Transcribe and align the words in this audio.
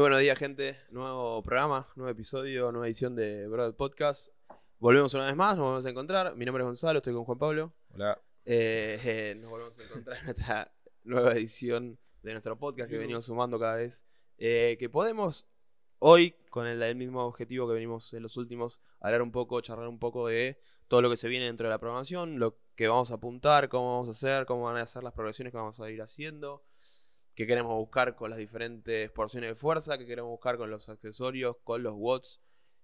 buenos 0.00 0.20
días, 0.20 0.38
gente. 0.38 0.78
Nuevo 0.90 1.42
programa, 1.42 1.86
nuevo 1.94 2.10
episodio, 2.10 2.72
nueva 2.72 2.86
edición 2.86 3.14
de 3.14 3.46
Broad 3.48 3.74
Podcast. 3.74 4.32
Volvemos 4.78 5.12
una 5.12 5.26
vez 5.26 5.36
más, 5.36 5.58
nos 5.58 5.66
volvemos 5.66 5.84
a 5.84 5.90
encontrar. 5.90 6.36
Mi 6.36 6.46
nombre 6.46 6.62
es 6.62 6.66
Gonzalo, 6.66 6.98
estoy 7.00 7.12
con 7.12 7.24
Juan 7.24 7.38
Pablo. 7.38 7.74
Hola. 7.92 8.18
Eh, 8.46 8.98
eh, 9.04 9.34
nos 9.38 9.50
volvemos 9.50 9.78
a 9.78 9.82
encontrar 9.82 10.16
en 10.22 10.30
esta 10.30 10.72
nueva 11.04 11.34
edición 11.34 11.98
de 12.22 12.32
nuestro 12.32 12.58
podcast 12.58 12.90
que 12.90 12.96
venimos 12.96 13.26
sumando 13.26 13.58
cada 13.58 13.76
vez. 13.76 14.02
Eh, 14.38 14.76
que 14.78 14.88
podemos 14.88 15.46
hoy, 15.98 16.34
con 16.48 16.66
el, 16.66 16.82
el 16.82 16.96
mismo 16.96 17.26
objetivo 17.26 17.68
que 17.68 17.74
venimos 17.74 18.14
en 18.14 18.22
los 18.22 18.38
últimos, 18.38 18.80
hablar 19.00 19.20
un 19.20 19.32
poco, 19.32 19.60
charlar 19.60 19.86
un 19.86 19.98
poco 19.98 20.28
de 20.28 20.62
todo 20.88 21.02
lo 21.02 21.10
que 21.10 21.18
se 21.18 21.28
viene 21.28 21.44
dentro 21.44 21.66
de 21.66 21.74
la 21.74 21.78
programación, 21.78 22.38
lo 22.38 22.56
que 22.74 22.88
vamos 22.88 23.10
a 23.10 23.16
apuntar, 23.16 23.68
cómo 23.68 23.96
vamos 23.96 24.08
a 24.08 24.12
hacer, 24.12 24.46
cómo 24.46 24.62
van 24.62 24.78
a 24.78 24.86
ser 24.86 25.02
las 25.02 25.12
progresiones 25.12 25.52
que 25.52 25.58
vamos 25.58 25.78
a 25.78 25.90
ir 25.90 26.00
haciendo, 26.00 26.62
qué 27.40 27.46
queremos 27.46 27.74
buscar 27.74 28.16
con 28.16 28.28
las 28.28 28.38
diferentes 28.38 29.10
porciones 29.12 29.48
de 29.48 29.54
fuerza, 29.54 29.96
qué 29.96 30.04
queremos 30.04 30.30
buscar 30.30 30.58
con 30.58 30.70
los 30.70 30.90
accesorios, 30.90 31.56
con 31.64 31.82
los 31.82 31.94
watts, 31.96 32.38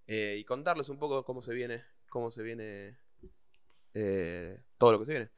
eh, 0.06 0.36
y 0.38 0.44
contarles 0.44 0.88
un 0.88 0.98
poco 0.98 1.26
cómo 1.26 1.42
se 1.42 1.52
viene, 1.52 1.84
cómo 2.08 2.30
se 2.30 2.42
viene 2.42 2.96
eh, 3.92 4.58
todo 4.78 4.92
lo 4.92 5.00
que 5.00 5.04
se 5.04 5.12
viene, 5.12 5.30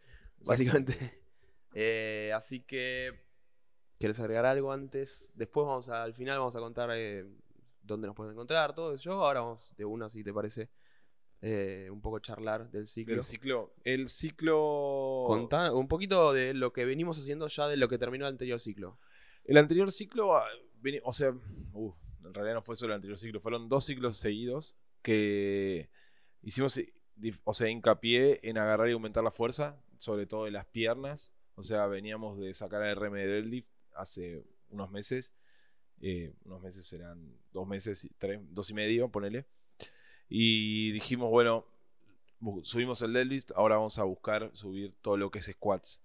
básicamente. 0.47 0.97
Eh, 1.75 2.33
así 2.35 2.61
que, 2.61 3.13
¿quieres 3.99 4.19
agregar 4.19 4.47
algo 4.47 4.73
antes? 4.73 5.31
Después 5.35 5.67
vamos 5.67 5.91
a, 5.91 6.03
al 6.03 6.15
final 6.15 6.39
vamos 6.39 6.57
a 6.57 6.61
contar 6.61 6.89
eh, 6.95 7.27
dónde 7.83 8.07
nos 8.07 8.17
pueden 8.17 8.33
encontrar, 8.33 8.75
todo 8.75 8.95
eso. 8.95 9.13
Ahora 9.13 9.43
vamos 9.43 9.75
de 9.77 9.85
una, 9.85 10.09
si 10.09 10.25
te 10.25 10.33
parece, 10.33 10.71
eh, 11.41 11.89
un 11.93 12.01
poco 12.01 12.19
charlar 12.19 12.71
del 12.71 12.89
ciclo. 12.89 13.15
El 13.15 13.23
ciclo. 13.23 13.75
El 13.85 14.09
ciclo. 14.09 15.25
Contá 15.27 15.73
un 15.73 15.87
poquito 15.87 16.33
de 16.33 16.55
lo 16.55 16.73
que 16.73 16.87
venimos 16.87 17.19
haciendo 17.19 17.47
ya 17.49 17.69
de 17.69 17.77
lo 17.77 17.89
que 17.89 17.99
terminó 17.99 18.27
el 18.27 18.33
anterior 18.33 18.59
ciclo. 18.59 18.99
El 19.49 19.57
anterior 19.57 19.91
ciclo, 19.91 20.37
ah, 20.37 20.47
o 21.03 21.13
sea, 21.13 21.31
uh, 21.73 21.93
en 22.25 22.35
realidad 22.35 22.55
no 22.55 22.63
fue 22.63 22.77
solo 22.77 22.93
el 22.93 22.97
anterior 22.99 23.19
ciclo, 23.19 23.41
fueron 23.41 23.69
dos 23.69 23.85
ciclos 23.87 24.17
seguidos 24.17 24.77
que 25.03 25.91
hicimos, 26.43 26.77
eh, 26.79 26.93
o 27.45 27.55
sea, 27.55 27.69
hincapié 27.69 28.41
en 28.49 28.59
agarrar 28.59 28.89
y 28.89 28.93
aumentar 28.93 29.25
la 29.25 29.31
fuerza, 29.33 29.83
sobre 29.99 30.27
todo 30.27 30.45
de 30.45 30.53
las 30.53 30.67
piernas. 30.67 31.33
O 31.57 31.63
sea, 31.65 31.87
veníamos 31.89 32.39
de 32.39 32.55
sacar 32.55 32.83
a 32.83 32.93
RM 32.95 33.15
de 33.19 33.27
deadlift 33.27 33.69
hace 33.97 34.45
unos 34.71 34.91
meses. 34.91 35.33
eh, 36.01 36.33
unos 36.45 36.63
meses 36.63 36.87
serán 36.87 37.35
dos 37.53 37.67
meses, 37.67 38.09
tres, 38.19 38.39
dos 38.55 38.71
y 38.71 38.75
medio, 38.75 39.09
ponele. 39.11 39.47
Y 40.29 40.93
dijimos, 40.93 41.31
bueno, 41.31 41.65
bu- 42.41 42.65
subimos 42.65 43.03
el 43.03 43.13
deadlift, 43.15 43.51
ahora 43.57 43.77
vamos 43.77 43.99
a 43.99 44.05
buscar 44.05 44.51
subir 44.55 44.95
todo 45.03 45.17
lo 45.17 45.31
que 45.31 45.41
es 45.41 45.47
squats. 45.47 46.01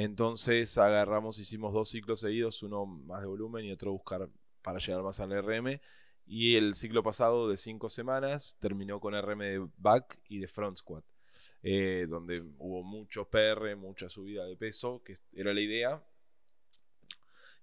Entonces 0.00 0.78
agarramos, 0.78 1.40
hicimos 1.40 1.72
dos 1.74 1.88
ciclos 1.88 2.20
seguidos, 2.20 2.62
uno 2.62 2.86
más 2.86 3.20
de 3.20 3.26
volumen 3.26 3.64
y 3.64 3.72
otro 3.72 3.90
buscar 3.90 4.28
para 4.62 4.78
llegar 4.78 5.02
más 5.02 5.18
al 5.18 5.32
RM. 5.32 5.80
Y 6.24 6.54
el 6.54 6.76
ciclo 6.76 7.02
pasado 7.02 7.48
de 7.48 7.56
cinco 7.56 7.88
semanas 7.90 8.56
terminó 8.60 9.00
con 9.00 9.20
RM 9.20 9.40
de 9.40 9.68
back 9.76 10.20
y 10.28 10.38
de 10.38 10.46
front 10.46 10.76
squat, 10.76 11.04
eh, 11.64 12.06
donde 12.08 12.40
hubo 12.58 12.84
mucho 12.84 13.24
PR, 13.28 13.74
mucha 13.74 14.08
subida 14.08 14.46
de 14.46 14.56
peso, 14.56 15.02
que 15.02 15.16
era 15.32 15.52
la 15.52 15.62
idea. 15.62 16.00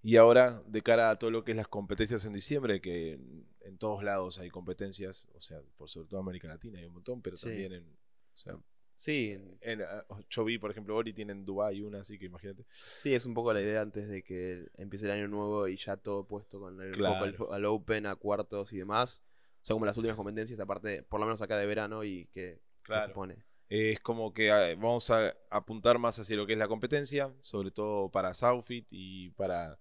Y 0.03 0.17
ahora, 0.17 0.61
de 0.67 0.81
cara 0.81 1.11
a 1.11 1.17
todo 1.17 1.31
lo 1.31 1.45
que 1.45 1.51
es 1.51 1.57
las 1.57 1.69
competencias 1.69 2.25
en 2.25 2.33
diciembre, 2.33 2.81
que 2.81 3.13
en, 3.13 3.47
en 3.61 3.77
todos 3.77 4.03
lados 4.03 4.39
hay 4.39 4.49
competencias, 4.49 5.25
o 5.35 5.39
sea, 5.39 5.61
por 5.77 5.89
sobre 5.89 6.09
todo 6.09 6.19
América 6.19 6.49
Latina 6.49 6.79
hay 6.79 6.85
un 6.85 6.95
montón, 6.95 7.21
pero 7.21 7.37
Sí. 7.37 7.45
también 7.47 7.71
en, 7.71 7.83
o 7.85 8.37
sea, 8.37 8.57
Sí, 8.97 9.37
en, 9.61 9.81
ah, 9.81 10.05
yo 10.29 10.45
vi, 10.45 10.57
por 10.57 10.71
ejemplo, 10.71 10.95
Ori 10.95 11.13
tiene 11.13 11.33
en 11.33 11.45
Dubai 11.45 11.81
una, 11.81 11.99
así 11.99 12.17
que 12.17 12.25
imagínate. 12.25 12.65
sí, 12.71 13.13
es 13.13 13.25
un 13.25 13.33
poco 13.33 13.53
la 13.53 13.61
idea 13.61 13.81
antes 13.81 14.07
de 14.09 14.23
que 14.23 14.67
empiece 14.77 15.05
el 15.05 15.11
año 15.11 15.27
nuevo 15.27 15.67
y 15.67 15.77
ya 15.77 15.97
todo 15.97 16.25
puesto 16.25 16.59
con 16.59 16.81
el 16.81 16.91
Claro. 16.93 17.15
foco 17.35 17.51
al, 17.51 17.55
al 17.57 17.65
Open, 17.65 18.05
a 18.05 18.15
cuartos 18.15 18.71
y 18.73 18.77
demás. 18.77 19.23
Son 19.61 19.75
como 19.75 19.85
las 19.85 19.97
últimas 19.97 20.15
competencias, 20.15 20.59
aparte, 20.59 21.03
por 21.03 21.19
lo 21.19 21.25
menos 21.25 21.41
acá 21.41 21.57
de 21.57 21.65
verano 21.65 22.03
y 22.03 22.25
que, 22.27 22.59
que 22.83 23.01
se 23.01 23.09
pone. 23.09 23.33
Eh, 23.69 23.91
Es 23.93 23.99
como 23.99 24.33
que 24.33 24.51
ah, 24.51 24.73
vamos 24.75 25.09
a 25.09 25.35
apuntar 25.49 25.97
más 25.99 26.17
hacia 26.19 26.37
lo 26.37 26.45
que 26.45 26.53
es 26.53 26.59
la 26.59 26.67
competencia, 26.67 27.33
sobre 27.41 27.71
todo 27.71 28.09
para 28.09 28.33
Southfit 28.33 28.87
y 28.91 29.31
para 29.31 29.79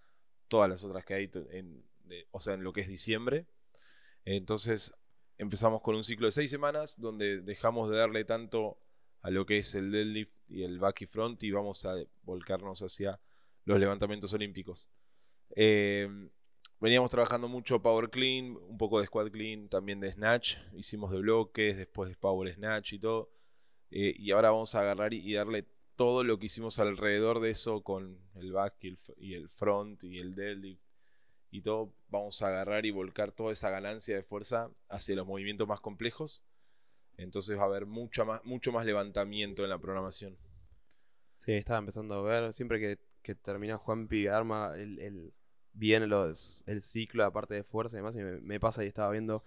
todas 0.48 0.68
las 0.70 0.82
otras 0.84 1.04
que 1.04 1.14
hay, 1.14 1.30
en, 1.50 1.84
de- 2.04 2.26
o 2.30 2.40
sea, 2.40 2.54
en 2.54 2.64
lo 2.64 2.72
que 2.72 2.80
es 2.80 2.88
diciembre. 2.88 3.46
Entonces 4.24 4.94
empezamos 5.38 5.82
con 5.82 5.94
un 5.96 6.04
ciclo 6.04 6.26
de 6.26 6.32
seis 6.32 6.50
semanas 6.50 6.98
donde 6.98 7.40
dejamos 7.42 7.90
de 7.90 7.96
darle 7.96 8.24
tanto 8.24 8.78
a 9.24 9.30
lo 9.30 9.46
que 9.46 9.56
es 9.56 9.74
el 9.74 9.90
deadlift 9.90 10.34
y 10.50 10.64
el 10.64 10.78
back 10.78 11.00
y 11.00 11.06
front 11.06 11.42
y 11.44 11.50
vamos 11.50 11.86
a 11.86 11.94
volcarnos 12.24 12.82
hacia 12.82 13.18
los 13.64 13.80
levantamientos 13.80 14.34
olímpicos. 14.34 14.90
Eh, 15.56 16.28
veníamos 16.78 17.10
trabajando 17.10 17.48
mucho 17.48 17.80
power 17.80 18.10
clean, 18.10 18.54
un 18.68 18.76
poco 18.76 19.00
de 19.00 19.06
squat 19.06 19.32
clean, 19.32 19.70
también 19.70 19.98
de 19.98 20.12
snatch, 20.12 20.58
hicimos 20.74 21.10
de 21.10 21.20
bloques, 21.20 21.74
después 21.78 22.10
de 22.10 22.16
power 22.16 22.52
snatch 22.54 22.92
y 22.92 22.98
todo. 22.98 23.30
Eh, 23.90 24.14
y 24.18 24.30
ahora 24.30 24.50
vamos 24.50 24.74
a 24.74 24.80
agarrar 24.80 25.14
y, 25.14 25.32
darle 25.32 25.64
todo 25.96 26.22
lo 26.22 26.38
que 26.38 26.46
hicimos 26.46 26.78
alrededor 26.78 27.40
de 27.40 27.48
eso 27.48 27.82
con 27.82 28.18
el 28.34 28.52
back 28.52 28.74
y 29.16 29.32
el 29.32 29.48
front 29.48 30.04
y 30.04 30.18
el 30.18 30.34
deadlift 30.34 30.82
y 31.50 31.62
todo. 31.62 31.94
Vamos 32.08 32.42
a 32.42 32.48
agarrar 32.48 32.84
y 32.84 32.90
volcar 32.90 33.32
toda 33.32 33.52
esa 33.52 33.70
ganancia 33.70 34.16
de 34.16 34.22
fuerza 34.22 34.70
hacia 34.90 35.16
los 35.16 35.26
movimientos 35.26 35.66
más 35.66 35.80
complejos. 35.80 36.44
Entonces 37.16 37.56
va 37.58 37.62
a 37.62 37.66
haber 37.66 37.86
mucha 37.86 38.24
más, 38.24 38.44
mucho 38.44 38.72
más 38.72 38.84
levantamiento 38.86 39.62
en 39.64 39.70
la 39.70 39.78
programación. 39.78 40.36
Sí, 41.36 41.52
estaba 41.52 41.78
empezando 41.78 42.14
a 42.14 42.22
ver. 42.22 42.52
Siempre 42.52 42.80
que, 42.80 42.98
que 43.22 43.34
termina 43.34 43.76
Juanpi 43.78 44.26
arma 44.26 44.72
el, 44.76 44.98
el- 44.98 45.32
bien 45.76 46.08
los, 46.08 46.62
el 46.66 46.82
ciclo, 46.82 47.24
aparte 47.24 47.54
de 47.54 47.64
fuerza 47.64 47.96
y 47.96 47.98
demás, 47.98 48.14
y 48.14 48.20
me, 48.20 48.40
me 48.40 48.60
pasa 48.60 48.84
y 48.84 48.86
estaba 48.86 49.10
viendo 49.10 49.42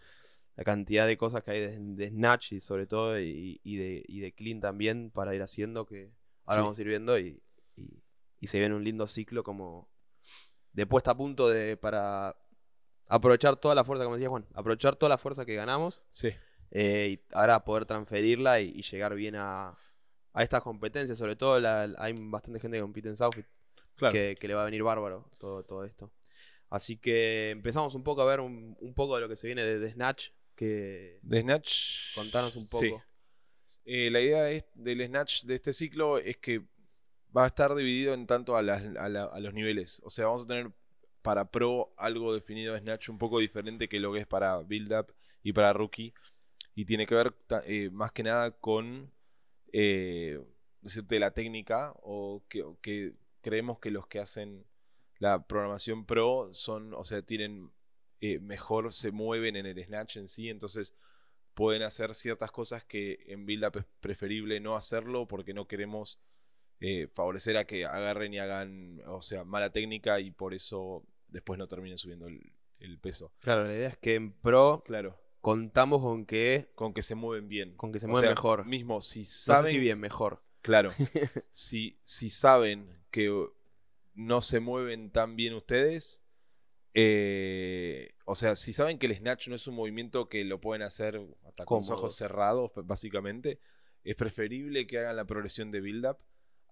la 0.57 0.63
cantidad 0.65 1.07
de 1.07 1.17
cosas 1.17 1.41
que 1.43 1.51
hay 1.51 1.59
de, 1.61 1.79
de 1.79 2.09
Snatch 2.09 2.51
y 2.53 2.59
sobre 2.59 2.85
todo 2.87 3.17
y, 3.19 3.61
y 3.63 3.77
de, 3.77 4.03
y 4.07 4.19
de 4.19 4.33
Clean 4.33 4.59
también 4.59 5.09
para 5.11 5.33
ir 5.35 5.41
haciendo 5.41 5.85
que 5.85 6.11
ahora 6.45 6.61
Sí. 6.61 6.63
vamos 6.65 6.77
a 6.77 6.81
ir 6.81 6.87
viendo 6.89 7.17
y, 7.17 7.41
y, 7.77 8.01
y 8.41 8.47
se 8.47 8.59
viene 8.59 8.75
un 8.75 8.83
lindo 8.83 9.07
ciclo 9.07 9.43
como 9.43 9.87
de 10.73 10.85
puesta 10.85 11.11
a 11.11 11.15
punto 11.17 11.47
de 11.47 11.77
para 11.77 12.35
aprovechar 13.07 13.55
toda 13.55 13.73
la 13.75 13.83
fuerza, 13.85 14.03
como 14.03 14.15
decía 14.17 14.29
Juan, 14.29 14.45
aprovechar 14.53 14.95
toda 14.97 15.09
la 15.09 15.17
fuerza 15.17 15.45
que 15.45 15.55
ganamos 15.55 16.03
Sí. 16.09 16.31
Eh, 16.71 17.17
y 17.19 17.33
ahora 17.33 17.63
poder 17.63 17.85
transferirla 17.85 18.59
y, 18.61 18.69
y 18.75 18.81
llegar 18.81 19.15
bien 19.15 19.35
a, 19.35 19.73
a 20.33 20.43
estas 20.43 20.61
competencias. 20.63 21.17
Sobre 21.17 21.35
todo 21.35 21.59
la- 21.59 21.93
hay 21.97 22.13
bastante 22.17 22.59
gente 22.59 22.77
que 22.77 22.81
compite 22.81 23.09
en 23.09 23.17
Southfit 23.17 23.45
Claro. 23.95 24.13
que, 24.13 24.35
que 24.39 24.47
le 24.47 24.53
va 24.53 24.61
a 24.61 24.65
venir 24.65 24.83
bárbaro 24.83 25.29
todo, 25.39 25.63
todo 25.63 25.83
esto. 25.83 26.11
Así 26.69 26.97
que 26.97 27.49
empezamos 27.51 27.95
un 27.95 28.03
poco 28.03 28.21
a 28.21 28.25
ver 28.25 28.39
un, 28.41 28.75
un 28.79 28.93
poco 28.93 29.15
de 29.15 29.21
lo 29.21 29.29
que 29.29 29.35
se 29.35 29.47
viene 29.47 29.63
de, 29.63 29.79
de 29.79 29.89
Snatch. 29.89 30.29
Que 30.55 31.19
De 31.21 31.41
Snatch. 31.41 32.13
contanos 32.15 32.55
un 32.55 32.67
poco. 32.67 32.83
Sí. 32.83 32.93
Eh, 33.85 34.09
la 34.11 34.19
idea 34.21 34.49
es- 34.51 34.65
del 34.73 35.05
Snatch 35.07 35.43
de 35.45 35.55
este 35.55 35.71
ciclo 35.73 36.17
es 36.17 36.37
que 36.37 36.61
va 37.35 37.43
a 37.45 37.47
estar 37.47 37.73
dividido 37.75 38.13
en 38.13 38.27
tanto 38.27 38.55
a, 38.57 38.61
las- 38.61 38.83
a 38.97 39.07
la- 39.09 39.25
a 39.25 39.39
los 39.39 39.53
niveles. 39.53 40.01
O 40.03 40.09
sea, 40.09 40.25
vamos 40.25 40.43
a 40.43 40.47
tener 40.47 40.71
para 41.21 41.49
Pro 41.49 41.93
algo 41.97 42.33
definido 42.33 42.73
de 42.73 42.79
Snatch 42.81 43.09
un 43.09 43.17
poco 43.17 43.39
diferente 43.39 43.87
que 43.89 43.99
lo 43.99 44.11
que 44.13 44.19
es 44.19 44.27
para 44.27 44.57
Build 44.57 44.93
Up 44.93 45.13
y 45.43 45.53
para 45.53 45.73
Rookie. 45.73 46.13
Y 46.77 46.85
tiene 46.85 47.07
que 47.07 47.15
ver 47.15 47.33
eh, 47.65 47.89
más 47.91 48.11
que 48.11 48.21
nada 48.21 48.51
con 48.51 49.11
eh, 49.73 50.39
decirte 50.81 51.17
la 51.17 51.31
técnica 51.31 51.91
o 52.03 52.43
que, 52.47 52.61
o 52.61 52.79
que 52.81 53.13
creemos 53.41 53.79
que 53.79 53.89
los 53.89 54.05
que 54.05 54.19
hacen 54.19 54.63
la 55.17 55.47
programación 55.47 56.05
Pro 56.05 56.49
son, 56.53 56.93
o 56.93 57.03
sea, 57.03 57.23
tienen 57.23 57.71
eh, 58.21 58.37
mejor, 58.37 58.93
se 58.93 59.09
mueven 59.09 59.55
en 59.55 59.65
el 59.65 59.83
Snatch 59.83 60.17
en 60.17 60.27
sí. 60.27 60.49
Entonces 60.49 60.93
pueden 61.55 61.81
hacer 61.81 62.13
ciertas 62.13 62.51
cosas 62.51 62.85
que 62.85 63.23
en 63.25 63.47
build 63.47 63.65
up 63.65 63.79
es 63.79 63.85
preferible 63.99 64.59
no 64.59 64.75
hacerlo 64.75 65.27
porque 65.27 65.55
no 65.55 65.67
queremos 65.67 66.21
eh, 66.79 67.07
favorecer 67.11 67.57
a 67.57 67.65
que 67.65 67.85
agarren 67.85 68.35
y 68.35 68.37
hagan, 68.37 69.01
o 69.07 69.23
sea, 69.23 69.43
mala 69.43 69.71
técnica 69.71 70.19
y 70.19 70.29
por 70.29 70.53
eso 70.53 71.03
después 71.27 71.57
no 71.57 71.67
terminen 71.67 71.97
subiendo 71.97 72.27
el, 72.27 72.53
el 72.77 72.99
peso. 72.99 73.33
Claro, 73.39 73.63
la 73.63 73.73
idea 73.73 73.89
es 73.89 73.97
que 73.97 74.13
en 74.13 74.31
Pro 74.31 74.83
Claro, 74.85 75.17
contamos 75.47 76.01
con 76.01 76.25
que, 76.25 76.67
con 76.75 76.93
que 76.93 77.01
se 77.01 77.15
mueven 77.15 77.47
bien. 77.47 77.73
con 77.77 77.93
que 77.93 77.99
se 77.99 78.05
O 78.05 78.09
mueven 78.09 78.27
sea, 78.27 78.35
mejor. 78.35 78.65
Mismo, 78.65 78.99
si 78.99 79.21
No 79.21 79.25
sé 79.25 79.31
saben, 79.31 79.71
si 79.71 79.77
bien, 79.79 79.97
mejor. 79.97 80.43
claro, 80.61 80.91
si, 81.51 81.97
si 82.03 82.29
saben 82.29 82.89
que 83.11 83.47
no 84.13 84.41
se 84.41 84.59
mueven 84.59 85.09
tan 85.09 85.37
bien 85.37 85.53
ustedes, 85.53 86.21
eh, 86.93 88.13
o 88.25 88.35
sea, 88.35 88.57
si 88.57 88.73
saben 88.73 88.99
que 88.99 89.05
el 89.05 89.15
snatch 89.15 89.47
no 89.47 89.55
es 89.55 89.65
un 89.67 89.75
movimiento 89.75 90.27
que 90.27 90.43
lo 90.43 90.59
pueden 90.59 90.81
hacer 90.81 91.21
hasta 91.45 91.63
con 91.63 91.77
los 91.77 91.89
ojos 91.91 92.13
cerrados, 92.15 92.71
básicamente, 92.83 93.61
es 94.03 94.17
preferible 94.17 94.85
que 94.85 94.99
hagan 94.99 95.15
la 95.15 95.23
progresión 95.23 95.71
de 95.71 95.79
build 95.79 96.07
up 96.07 96.17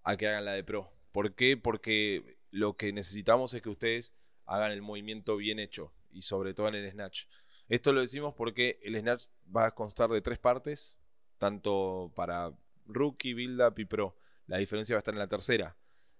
a 0.04 0.18
que 0.18 0.28
hagan 0.28 0.44
la 0.44 0.52
de 0.52 0.64
pro. 0.64 0.92
¿Por 1.12 1.34
qué? 1.34 1.56
Porque 1.56 2.36
lo 2.50 2.76
que 2.76 2.92
necesitamos 2.92 3.54
es 3.54 3.62
que 3.62 3.70
ustedes 3.70 4.14
hagan 4.44 4.70
el 4.70 4.82
movimiento 4.82 5.36
bien 5.38 5.58
hecho 5.60 5.94
y 6.12 6.20
sobre 6.22 6.52
todo 6.52 6.68
en 6.68 6.74
el 6.74 6.90
snatch. 6.90 7.24
Esto 7.68 7.92
lo 7.92 8.00
decimos 8.00 8.34
porque 8.34 8.78
el 8.82 8.98
snatch 8.98 9.26
va 9.54 9.66
a 9.66 9.74
constar 9.74 10.10
de 10.10 10.20
tres 10.20 10.38
partes, 10.38 10.96
tanto 11.38 12.12
para 12.14 12.52
rookie, 12.86 13.34
build 13.34 13.60
up 13.60 13.78
y 13.78 13.84
pro. 13.84 14.16
La 14.46 14.58
diferencia 14.58 14.94
va 14.94 14.98
a 14.98 15.00
estar 15.00 15.14
en 15.14 15.20
la 15.20 15.28
tercera. 15.28 15.76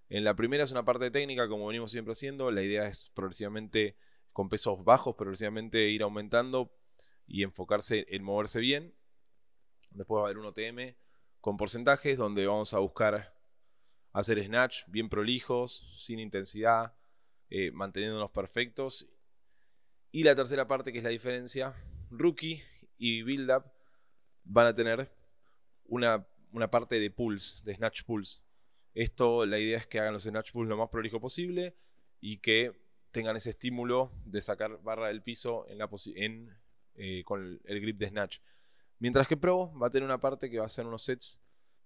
En 0.09 0.25
la 0.25 0.35
primera 0.35 0.65
es 0.65 0.73
una 0.73 0.85
parte 0.85 1.11
técnica, 1.11 1.49
como 1.49 1.67
venimos 1.67 1.91
siempre 1.91 2.13
haciendo. 2.13 2.51
La 2.51 2.63
idea 2.63 2.87
es 2.87 3.11
progresivamente 3.15 3.97
con 4.33 4.49
pesos 4.49 4.85
bajos, 4.85 5.17
progresivamente 5.17 5.89
ir 5.89 6.03
aumentando 6.03 6.73
y 7.27 7.43
enfocarse 7.43 8.07
en 8.09 8.23
moverse 8.23 8.61
bien. 8.61 8.95
Después 9.91 10.19
va 10.19 10.23
a 10.23 10.27
haber 10.27 10.39
un 10.39 10.47
OTM 10.47 10.97
con 11.41 11.57
porcentajes 11.57 12.19
donde 12.19 12.47
vamos 12.47 12.75
a 12.75 12.79
buscar 12.79 13.35
hacer 14.13 14.45
snatch 14.45 14.83
bien 14.89 15.09
prolijos, 15.09 15.87
sin 15.99 16.19
intensidad, 16.19 16.95
eh, 17.51 17.71
manteniéndonos 17.71 18.31
perfectos. 18.31 19.09
Y 20.17 20.23
la 20.23 20.35
tercera 20.35 20.67
parte, 20.67 20.93
que 20.93 20.99
es 20.99 21.05
la 21.05 21.11
diferencia, 21.11 21.75
rookie 22.09 22.63
y 22.97 23.21
build 23.21 23.51
up 23.51 23.65
van 24.45 24.67
a 24.67 24.75
tener 24.75 25.13
una, 25.85 26.27
una 26.53 26.71
parte 26.71 26.99
de 26.99 27.11
pulse, 27.11 27.63
de 27.65 27.75
snatch 27.75 28.03
pulse. 28.05 28.41
Esto, 28.95 29.45
la 29.45 29.59
idea 29.59 29.77
es 29.77 29.87
que 29.87 30.01
hagan 30.01 30.15
los 30.15 30.23
snatch 30.23 30.53
pulls 30.53 30.71
lo 30.71 30.79
más 30.79 30.89
prolijo 30.89 31.21
posible 31.21 31.77
y 32.19 32.39
que 32.39 32.73
tengan 33.11 33.37
ese 33.37 33.51
estímulo 33.51 34.11
de 34.25 34.41
sacar 34.41 34.83
barra 34.83 35.09
del 35.09 35.23
piso 35.23 35.69
en 35.69 35.77
la 35.77 35.91
en, 36.15 36.57
eh, 36.95 37.23
con 37.23 37.61
el 37.63 37.81
grip 37.83 37.99
de 37.99 38.09
snatch. 38.09 38.39
Mientras 38.99 39.29
que 39.29 39.37
Pro 39.37 39.71
va 39.79 39.89
a 39.89 39.91
tener 39.91 40.07
una 40.07 40.19
parte 40.19 40.49
que 40.49 40.59
va 40.59 40.65
a 40.65 40.71
ser 40.71 40.87
unos 40.87 41.03
sets 41.03 41.43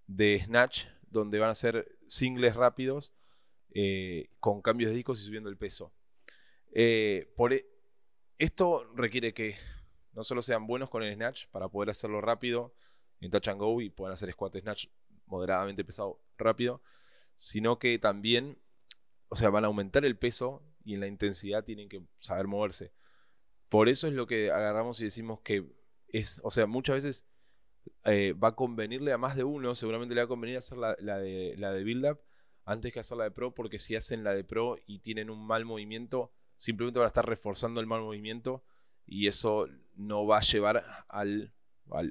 de 0.07 0.41
snatch 0.45 0.85
donde 1.03 1.41
van 1.41 1.51
a 1.51 1.55
ser 1.57 1.99
singles 2.07 2.55
rápidos 2.55 3.13
eh, 3.75 4.31
con 4.39 4.63
cambios 4.63 4.93
de 4.93 4.99
discos 4.99 5.21
y 5.21 5.25
subiendo 5.25 5.51
el 5.51 5.57
peso. 5.57 5.93
Eh, 6.73 7.33
por 7.35 7.53
e, 7.53 7.67
esto 8.41 8.91
requiere 8.95 9.35
que 9.35 9.57
no 10.15 10.25
solo 10.25 10.41
sean 10.41 10.67
buenos 10.67 10.89
con 10.89 11.03
el 11.03 11.15
snatch 11.15 11.47
para 11.49 11.69
poder 11.69 11.91
hacerlo 11.91 12.23
rápido 12.23 12.75
en 13.21 13.31
touch 13.31 13.49
and 13.49 13.61
go 13.61 13.81
y 13.83 13.91
puedan 13.91 14.15
hacer 14.15 14.33
squat 14.33 14.57
snatch 14.57 14.87
moderadamente 15.27 15.85
pesado 15.85 16.19
rápido, 16.39 16.83
sino 17.37 17.79
que 17.79 17.99
también, 17.99 18.59
o 19.29 19.37
sea, 19.37 19.51
van 19.51 19.65
a 19.65 19.67
aumentar 19.67 20.07
el 20.07 20.17
peso 20.17 20.63
y 20.85 20.95
en 20.95 21.01
la 21.01 21.07
intensidad 21.07 21.65
tienen 21.65 21.91
que 21.91 22.03
saber 22.19 22.47
moverse. 22.47 22.93
Por 23.69 23.91
eso 23.91 24.09
es 24.09 24.15
lo 24.15 24.27
que 24.27 24.51
agarramos 24.51 25.01
y 25.01 25.05
decimos 25.05 25.41
que 25.41 25.71
es, 26.09 26.41
o 26.43 26.51
sea, 26.51 26.67
muchas 26.67 26.97
veces 26.97 27.27
eh, 28.05 28.33
va 28.33 28.49
a 28.49 28.57
convenirle 28.57 29.13
a 29.13 29.19
más 29.19 29.37
de 29.37 29.45
uno, 29.45 29.75
seguramente 29.75 30.15
le 30.15 30.23
va 30.23 30.25
a 30.25 30.29
convenir 30.29 30.57
hacer 30.57 30.79
la, 30.79 30.95
de, 30.95 31.55
la 31.59 31.73
de 31.73 31.85
build 31.85 32.07
up 32.07 32.21
antes 32.65 32.91
que 32.91 33.01
hacer 33.01 33.19
la 33.19 33.25
de 33.25 33.31
pro, 33.33 33.55
porque 33.55 33.79
si 33.79 33.97
hacen 33.97 34.25
la 34.25 34.33
de 34.33 34.45
pro 34.45 34.79
y 34.87 35.01
tienen 35.01 35.29
un 35.29 35.47
mal 35.47 35.67
movimiento, 35.67 36.33
simplemente 36.61 36.99
van 36.99 37.07
a 37.07 37.09
estar 37.09 37.27
reforzando 37.27 37.81
el 37.81 37.87
mal 37.87 38.03
movimiento 38.03 38.63
y 39.07 39.29
eso 39.29 39.67
no 39.95 40.27
va 40.27 40.39
a 40.39 40.43
llevar 40.43 40.85
al, 41.09 41.55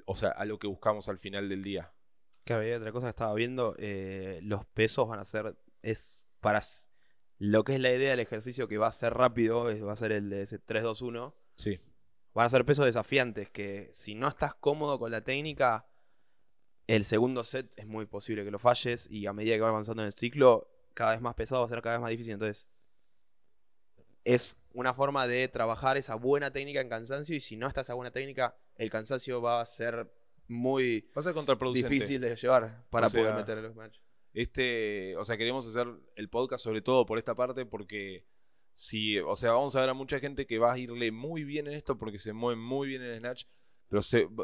o 0.05 0.15
sea, 0.15 0.29
a 0.29 0.43
lo 0.45 0.57
que 0.57 0.65
buscamos 0.65 1.07
al 1.07 1.19
final 1.19 1.47
del 1.49 1.61
día. 1.61 1.93
Claro, 2.45 2.67
y 2.67 2.71
otra 2.71 2.91
cosa 2.91 3.05
que 3.05 3.11
estaba 3.11 3.33
viendo, 3.35 3.75
eh, 3.77 4.39
los 4.41 4.65
pesos 4.65 5.07
van 5.07 5.19
a 5.19 5.23
ser, 5.23 5.55
es 5.83 6.25
para 6.39 6.61
lo 7.37 7.63
que 7.63 7.75
es 7.75 7.79
la 7.79 7.93
idea 7.93 8.09
del 8.09 8.21
ejercicio 8.21 8.67
que 8.67 8.79
va 8.79 8.87
a 8.87 8.91
ser 8.91 9.13
rápido, 9.13 9.65
va 9.65 9.93
a 9.93 9.95
ser 9.95 10.11
el 10.11 10.31
de 10.31 10.41
ese 10.41 10.59
3-2-1. 10.59 11.35
Sí. 11.55 11.79
Van 12.33 12.47
a 12.47 12.49
ser 12.49 12.65
pesos 12.65 12.87
desafiantes, 12.87 13.51
que 13.51 13.89
si 13.93 14.15
no 14.15 14.27
estás 14.27 14.55
cómodo 14.55 14.97
con 14.97 15.11
la 15.11 15.23
técnica, 15.23 15.87
el 16.87 17.05
segundo 17.05 17.43
set 17.43 17.71
es 17.77 17.85
muy 17.85 18.07
posible 18.07 18.43
que 18.43 18.49
lo 18.49 18.57
falles 18.57 19.07
y 19.11 19.27
a 19.27 19.33
medida 19.33 19.55
que 19.55 19.61
va 19.61 19.69
avanzando 19.69 20.01
en 20.01 20.07
el 20.07 20.13
ciclo, 20.13 20.71
cada 20.95 21.11
vez 21.11 21.21
más 21.21 21.35
pesado 21.35 21.61
va 21.61 21.67
a 21.67 21.69
ser 21.69 21.83
cada 21.83 21.97
vez 21.97 22.01
más 22.01 22.09
difícil. 22.09 22.33
Entonces, 22.33 22.67
es 24.23 24.57
una 24.73 24.93
forma 24.93 25.27
de 25.27 25.47
trabajar 25.47 25.97
esa 25.97 26.15
buena 26.15 26.51
técnica 26.51 26.81
en 26.81 26.89
cansancio 26.89 27.35
y 27.35 27.39
si 27.39 27.57
no 27.57 27.67
está 27.67 27.81
esa 27.81 27.93
buena 27.93 28.11
técnica, 28.11 28.55
el 28.75 28.89
cansancio 28.89 29.41
va 29.41 29.61
a 29.61 29.65
ser 29.65 30.11
muy 30.47 31.09
difícil 31.73 32.21
de 32.21 32.35
llevar 32.35 32.85
para 32.89 33.09
poder 33.09 33.33
meter 33.33 33.57
los 33.59 33.75
matches. 33.75 34.03
Este, 34.33 35.15
o 35.17 35.23
sea, 35.23 35.37
queremos 35.37 35.67
hacer 35.67 35.87
el 36.15 36.29
podcast 36.29 36.63
sobre 36.63 36.81
todo 36.81 37.05
por 37.05 37.17
esta 37.17 37.35
parte 37.35 37.65
porque 37.65 38.25
si, 38.73 39.19
o 39.19 39.35
sea, 39.35 39.51
vamos 39.51 39.75
a 39.75 39.81
ver 39.81 39.89
a 39.89 39.93
mucha 39.93 40.19
gente 40.19 40.45
que 40.45 40.59
va 40.59 40.73
a 40.73 40.77
irle 40.77 41.11
muy 41.11 41.43
bien 41.43 41.67
en 41.67 41.73
esto 41.73 41.97
porque 41.97 42.19
se 42.19 42.33
mueve 42.33 42.59
muy 42.59 42.87
bien 42.87 43.01
en 43.01 43.11
el 43.11 43.19
snatch, 43.19 43.45
pero, 43.87 44.01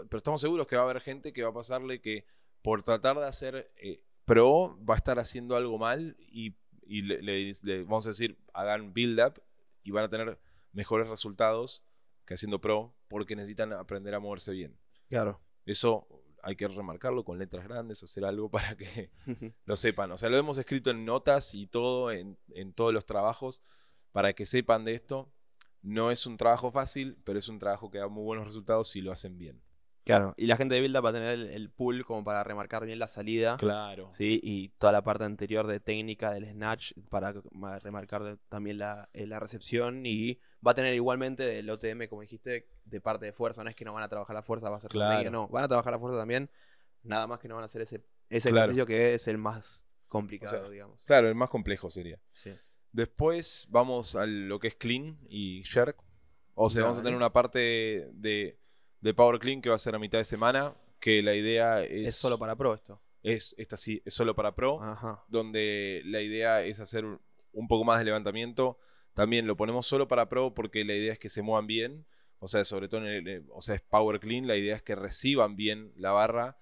pero 0.10 0.18
estamos 0.18 0.42
seguros 0.42 0.68
que 0.68 0.76
va 0.76 0.82
a 0.82 0.86
haber 0.86 1.02
gente 1.02 1.32
que 1.32 1.44
va 1.44 1.50
a 1.50 1.54
pasarle 1.54 2.02
que 2.02 2.26
por 2.62 2.82
tratar 2.82 3.18
de 3.18 3.28
hacer 3.28 3.72
eh, 3.78 4.02
pro 4.26 4.78
va 4.84 4.96
a 4.96 4.98
estar 4.98 5.20
haciendo 5.20 5.56
algo 5.56 5.78
mal 5.78 6.18
y, 6.20 6.56
le, 6.88 7.84
vamos 7.84 8.06
a 8.06 8.10
decir, 8.10 8.38
hagan 8.54 8.94
build 8.94 9.20
up 9.20 9.42
y 9.86 9.92
van 9.92 10.04
a 10.04 10.10
tener 10.10 10.38
mejores 10.74 11.08
resultados 11.08 11.86
que 12.26 12.34
haciendo 12.34 12.60
pro 12.60 12.94
porque 13.08 13.36
necesitan 13.36 13.72
aprender 13.72 14.14
a 14.16 14.20
moverse 14.20 14.52
bien. 14.52 14.78
Claro. 15.08 15.40
Eso 15.66 16.08
hay 16.44 16.56
que 16.56 16.68
remarcarlo 16.68 17.24
con 17.24 17.40
letras 17.40 17.64
grandes, 17.64 18.04
hacer 18.04 18.26
algo 18.26 18.50
para 18.50 18.76
que 18.76 19.12
lo 19.66 19.76
sepan. 19.76 20.12
O 20.12 20.18
sea, 20.18 20.30
lo 20.30 20.38
hemos 20.38 20.58
escrito 20.58 20.92
en 20.92 21.06
notas 21.06 21.56
y 21.56 21.68
todo, 21.68 22.12
en, 22.12 22.38
todos 22.76 22.94
los 22.94 23.06
trabajos, 23.06 23.64
para 24.12 24.34
que 24.34 24.46
sepan 24.46 24.84
de 24.86 24.96
esto. 24.96 25.32
No 25.82 26.10
es 26.10 26.26
un 26.26 26.38
trabajo 26.38 26.72
fácil, 26.72 27.18
pero 27.24 27.38
es 27.38 27.48
un 27.48 27.60
trabajo 27.60 27.92
que 27.92 28.00
da 28.00 28.08
muy 28.08 28.24
buenos 28.24 28.46
resultados 28.46 28.90
si 28.90 29.02
lo 29.02 29.12
hacen 29.12 29.38
bien. 29.38 29.62
Claro, 30.06 30.36
y 30.38 30.46
la 30.46 30.56
gente 30.56 30.76
de 30.76 30.82
Build 30.82 31.04
va 31.04 31.10
a 31.10 31.14
tener 31.14 31.30
el, 31.30 31.50
el, 31.50 31.72
pool 31.72 32.06
como 32.06 32.24
para 32.24 32.44
remarcar 32.44 32.86
bien 32.86 33.00
la 33.00 33.08
salida. 33.08 33.58
Claro. 33.58 34.12
Sí, 34.12 34.40
y 34.44 34.70
toda 34.78 34.94
la 34.94 35.04
parte 35.04 35.24
anterior 35.24 35.66
de 35.66 35.80
técnica 35.80 36.32
del 36.32 36.46
snatch 36.46 36.94
para 37.10 37.34
remarcar 37.80 38.38
también 38.48 38.78
la, 38.78 39.10
eh, 39.14 39.26
la 39.26 39.40
recepción. 39.40 40.06
Y 40.06 40.40
va 40.66 40.72
a 40.72 40.76
tener 40.76 40.94
igualmente 40.94 41.58
el 41.58 41.68
OTM, 41.72 42.08
como 42.08 42.22
dijiste, 42.22 42.68
de 42.86 43.02
parte 43.02 43.26
de 43.26 43.34
fuerza. 43.34 43.64
No 43.64 43.72
es 43.72 43.76
que 43.76 43.84
no 43.84 43.94
van 43.94 44.04
a 44.04 44.08
trabajar 44.08 44.36
la 44.36 44.44
fuerza, 44.44 44.70
va 44.70 44.78
a 44.78 44.82
ser 44.82 44.92
claro. 44.92 45.32
no. 45.32 45.48
Van 45.48 45.64
a 45.64 45.68
trabajar 45.68 45.94
la 45.94 46.00
fuerza 46.00 46.20
también. 46.20 46.52
Nada 47.02 47.26
más 47.26 47.40
que 47.40 47.48
no 47.48 47.56
van 47.56 47.64
a 47.64 47.66
hacer 47.66 47.82
ese, 47.82 48.04
ese 48.30 48.50
ejercicio 48.50 48.86
que 48.86 49.16
es 49.16 49.28
el 49.28 49.40
más 49.40 49.88
complicado, 50.08 50.70
digamos. 50.70 51.04
Claro, 51.06 51.30
el 51.30 51.36
más 51.36 51.50
complejo 51.50 51.90
sería. 51.90 52.20
Sí. 52.32 52.52
Después 52.92 53.68
vamos 53.72 54.16
a 54.16 54.28
lo 54.28 54.60
que 54.60 54.68
es 54.68 54.76
clean 54.76 55.18
y 55.28 55.64
jerk. 55.64 55.98
O 56.54 56.70
sea, 56.70 56.84
vamos 56.84 57.00
a 57.00 57.02
tener 57.02 57.18
una 57.18 57.34
parte 57.34 58.08
de 58.14 58.60
de 59.02 59.14
Power 59.14 59.40
Clean 59.40 59.62
que 59.62 59.70
va 59.70 59.76
a 59.76 59.80
ser 59.80 59.96
a 59.96 60.00
mitad 60.00 60.18
de 60.18 60.26
semana, 60.26 60.76
que 61.00 61.22
la 61.22 61.36
idea 61.36 61.84
es... 61.84 62.08
Es 62.08 62.16
solo 62.16 62.40
para 62.40 62.56
Pro 62.56 62.74
esto. 62.74 63.02
Es, 63.24 63.56
esta 63.58 63.78
sí, 63.78 64.02
es 64.06 64.14
solo 64.14 64.36
para 64.36 64.56
Pro, 64.56 64.80
donde 65.28 66.02
la 66.06 66.22
idea 66.22 66.64
es 66.64 66.80
hacer 66.80 67.06
un 67.06 67.68
poco 67.68 67.84
más 67.84 68.00
de 68.00 68.06
levantamiento. 68.06 68.78
También 69.14 69.48
lo 69.48 69.58
ponemos 69.58 69.88
solo 69.88 70.08
para 70.08 70.30
Pro 70.30 70.54
porque 70.54 70.86
la 70.86 70.94
idea 70.94 71.14
es 71.14 71.20
que 71.20 71.30
se 71.30 71.42
muevan 71.42 71.68
bien. 71.68 72.06
O 72.40 72.48
sea, 72.48 72.64
sobre 72.66 72.88
todo, 72.88 73.06
en 73.08 73.28
el, 73.28 73.46
o 73.52 73.62
sea, 73.62 73.76
es 73.76 73.82
Power 73.82 74.20
Clean. 74.20 74.46
La 74.46 74.56
idea 74.56 74.76
es 74.76 74.84
que 74.84 74.94
reciban 74.94 75.56
bien 75.56 75.92
la 75.96 76.12
barra, 76.12 76.58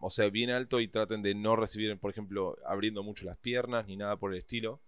o 0.00 0.10
sea, 0.10 0.30
bien 0.30 0.50
alto 0.50 0.80
y 0.80 0.88
traten 0.88 1.22
de 1.22 1.34
no 1.34 1.56
recibir, 1.56 1.94
por 1.98 2.10
ejemplo, 2.10 2.56
abriendo 2.64 3.02
mucho 3.02 3.26
las 3.26 3.36
piernas 3.36 3.86
ni 3.86 3.96
nada 3.96 4.16
por 4.16 4.32
el 4.32 4.38
estilo. 4.38 4.80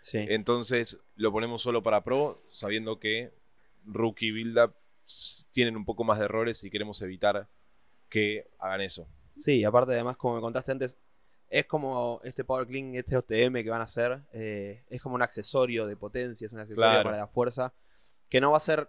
Sí. 0.00 0.18
Entonces 0.18 0.98
lo 1.14 1.32
ponemos 1.32 1.62
solo 1.62 1.82
para 1.82 2.04
Pro, 2.04 2.42
sabiendo 2.50 2.98
que 2.98 3.32
Rookie 3.84 4.32
Build 4.32 4.58
Up 4.58 4.74
tienen 5.50 5.76
un 5.76 5.84
poco 5.84 6.04
más 6.04 6.18
de 6.18 6.26
errores 6.26 6.62
y 6.64 6.70
queremos 6.70 7.00
evitar 7.02 7.48
que 8.08 8.50
hagan 8.58 8.80
eso. 8.80 9.08
Sí, 9.36 9.64
aparte 9.64 9.92
además, 9.92 10.16
como 10.16 10.36
me 10.36 10.40
contaste 10.40 10.72
antes, 10.72 10.98
es 11.48 11.66
como 11.66 12.20
este 12.24 12.44
Power 12.44 12.66
Clean, 12.66 12.94
este 12.94 13.16
OTM 13.16 13.62
que 13.62 13.70
van 13.70 13.80
a 13.80 13.84
hacer, 13.84 14.22
eh, 14.32 14.84
es 14.88 15.02
como 15.02 15.14
un 15.14 15.22
accesorio 15.22 15.86
de 15.86 15.96
potencia, 15.96 16.46
es 16.46 16.52
un 16.52 16.60
accesorio 16.60 17.02
para 17.02 17.18
la 17.18 17.26
fuerza, 17.26 17.74
que 18.30 18.40
no 18.40 18.50
va 18.50 18.56
a 18.56 18.60
ser 18.60 18.88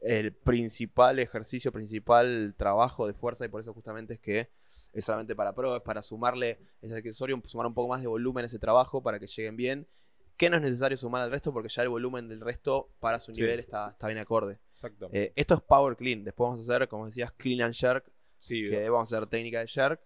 el 0.00 0.32
principal 0.32 1.18
ejercicio, 1.18 1.72
principal 1.72 2.54
trabajo 2.56 3.06
de 3.06 3.14
fuerza 3.14 3.44
y 3.44 3.48
por 3.48 3.60
eso 3.60 3.72
justamente 3.72 4.14
es 4.14 4.20
que 4.20 4.50
es 4.92 5.04
solamente 5.04 5.34
para 5.34 5.54
pro, 5.54 5.76
es 5.76 5.82
para 5.82 6.02
sumarle 6.02 6.58
ese 6.80 6.96
accesorio, 6.96 7.40
sumar 7.46 7.66
un 7.66 7.74
poco 7.74 7.88
más 7.88 8.02
de 8.02 8.06
volumen 8.06 8.44
a 8.44 8.46
ese 8.46 8.58
trabajo 8.58 9.02
para 9.02 9.18
que 9.18 9.26
lleguen 9.26 9.56
bien 9.56 9.88
que 10.36 10.50
no 10.50 10.56
es 10.56 10.62
necesario 10.62 10.96
sumar 10.96 11.22
al 11.22 11.30
resto 11.30 11.52
porque 11.52 11.68
ya 11.68 11.82
el 11.82 11.88
volumen 11.88 12.28
del 12.28 12.40
resto 12.40 12.94
para 13.00 13.18
su 13.20 13.32
nivel 13.32 13.60
está, 13.60 13.90
está 13.90 14.06
bien 14.06 14.18
acorde. 14.18 14.58
Exacto. 14.70 15.08
Eh, 15.12 15.32
esto 15.34 15.54
es 15.54 15.60
Power 15.62 15.96
Clean. 15.96 16.24
Después 16.24 16.46
vamos 16.48 16.68
a 16.68 16.74
hacer, 16.74 16.88
como 16.88 17.06
decías, 17.06 17.32
Clean 17.32 17.62
and 17.62 17.74
Jerk. 17.74 18.12
Sí, 18.38 18.68
que 18.68 18.88
vamos 18.90 19.12
a 19.12 19.16
hacer 19.16 19.28
técnica 19.28 19.60
de 19.60 19.68
Jerk. 19.68 20.00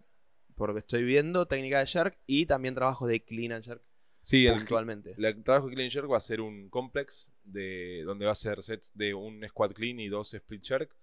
Por 0.55 0.69
lo 0.69 0.75
que 0.75 0.81
estoy 0.81 1.03
viendo, 1.03 1.47
técnica 1.47 1.81
de 1.81 1.87
Jerk 1.87 2.19
y 2.27 2.47
también 2.47 2.75
trabajo 2.75 3.07
de 3.07 3.25
Clean 3.25 3.53
and 3.53 3.65
Jerk. 3.65 3.83
Sí, 4.23 4.47
puntualmente. 4.49 5.15
El, 5.19 5.43
trabajo 5.43 5.67
de 5.67 5.75
Clean 5.75 5.87
and 5.87 5.93
Jerk 5.93 6.11
va 6.11 6.19
a 6.19 6.21
ser 6.21 6.41
un 6.41 6.69
complex 6.69 7.33
de, 7.43 8.03
donde 8.05 8.27
va 8.27 8.33
a 8.33 8.37
ser 8.37 8.63
sets 8.63 8.93
de 8.95 9.15
un 9.15 9.47
squat 9.49 9.73
clean 9.73 9.99
y 9.99 10.09
dos 10.09 10.35
split 10.35 10.63
jerk. 10.63 10.95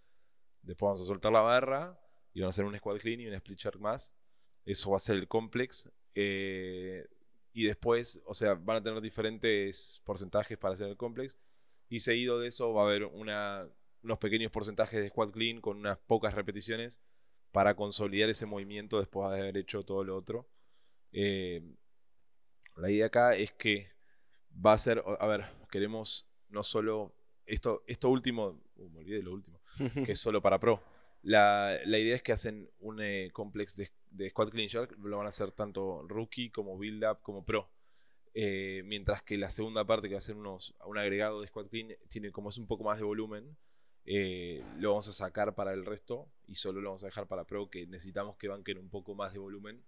Después 0.62 0.88
vamos 0.88 1.02
a 1.02 1.06
soltar 1.06 1.32
la 1.32 1.42
barra 1.42 2.00
y 2.34 2.42
van 2.42 2.48
a 2.48 2.50
hacer 2.50 2.66
un 2.66 2.78
squat 2.78 3.00
clean 3.00 3.20
y 3.22 3.28
un 3.28 3.34
split 3.34 3.60
jerk 3.60 3.80
más. 3.80 4.14
Eso 4.66 4.92
va 4.92 4.98
a 4.98 5.00
ser 5.00 5.16
el 5.18 5.28
complex. 5.28 5.90
Eh, 6.14 7.06
y 7.58 7.64
después, 7.64 8.22
o 8.28 8.36
sea, 8.36 8.54
van 8.54 8.78
a 8.78 8.84
tener 8.84 9.02
diferentes 9.02 10.00
porcentajes 10.06 10.60
para 10.60 10.76
hacer 10.76 10.90
el 10.90 10.96
complex. 10.96 11.40
Y 11.90 12.02
seguido 12.02 12.38
de 12.38 12.50
eso 12.50 12.72
va 12.72 12.84
a 12.84 12.86
haber 12.86 13.06
una, 13.06 13.68
unos 14.04 14.20
pequeños 14.20 14.52
porcentajes 14.52 15.02
de 15.02 15.10
squat 15.10 15.32
clean 15.32 15.60
con 15.60 15.78
unas 15.78 15.98
pocas 15.98 16.36
repeticiones 16.36 17.00
para 17.52 17.76
consolidar 17.76 18.30
ese 18.30 18.46
movimiento 18.46 19.00
después 19.00 19.32
de 19.32 19.40
haber 19.40 19.58
hecho 19.58 19.84
todo 19.84 20.04
lo 20.04 20.16
otro. 20.16 20.48
Eh, 21.12 21.64
la 22.76 22.92
idea 22.92 23.08
acá 23.08 23.36
es 23.36 23.54
que 23.54 23.90
va 24.64 24.74
a 24.74 24.78
ser, 24.78 25.04
a 25.20 25.26
ver, 25.26 25.46
queremos 25.72 26.30
no 26.50 26.62
solo 26.62 27.16
esto, 27.48 27.84
esto 27.88 28.10
último, 28.10 28.62
uh, 28.76 28.90
me 28.92 29.00
olvidé 29.00 29.18
de 29.18 29.24
lo 29.24 29.32
último, 29.32 29.60
que 30.06 30.12
es 30.12 30.20
solo 30.20 30.44
para 30.44 30.60
pro. 30.60 30.80
La, 31.22 31.80
idea 31.86 32.16
es 32.16 32.24
que 32.24 32.32
hacen 32.32 32.70
un 32.80 33.02
eh, 33.02 33.30
complex 33.34 33.76
de 33.76 33.90
de 34.12 34.30
Squad 34.30 34.50
Clean 34.50 34.68
Shark 34.68 34.98
lo 35.00 35.18
van 35.18 35.26
a 35.26 35.30
hacer 35.30 35.52
tanto 35.52 36.04
rookie 36.08 36.50
como 36.50 36.78
build 36.78 37.04
up 37.04 37.20
como 37.22 37.46
pro. 37.46 37.70
Eh, 38.34 38.84
mientras 38.86 39.24
que 39.24 39.38
la 39.38 39.50
segunda 39.50 39.86
parte, 39.86 40.08
que 40.08 40.14
va 40.14 40.20
a 40.20 40.22
ser 40.22 40.36
unos, 40.36 40.76
un 40.86 40.98
agregado 40.98 41.42
de 41.42 41.48
squat 41.48 41.70
clean, 41.70 41.96
tiene 42.08 42.32
como 42.32 42.50
es 42.50 42.58
un 42.58 42.68
poco 42.68 42.84
más 42.84 43.00
de 43.00 43.04
volumen. 43.04 43.58
eh, 44.06 44.64
lo 44.80 44.92
vamos 44.92 45.08
a 45.10 45.12
sacar 45.12 45.54
para 45.54 45.74
el 45.74 45.86
resto 45.86 46.30
y 46.46 46.56
solo 46.56 46.80
lo 46.80 46.90
vamos 46.90 47.04
a 47.04 47.08
dejar 47.08 47.28
para 47.28 47.46
pro, 47.46 47.70
que 47.70 47.88
necesitamos 47.88 48.38
que 48.38 48.48
banquen 48.48 48.78
un 48.78 48.90
poco 48.90 49.16
más 49.16 49.34
de 49.34 49.40
volumen. 49.40 49.84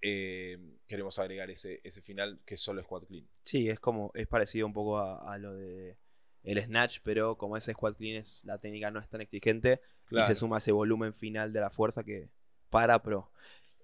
Eh, 0.00 0.58
queremos 0.86 1.18
agregar 1.18 1.50
ese, 1.50 1.80
ese 1.84 2.02
final 2.02 2.40
que 2.44 2.54
es 2.54 2.60
solo 2.60 2.82
squat 2.82 3.06
clean. 3.06 3.26
Sí, 3.44 3.68
es 3.68 3.80
como, 3.80 4.10
es 4.14 4.26
parecido 4.28 4.66
un 4.66 4.72
poco 4.72 4.98
a, 4.98 5.32
a 5.32 5.38
lo 5.38 5.54
de 5.54 5.96
el 6.42 6.60
snatch, 6.60 7.00
pero 7.02 7.38
como 7.38 7.56
ese 7.56 7.72
squat 7.72 7.96
clean 7.96 8.16
es, 8.16 8.44
la 8.44 8.58
técnica 8.58 8.90
no 8.90 9.00
es 9.00 9.08
tan 9.08 9.20
exigente 9.20 9.80
y 10.20 10.24
se 10.26 10.34
suma 10.34 10.58
ese 10.58 10.72
volumen 10.72 11.12
final 11.14 11.52
de 11.52 11.60
la 11.60 11.70
fuerza 11.70 12.04
que 12.04 12.28
para 12.70 13.02
pro. 13.02 13.30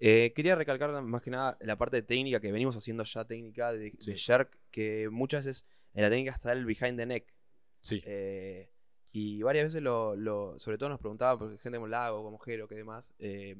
Eh, 0.01 0.31
quería 0.35 0.55
recalcar 0.55 1.01
más 1.01 1.21
que 1.21 1.29
nada 1.29 1.57
la 1.59 1.77
parte 1.77 1.97
de 1.97 2.03
técnica 2.03 2.39
que 2.39 2.51
venimos 2.51 2.75
haciendo 2.77 3.03
ya 3.03 3.25
técnica 3.25 3.73
de, 3.73 3.91
jerk, 4.17 4.57
que 4.71 5.09
muchas 5.09 5.45
veces 5.45 5.65
en 5.93 6.03
la 6.03 6.09
técnica 6.09 6.31
está 6.31 6.51
el 6.53 6.65
behind 6.65 6.97
the 6.97 7.05
neck. 7.05 7.33
Sí, 7.81 8.01
Eh, 8.05 8.69
y 9.11 9.41
varias 9.41 9.65
veces 9.65 9.81
lo, 9.81 10.15
lo- 10.15 10.57
sobre 10.59 10.77
todo 10.77 10.89
nos 10.89 10.99
preguntaba, 10.99 11.37
porque 11.37 11.57
gente 11.57 11.77
como 11.77 11.87
Lago, 11.87 12.23
como 12.23 12.37
Jero, 12.39 12.67
que 12.67 12.75
demás, 12.75 13.13
eh, 13.19 13.57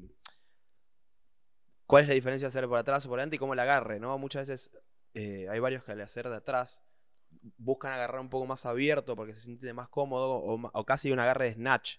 ¿cuál 1.86 2.02
es 2.04 2.08
la 2.08 2.14
diferencia 2.14 2.46
de 2.46 2.50
hacer 2.50 2.68
por 2.68 2.78
atrás 2.78 3.04
o 3.04 3.08
por 3.08 3.18
adelante 3.18 3.36
y 3.36 3.38
cómo 3.38 3.52
el 3.54 3.58
agarre? 3.60 3.98
¿no? 4.00 4.16
Muchas 4.18 4.48
veces 4.48 4.70
eh, 5.14 5.46
hay 5.50 5.58
varios 5.60 5.84
que 5.84 5.92
al 5.92 6.00
hacer 6.00 6.28
de 6.28 6.36
atrás 6.36 6.82
buscan 7.58 7.92
agarrar 7.92 8.20
un 8.20 8.28
poco 8.30 8.46
más 8.46 8.64
abierto 8.66 9.16
porque 9.16 9.34
se 9.34 9.40
siente 9.40 9.72
más 9.72 9.88
cómodo 9.88 10.30
o, 10.36 10.70
o 10.72 10.84
casi 10.84 11.10
un 11.10 11.18
agarre 11.18 11.46
de 11.46 11.52
snatch. 11.52 11.96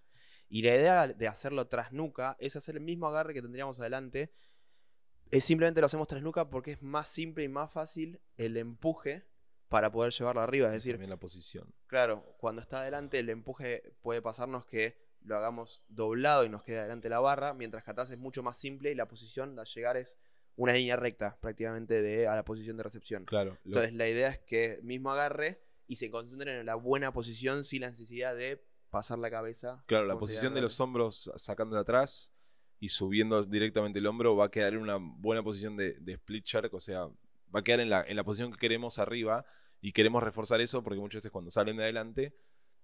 Y 0.53 0.61
la 0.63 0.75
idea 0.75 1.07
de 1.07 1.27
hacerlo 1.29 1.67
tras 1.67 1.93
nuca 1.93 2.35
es 2.39 2.55
hacer 2.57 2.75
el 2.75 2.81
mismo 2.81 3.07
agarre 3.07 3.33
que 3.33 3.41
tendríamos 3.41 3.79
adelante. 3.79 4.31
Es 5.31 5.45
simplemente 5.45 5.79
lo 5.79 5.85
hacemos 5.87 6.07
tras 6.09 6.21
nuca 6.21 6.49
porque 6.49 6.71
es 6.73 6.81
más 6.81 7.07
simple 7.07 7.43
y 7.43 7.47
más 7.47 7.71
fácil 7.71 8.19
el 8.35 8.57
empuje 8.57 9.23
para 9.69 9.89
poder 9.91 10.11
llevarlo 10.11 10.41
arriba. 10.41 10.67
Es 10.67 10.73
decir, 10.73 10.93
también 10.95 11.09
la 11.09 11.17
posición. 11.17 11.73
Claro, 11.87 12.35
cuando 12.37 12.61
está 12.61 12.81
adelante 12.81 13.17
el 13.19 13.29
empuje 13.29 13.93
puede 14.01 14.21
pasarnos 14.21 14.65
que 14.65 14.97
lo 15.23 15.37
hagamos 15.37 15.85
doblado 15.87 16.43
y 16.43 16.49
nos 16.49 16.63
queda 16.63 16.79
adelante 16.81 17.07
la 17.07 17.19
barra, 17.21 17.53
mientras 17.53 17.83
que 17.85 17.91
atrás 17.91 18.11
es 18.11 18.17
mucho 18.17 18.43
más 18.43 18.57
simple 18.57 18.91
y 18.91 18.95
la 18.95 19.07
posición 19.07 19.55
de 19.55 19.63
llegar 19.63 19.95
es 19.95 20.17
una 20.57 20.73
línea 20.73 20.97
recta 20.97 21.37
prácticamente 21.39 22.01
de, 22.01 22.27
a 22.27 22.35
la 22.35 22.43
posición 22.43 22.75
de 22.75 22.83
recepción. 22.83 23.23
Claro. 23.23 23.51
lo- 23.63 23.77
Entonces 23.77 23.93
la 23.93 24.09
idea 24.09 24.27
es 24.29 24.39
que 24.39 24.79
mismo 24.83 25.11
agarre 25.11 25.61
y 25.87 25.95
se 25.95 26.09
concentren 26.09 26.57
en 26.59 26.65
la 26.65 26.75
buena 26.75 27.13
posición 27.13 27.63
sin 27.63 27.81
la 27.83 27.89
necesidad 27.91 28.35
de 28.35 28.61
pasar 28.91 29.17
la 29.17 29.31
cabeza. 29.31 29.83
Claro, 29.87 30.05
la 30.05 30.17
posición 30.17 30.53
de 30.53 30.61
los 30.61 30.79
hombros 30.79 31.31
sacando 31.37 31.75
de 31.75 31.81
atrás 31.81 32.33
y 32.79 32.89
subiendo 32.89 33.43
directamente 33.43 33.99
el 33.99 34.07
hombro 34.07 34.35
va 34.35 34.45
a 34.45 34.51
quedar 34.51 34.73
en 34.73 34.81
una 34.81 34.97
buena 34.97 35.41
posición 35.41 35.77
de, 35.77 35.93
de 35.99 36.13
split 36.13 36.45
shark, 36.45 36.73
o 36.73 36.79
sea, 36.79 37.05
va 37.53 37.59
a 37.59 37.63
quedar 37.63 37.79
en 37.79 37.89
la, 37.89 38.03
en 38.03 38.15
la 38.15 38.23
posición 38.23 38.51
que 38.51 38.57
queremos 38.57 38.99
arriba 38.99 39.45
y 39.79 39.93
queremos 39.93 40.21
reforzar 40.21 40.61
eso 40.61 40.83
porque 40.83 40.99
muchas 40.99 41.19
veces 41.19 41.31
cuando 41.31 41.51
salen 41.51 41.77
de 41.77 41.83
adelante 41.83 42.35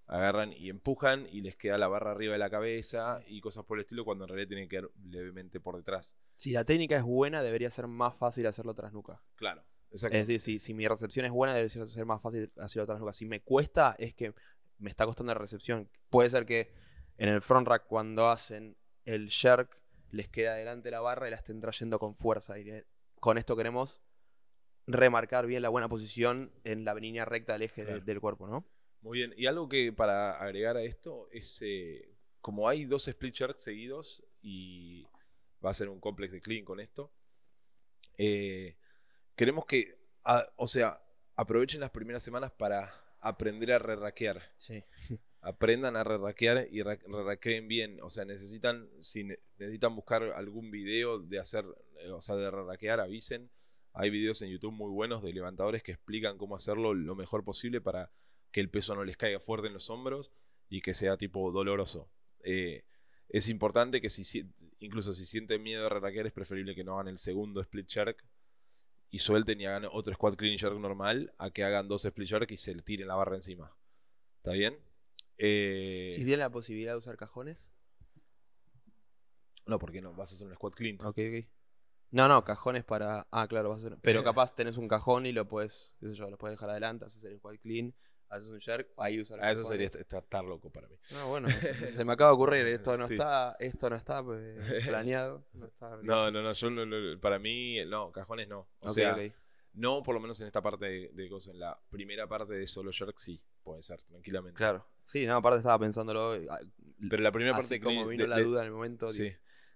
agarran 0.07 0.53
y 0.53 0.69
empujan 0.69 1.27
y 1.31 1.41
les 1.41 1.57
queda 1.57 1.77
la 1.77 1.87
barra 1.87 2.11
arriba 2.11 2.33
de 2.33 2.39
la 2.39 2.49
cabeza 2.49 3.21
y 3.27 3.41
cosas 3.41 3.65
por 3.65 3.77
el 3.77 3.81
estilo 3.81 4.05
cuando 4.05 4.23
en 4.23 4.29
realidad 4.29 4.47
tienen 4.47 4.69
que 4.69 4.77
quedar 4.77 4.89
levemente 5.03 5.59
por 5.59 5.75
detrás. 5.75 6.17
Si 6.37 6.51
la 6.51 6.63
técnica 6.63 6.95
es 6.95 7.03
buena, 7.03 7.43
debería 7.43 7.69
ser 7.69 7.87
más 7.87 8.15
fácil 8.15 8.47
hacerlo 8.47 8.73
tras 8.73 8.93
nuca. 8.93 9.21
Claro, 9.35 9.63
exacto. 9.91 10.17
Es 10.17 10.27
decir, 10.27 10.39
si, 10.39 10.59
si 10.59 10.73
mi 10.73 10.87
recepción 10.87 11.25
es 11.25 11.31
buena, 11.31 11.53
debería 11.53 11.85
ser 11.85 12.05
más 12.05 12.21
fácil 12.21 12.51
hacerlo 12.57 12.85
tras 12.85 12.99
nuca. 12.99 13.13
Si 13.13 13.25
me 13.25 13.41
cuesta, 13.41 13.95
es 13.99 14.13
que 14.13 14.33
me 14.79 14.89
está 14.89 15.05
costando 15.05 15.33
la 15.33 15.39
recepción. 15.39 15.89
Puede 16.09 16.29
ser 16.29 16.45
que 16.45 16.71
en 17.17 17.29
el 17.29 17.41
front 17.41 17.67
rack, 17.67 17.87
cuando 17.87 18.29
hacen 18.29 18.77
el 19.05 19.29
jerk, 19.29 19.75
les 20.11 20.29
queda 20.29 20.51
adelante 20.53 20.91
la 20.91 20.99
barra 21.01 21.27
y 21.27 21.31
la 21.31 21.37
estén 21.37 21.59
trayendo 21.59 21.99
con 21.99 22.15
fuerza. 22.15 22.57
Y 22.59 22.83
con 23.19 23.37
esto 23.37 23.55
queremos 23.55 24.01
remarcar 24.85 25.45
bien 25.47 25.61
la 25.61 25.69
buena 25.69 25.89
posición 25.89 26.51
en 26.63 26.85
la 26.85 26.93
línea 26.95 27.25
recta 27.25 27.53
del 27.53 27.63
eje 27.63 27.83
de- 27.83 27.99
del 28.05 28.21
cuerpo, 28.21 28.47
¿no? 28.47 28.65
Muy 29.01 29.17
bien, 29.19 29.33
y 29.37 29.45
algo 29.47 29.67
que 29.69 29.91
para 29.93 30.37
agregar 30.39 30.77
a 30.77 30.81
esto 30.83 31.27
es, 31.31 31.61
eh, 31.61 32.15
como 32.41 32.69
hay 32.69 32.85
dos 32.85 33.07
split 33.07 33.35
sharks 33.35 33.63
seguidos 33.63 34.23
y 34.41 35.05
va 35.63 35.71
a 35.71 35.73
ser 35.73 35.89
un 35.89 35.99
complex 35.99 36.31
de 36.31 36.41
clean 36.41 36.63
con 36.65 36.79
esto, 36.79 37.11
eh, 38.17 38.77
queremos 39.35 39.65
que, 39.65 39.99
a- 40.23 40.47
o 40.55 40.67
sea, 40.67 41.01
aprovechen 41.35 41.81
las 41.81 41.91
primeras 41.91 42.23
semanas 42.23 42.51
para 42.51 42.91
aprender 43.27 43.71
a 43.73 43.79
re-raquear. 43.79 44.41
Sí. 44.57 44.83
Aprendan 45.41 45.95
a 45.95 46.03
re-raquear 46.03 46.67
y 46.71 46.81
ra- 46.83 46.99
re-raqueen 47.05 47.67
bien. 47.67 47.99
O 48.01 48.09
sea, 48.09 48.25
necesitan, 48.25 48.89
si 49.01 49.23
ne- 49.23 49.39
necesitan 49.57 49.95
buscar 49.95 50.23
algún 50.23 50.71
video 50.71 51.19
de 51.19 51.39
hacer, 51.39 51.65
eh, 52.01 52.09
o 52.11 52.21
sea, 52.21 52.35
de 52.35 52.49
re-raquear, 52.51 52.99
avisen. 52.99 53.49
Hay 53.93 54.09
videos 54.09 54.41
en 54.41 54.49
YouTube 54.49 54.73
muy 54.73 54.91
buenos 54.91 55.23
de 55.23 55.33
levantadores 55.33 55.83
que 55.83 55.93
explican 55.93 56.37
cómo 56.37 56.55
hacerlo 56.55 56.93
lo 56.93 57.15
mejor 57.15 57.43
posible 57.43 57.81
para 57.81 58.11
que 58.51 58.59
el 58.59 58.69
peso 58.69 58.95
no 58.95 59.03
les 59.03 59.17
caiga 59.17 59.39
fuerte 59.39 59.67
en 59.67 59.73
los 59.73 59.89
hombros 59.89 60.31
y 60.69 60.81
que 60.81 60.93
sea 60.93 61.17
tipo 61.17 61.51
doloroso. 61.51 62.09
Eh, 62.43 62.83
es 63.29 63.49
importante 63.49 63.99
que 64.01 64.09
si 64.09 64.45
incluso 64.79 65.13
si 65.13 65.25
sienten 65.25 65.63
miedo 65.63 65.83
de 65.83 65.89
re-raquear 65.89 66.27
es 66.27 66.33
preferible 66.33 66.75
que 66.75 66.83
no 66.83 66.93
hagan 66.95 67.07
el 67.09 67.17
segundo 67.17 67.61
split 67.61 67.87
shark 67.87 68.23
y 69.09 69.19
suelten 69.19 69.59
y 69.61 69.65
hagan 69.65 69.87
otro 69.91 70.13
squat 70.13 70.35
clean 70.35 70.57
shark 70.57 70.77
normal 70.79 71.33
a 71.37 71.49
que 71.51 71.63
hagan 71.63 71.87
dos 71.87 72.05
split 72.05 72.27
shark 72.29 72.51
y 72.51 72.57
se 72.57 72.75
le 72.75 72.81
tiren 72.81 73.07
la 73.07 73.15
barra 73.15 73.35
encima. 73.35 73.75
¿Está 74.37 74.51
bien? 74.51 74.77
Eh, 75.37 76.07
Si 76.11 76.17
tienen 76.23 76.39
la 76.39 76.49
posibilidad 76.49 76.93
de 76.93 76.97
usar 76.97 77.17
cajones. 77.17 77.71
No, 79.65 79.79
porque 79.79 80.01
no, 80.01 80.13
vas 80.13 80.31
a 80.31 80.35
hacer 80.35 80.47
un 80.47 80.55
squat 80.55 80.73
clean. 80.75 80.95
Ok, 81.01 81.17
ok. 81.17 81.45
No, 82.11 82.27
no, 82.27 82.43
cajones 82.43 82.85
para. 82.85 83.27
Ah, 83.31 83.47
claro, 83.47 83.69
vas 83.69 83.83
a 83.83 83.87
hacer. 83.87 83.99
Pero 84.01 84.23
capaz 84.23 84.55
tenés 84.55 84.77
un 84.77 84.87
cajón 84.87 85.25
y 85.25 85.31
lo 85.33 85.47
puedes, 85.47 85.95
qué 85.99 86.09
sé 86.09 86.15
yo, 86.15 86.29
lo 86.29 86.37
puedes 86.37 86.57
dejar 86.57 86.69
adelante, 86.69 87.05
haces 87.05 87.23
el 87.25 87.37
squat 87.37 87.59
clean, 87.59 87.93
haces 88.29 88.47
un 88.49 88.59
jerk, 88.59 88.89
ahí 88.97 89.21
usar 89.21 89.39
Ah, 89.41 89.51
eso 89.51 89.63
sería 89.63 89.85
est- 89.87 89.95
estar, 89.95 90.23
estar 90.23 90.43
loco 90.43 90.69
para 90.69 90.87
mí. 90.87 90.95
No, 91.13 91.29
bueno, 91.29 91.47
se, 91.87 91.87
se 91.93 92.05
me 92.05 92.13
acaba 92.13 92.31
de 92.31 92.35
ocurrir, 92.35 92.65
esto 92.67 92.91
no 92.95 93.07
Sí. 93.07 93.13
está, 93.13 93.55
esto 93.59 93.89
no 93.89 93.95
está 93.95 94.23
pues, 94.23 94.57
planeado. 94.87 95.45
No, 95.53 95.65
está 95.67 95.97
No, 96.03 96.31
no, 96.31 96.41
no, 96.41 96.53
yo 96.53 96.69
no- 96.69 96.85
no- 96.85 97.19
para 97.19 97.39
mí, 97.39 97.77
no, 97.85 98.11
cajones 98.11 98.47
no. 98.47 98.67
O 98.79 98.89
Ok, 98.89 98.93
sea, 98.93 99.17
no 99.73 100.01
por 100.03 100.15
lo 100.15 100.21
menos 100.21 100.39
en 100.41 100.47
esta 100.47 100.61
parte 100.61 100.85
de, 100.85 101.09
de 101.13 101.29
cosas. 101.29 101.53
En 101.53 101.59
la 101.59 101.79
primera 101.89 102.27
parte 102.27 102.53
de 102.53 102.65
solo 102.67 102.91
jerk 102.91 103.17
sí, 103.17 103.39
puede 103.63 103.81
ser, 103.83 104.01
tranquilamente. 104.03 104.57
Claro. 104.57 104.85
Sí, 105.05 105.25
no, 105.25 105.37
aparte 105.37 105.57
estaba 105.59 105.79
pensándolo. 105.79 106.33
ah, 106.49 106.59
Pero 107.09 107.21
la 107.23 107.31
primera 107.31 107.55
parte 107.55 107.79
como 107.79 108.07
vino 108.07 108.23
de- 108.23 108.27
la 108.29 108.37
de- 108.37 108.43
duda 108.43 108.61
en 108.61 108.65
el 108.67 108.71
momento. 108.73 109.07
Sí. 109.09 109.31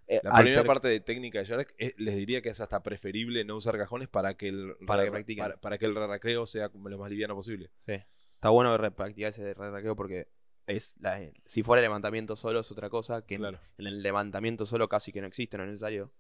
eh, 0.08 0.20
La 0.24 0.32
al 0.32 0.44
primera 0.44 0.62
ser- 0.62 0.68
parte 0.68 0.88
de 0.90 1.00
técnica 1.00 1.40
de 1.40 1.46
jerk 1.46 1.74
es- 1.78 1.94
les 1.98 2.16
diría 2.18 2.42
que 2.42 2.50
es 2.50 2.60
hasta 2.60 2.84
preferible 2.84 3.46
no 3.46 3.56
usar 3.56 3.78
cajones 3.78 4.10
para 4.10 4.34
que 4.36 4.50
el 4.50 4.76
Para 4.86 5.06
que 5.06 5.12
practiquen. 5.12 5.44
para, 5.46 5.58
para 5.58 5.78
que 5.78 5.86
el 5.86 5.96
recreo 5.96 6.46
sea 6.46 6.70
lo 6.74 6.98
más 6.98 7.10
liviano 7.10 7.34
posible. 7.36 7.70
Sí. 7.80 7.94
Está 8.42 8.50
bueno 8.50 8.76
practicar 8.96 9.30
ese 9.30 9.54
re- 9.54 9.70
raqueo 9.70 9.96
porque 9.96 10.28
es 10.66 10.96
la, 11.00 11.32
si 11.46 11.62
fuera 11.62 11.80
levantamiento 11.80 12.36
solo 12.36 12.62
es 12.62 12.72
otra 12.72 12.90
cosa 12.90 13.24
que 13.24 13.36
en- 13.36 13.42
Claro. 13.42 13.60
en, 13.78 13.86
el 13.86 14.02
levantamiento 14.02 14.66
solo 14.66 14.90
casi 14.90 15.12
que 15.12 15.22
no 15.22 15.28
existe, 15.28 15.58
no 15.58 15.64
es 15.64 15.70
necesario 15.70 16.12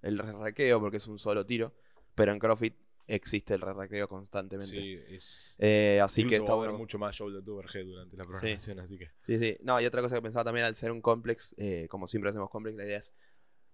el 0.00 0.16
re- 0.18 0.32
raqueo 0.32 0.80
porque 0.80 0.96
es 0.96 1.06
un 1.06 1.18
solo 1.18 1.44
tiro, 1.44 1.74
pero 2.14 2.32
en 2.32 2.38
CrossFit 2.38 2.74
existe 3.06 3.52
el 3.52 3.60
re- 3.60 3.74
raqueo 3.74 4.08
constantemente. 4.08 4.70
Sí, 4.74 4.98
es. 5.08 5.56
Eh, 5.58 6.00
así 6.02 6.26
que 6.26 6.36
está 6.36 6.54
bueno. 6.54 6.78
mucho 6.78 6.98
más 6.98 7.14
shoulder 7.14 7.44
to 7.44 7.56
overhead 7.56 7.84
durante 7.84 8.16
la 8.16 8.24
programación, 8.24 8.80
así 8.80 8.96
que. 8.96 9.10
Sí, 9.26 9.36
sí. 9.38 9.58
No, 9.60 9.78
y 9.78 9.84
otra 9.84 10.00
cosa 10.00 10.14
que 10.16 10.22
pensaba 10.22 10.44
también 10.44 10.64
al 10.64 10.76
ser 10.76 10.90
un 10.90 11.02
complex, 11.02 11.54
eh, 11.58 11.88
como 11.90 12.08
siempre 12.08 12.30
hacemos 12.30 12.48
complex, 12.48 12.74
la 12.78 12.84
idea 12.86 12.98
es 13.00 13.12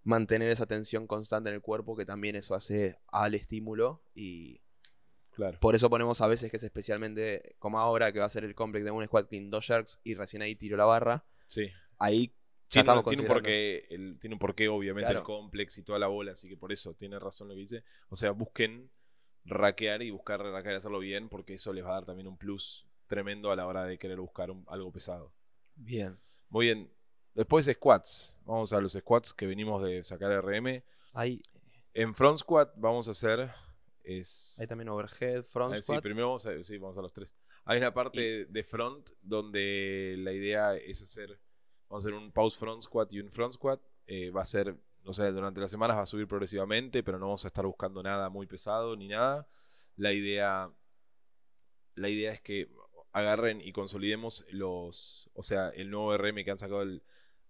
mantener 0.02 0.50
esa 0.50 0.66
tensión 0.66 1.06
constante 1.06 1.50
en 1.50 1.54
el 1.54 1.62
cuerpo, 1.62 1.96
que 1.96 2.04
también 2.04 2.34
eso 2.34 2.56
hace 2.56 2.96
al 3.12 3.36
estímulo. 3.36 4.02
Y 4.12 4.60
Claro. 5.34 5.58
por 5.60 5.74
eso 5.74 5.88
ponemos 5.90 6.20
a 6.20 6.26
veces 6.26 6.50
que 6.50 6.56
es 6.58 6.62
especialmente, 6.62 7.56
como 7.58 7.80
ahora, 7.80 8.12
que 8.12 8.18
va 8.18 8.26
a 8.26 8.28
ser 8.28 8.44
el 8.44 8.54
complex 8.54 8.84
de 8.84 8.90
un 8.90 9.04
squat 9.06 9.28
clean, 9.28 9.50
dos 9.50 9.66
jerks 9.66 10.00
y 10.04 10.14
recién 10.14 10.42
ahí 10.42 10.54
tiro 10.56 10.76
la 10.76 10.84
barra. 10.84 11.24
Sí. 11.46 11.70
Ahí 11.98 12.34
ya 12.70 12.82
Tiene, 12.84 13.02
tiene 13.02 13.22
un 13.22 13.28
porqué, 13.28 13.86
el- 13.90 14.18
tiene 14.18 14.34
un 14.34 14.38
porqué, 14.38 14.68
obviamente, 14.68 15.06
Claro. 15.06 15.18
el 15.20 15.24
complex 15.24 15.78
y 15.78 15.82
toda 15.82 15.98
la 15.98 16.06
bola, 16.06 16.32
así 16.32 16.48
que 16.48 16.56
por 16.56 16.72
eso 16.72 16.94
tiene 16.94 17.18
razón 17.18 17.48
lo 17.48 17.54
que 17.54 17.60
dice. 17.60 17.84
O 18.08 18.16
sea, 18.16 18.30
busquen 18.32 18.90
raquear 19.44 20.02
y 20.02 20.10
buscar 20.10 20.40
raquear 20.40 20.74
y 20.74 20.76
hacerlo 20.76 20.98
bien, 20.98 21.28
porque 21.28 21.54
eso 21.54 21.72
les 21.72 21.84
va 21.84 21.90
a 21.90 21.94
dar 21.94 22.04
también 22.06 22.28
un 22.28 22.36
plus 22.38 22.86
tremendo 23.08 23.50
a 23.50 23.56
la 23.56 23.66
hora 23.66 23.84
de 23.84 23.98
querer 23.98 24.18
buscar 24.20 24.50
un- 24.50 24.64
algo 24.68 24.90
pesado. 24.92 25.32
Bien. 25.74 26.18
Muy 26.48 26.66
bien. 26.66 26.90
Después 27.34 27.66
squats. 27.66 28.38
Vamos 28.44 28.72
a 28.72 28.80
los 28.80 28.92
squats 28.92 29.32
que 29.34 29.46
venimos 29.46 29.82
de 29.82 30.04
sacar 30.04 30.30
RM. 30.30 30.82
Ahí, 31.14 31.42
En 31.94 32.14
front 32.14 32.38
squat 32.38 32.72
vamos 32.76 33.08
a 33.08 33.10
hacer. 33.10 33.50
Es, 34.04 34.58
ahí 34.60 34.66
también 34.66 34.88
overhead, 34.88 35.44
front 35.44 35.74
Ah, 35.74 35.76
sí, 35.76 35.82
squat. 35.82 36.02
primero 36.02 36.26
vamos 36.28 36.46
a, 36.46 36.62
sí, 36.64 36.78
vamos 36.78 36.98
a 36.98 37.02
los 37.02 37.12
tres. 37.12 37.32
Hay 37.64 37.78
una 37.78 37.94
parte 37.94 38.46
de 38.46 38.64
front 38.64 39.10
donde 39.20 40.16
la 40.18 40.32
idea 40.32 40.74
es 40.76 41.00
hacer, 41.02 41.38
vamos 41.88 42.04
a 42.04 42.08
hacer 42.08 42.18
un 42.18 42.32
pause 42.32 42.56
front 42.56 42.82
squat 42.82 43.12
y 43.12 43.20
un 43.20 43.30
front 43.30 43.54
squat. 43.54 43.80
Eh, 44.06 44.30
va 44.30 44.42
a 44.42 44.44
ser, 44.44 44.76
no 45.04 45.12
sé, 45.12 45.30
durante 45.30 45.60
las 45.60 45.70
semanas 45.70 45.96
va 45.96 46.02
a 46.02 46.06
subir 46.06 46.26
progresivamente, 46.26 47.02
pero 47.04 47.18
no 47.18 47.26
vamos 47.26 47.44
a 47.44 47.48
estar 47.48 47.64
buscando 47.64 48.02
nada 48.02 48.28
muy 48.28 48.46
pesado 48.46 48.96
ni 48.96 49.06
nada. 49.08 49.46
La 49.96 50.12
idea, 50.12 50.70
la 51.94 52.08
idea 52.08 52.32
es 52.32 52.40
que 52.40 52.68
agarren 53.12 53.60
y 53.60 53.72
consolidemos 53.72 54.44
los, 54.50 55.30
o 55.34 55.42
sea, 55.42 55.68
el 55.68 55.90
nuevo 55.90 56.16
RM 56.16 56.44
que 56.44 56.50
han 56.50 56.58
sacado 56.58 56.82
el, 56.82 57.02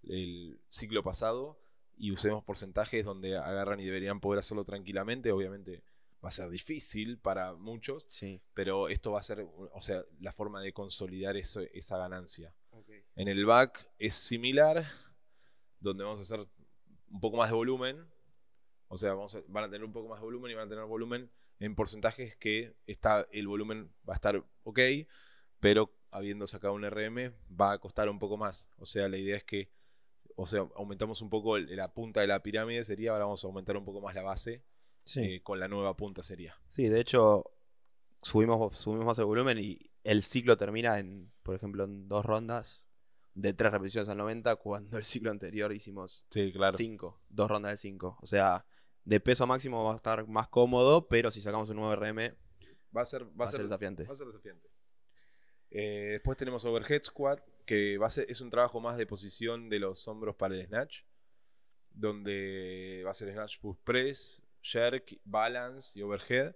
el 0.02 0.60
ciclo 0.68 1.02
pasado 1.02 1.58
y 1.96 2.10
usemos 2.10 2.42
porcentajes 2.44 3.04
donde 3.04 3.36
agarran 3.38 3.78
y 3.80 3.84
deberían 3.86 4.20
poder 4.20 4.40
hacerlo 4.40 4.64
tranquilamente. 4.64 5.30
Obviamente 5.32 5.82
va 6.24 6.28
a 6.28 6.32
ser 6.32 6.48
difícil 6.50 7.18
para 7.18 7.54
muchos, 7.54 8.06
Sí. 8.08 8.40
pero 8.54 8.88
esto 8.88 9.12
va 9.12 9.18
a 9.18 9.22
ser, 9.22 9.40
o 9.40 9.80
sea, 9.80 10.04
la 10.20 10.32
forma 10.32 10.60
de 10.62 10.72
consolidar 10.72 11.36
eso- 11.36 11.62
esa 11.72 11.98
ganancia. 11.98 12.54
En 13.16 13.28
el 13.28 13.44
back 13.44 13.90
es 13.98 14.14
similar, 14.14 14.86
donde 15.80 16.04
vamos 16.04 16.18
a 16.20 16.22
hacer 16.22 16.46
un 17.10 17.20
poco 17.20 17.36
más 17.36 17.50
de 17.50 17.56
volumen. 17.56 18.06
O 18.88 18.96
sea, 18.96 19.14
vamos 19.14 19.34
a- 19.34 19.42
van 19.48 19.64
a 19.64 19.66
tener 19.70 19.84
un 19.84 19.92
poco 19.92 20.08
más 20.08 20.20
de 20.20 20.24
volumen 20.24 20.50
y 20.50 20.54
van 20.54 20.66
a 20.66 20.68
tener 20.70 20.84
volumen 20.84 21.30
en 21.58 21.74
porcentajes 21.74 22.36
que 22.36 22.74
está, 22.86 23.26
el 23.32 23.46
volumen 23.48 23.92
va 24.08 24.14
a 24.14 24.16
estar 24.16 24.42
ok, 24.64 24.78
pero 25.60 25.92
habiendo 26.10 26.46
sacado 26.46 26.74
un 26.74 26.84
RM 26.84 27.32
va 27.50 27.72
a 27.72 27.78
costar 27.78 28.08
un 28.08 28.18
poco 28.18 28.36
más. 28.36 28.68
O 28.78 28.86
sea, 28.86 29.08
la 29.08 29.16
idea 29.16 29.36
es 29.36 29.44
que, 29.44 29.70
o 30.36 30.46
sea, 30.46 30.66
aumentamos 30.76 31.20
un 31.22 31.30
poco 31.30 31.56
el- 31.56 31.74
la 31.76 31.92
punta 31.92 32.20
de 32.20 32.26
la 32.26 32.42
pirámide, 32.42 32.84
sería, 32.84 33.12
ahora 33.12 33.24
vamos 33.24 33.44
a 33.44 33.46
aumentar 33.48 33.76
un 33.76 33.84
poco 33.84 34.00
más 34.00 34.14
la 34.14 34.22
base, 34.22 34.62
Sí. 35.04 35.20
eh, 35.20 35.42
con 35.42 35.58
la 35.60 35.68
nueva 35.68 35.96
punta 35.96 36.22
sería. 36.22 36.56
Sí, 36.68 36.88
de 36.88 37.00
hecho, 37.00 37.44
subimos, 38.22 38.76
subimos 38.78 39.04
más 39.06 39.18
el 39.18 39.24
volumen 39.24 39.58
y 39.58 39.90
el 40.04 40.22
ciclo 40.22 40.56
termina 40.56 40.98
en, 40.98 41.32
por 41.42 41.54
ejemplo, 41.54 41.84
en 41.84 42.08
dos 42.08 42.24
rondas 42.24 42.86
de 43.34 43.54
tres 43.54 43.72
repeticiones 43.72 44.08
al 44.10 44.18
90, 44.18 44.56
cuando 44.56 44.98
el 44.98 45.04
ciclo 45.04 45.30
anterior 45.30 45.72
hicimos 45.72 46.26
Sí, 46.30 46.52
claro. 46.52 46.76
cinco, 46.76 47.20
dos 47.28 47.48
rondas 47.50 47.72
de 47.72 47.76
5. 47.78 48.18
O 48.20 48.26
sea, 48.26 48.66
de 49.04 49.20
peso 49.20 49.46
máximo 49.46 49.84
va 49.84 49.94
a 49.94 49.96
estar 49.96 50.26
más 50.28 50.48
cómodo, 50.48 51.08
pero 51.08 51.30
si 51.30 51.40
sacamos 51.40 51.68
un 51.70 51.76
nuevo 51.76 51.94
RM, 51.96 52.36
Va 52.94 53.00
a 53.00 53.04
ser, 53.06 53.24
va 53.24 53.30
va 53.40 53.44
a 53.46 53.48
ser, 53.48 53.62
desafiante. 53.62 54.04
Va 54.04 54.12
a 54.12 54.16
ser 54.18 54.26
desafiante. 54.26 54.68
Eh, 55.70 56.08
después 56.12 56.36
tenemos 56.36 56.62
Overhead 56.66 57.02
Squat, 57.04 57.40
que 57.64 57.96
va 57.96 58.06
a 58.06 58.10
ser, 58.10 58.26
es 58.30 58.42
un 58.42 58.50
trabajo 58.50 58.80
más 58.80 58.98
de 58.98 59.06
posición 59.06 59.70
de 59.70 59.78
los 59.78 60.06
hombros 60.08 60.36
para 60.36 60.54
el 60.54 60.66
snatch. 60.66 61.00
Donde 61.90 63.02
va 63.04 63.10
a 63.10 63.14
ser 63.14 63.32
snatch 63.32 63.60
push 63.60 63.76
press, 63.84 64.42
jerk, 64.62 65.20
balance 65.24 65.98
y 65.98 66.02
overhead. 66.02 66.54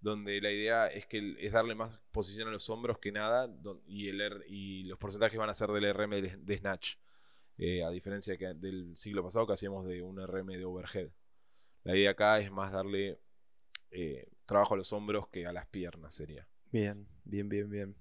Donde 0.00 0.40
la 0.40 0.50
idea 0.50 0.86
es 0.86 1.04
que 1.06 1.36
es 1.38 1.52
darle 1.52 1.74
más 1.74 2.00
posición 2.10 2.48
a 2.48 2.52
los 2.52 2.70
hombros 2.70 2.98
que 2.98 3.12
nada. 3.12 3.54
y, 3.86 4.08
el 4.08 4.20
R- 4.20 4.44
y 4.48 4.84
los 4.84 4.98
porcentajes 4.98 5.38
van 5.38 5.50
a 5.50 5.54
ser 5.54 5.68
del 5.70 5.92
RM 5.94 6.22
de, 6.22 6.56
snatch. 6.56 6.94
eh, 7.58 7.84
a 7.84 7.90
diferencia 7.90 8.38
que 8.38 8.54
del 8.54 8.96
siglo 8.96 9.22
pasado 9.22 9.46
que 9.46 9.52
hacíamos 9.52 9.84
de 9.86 10.00
un 10.00 10.18
RM 10.18 10.56
de 10.56 10.64
overhead. 10.64 11.10
La 11.84 11.94
idea 11.94 12.12
acá 12.12 12.38
es 12.40 12.50
más 12.50 12.72
darle 12.72 13.18
eh, 13.90 14.26
trabajo 14.46 14.74
a 14.74 14.76
los 14.78 14.92
hombros 14.94 15.28
que 15.28 15.46
a 15.46 15.52
las 15.52 15.66
piernas 15.66 16.14
sería. 16.14 16.48
Bien, 16.72 17.06
bien, 17.24 17.48
bien, 17.50 17.68
bien. 17.68 17.96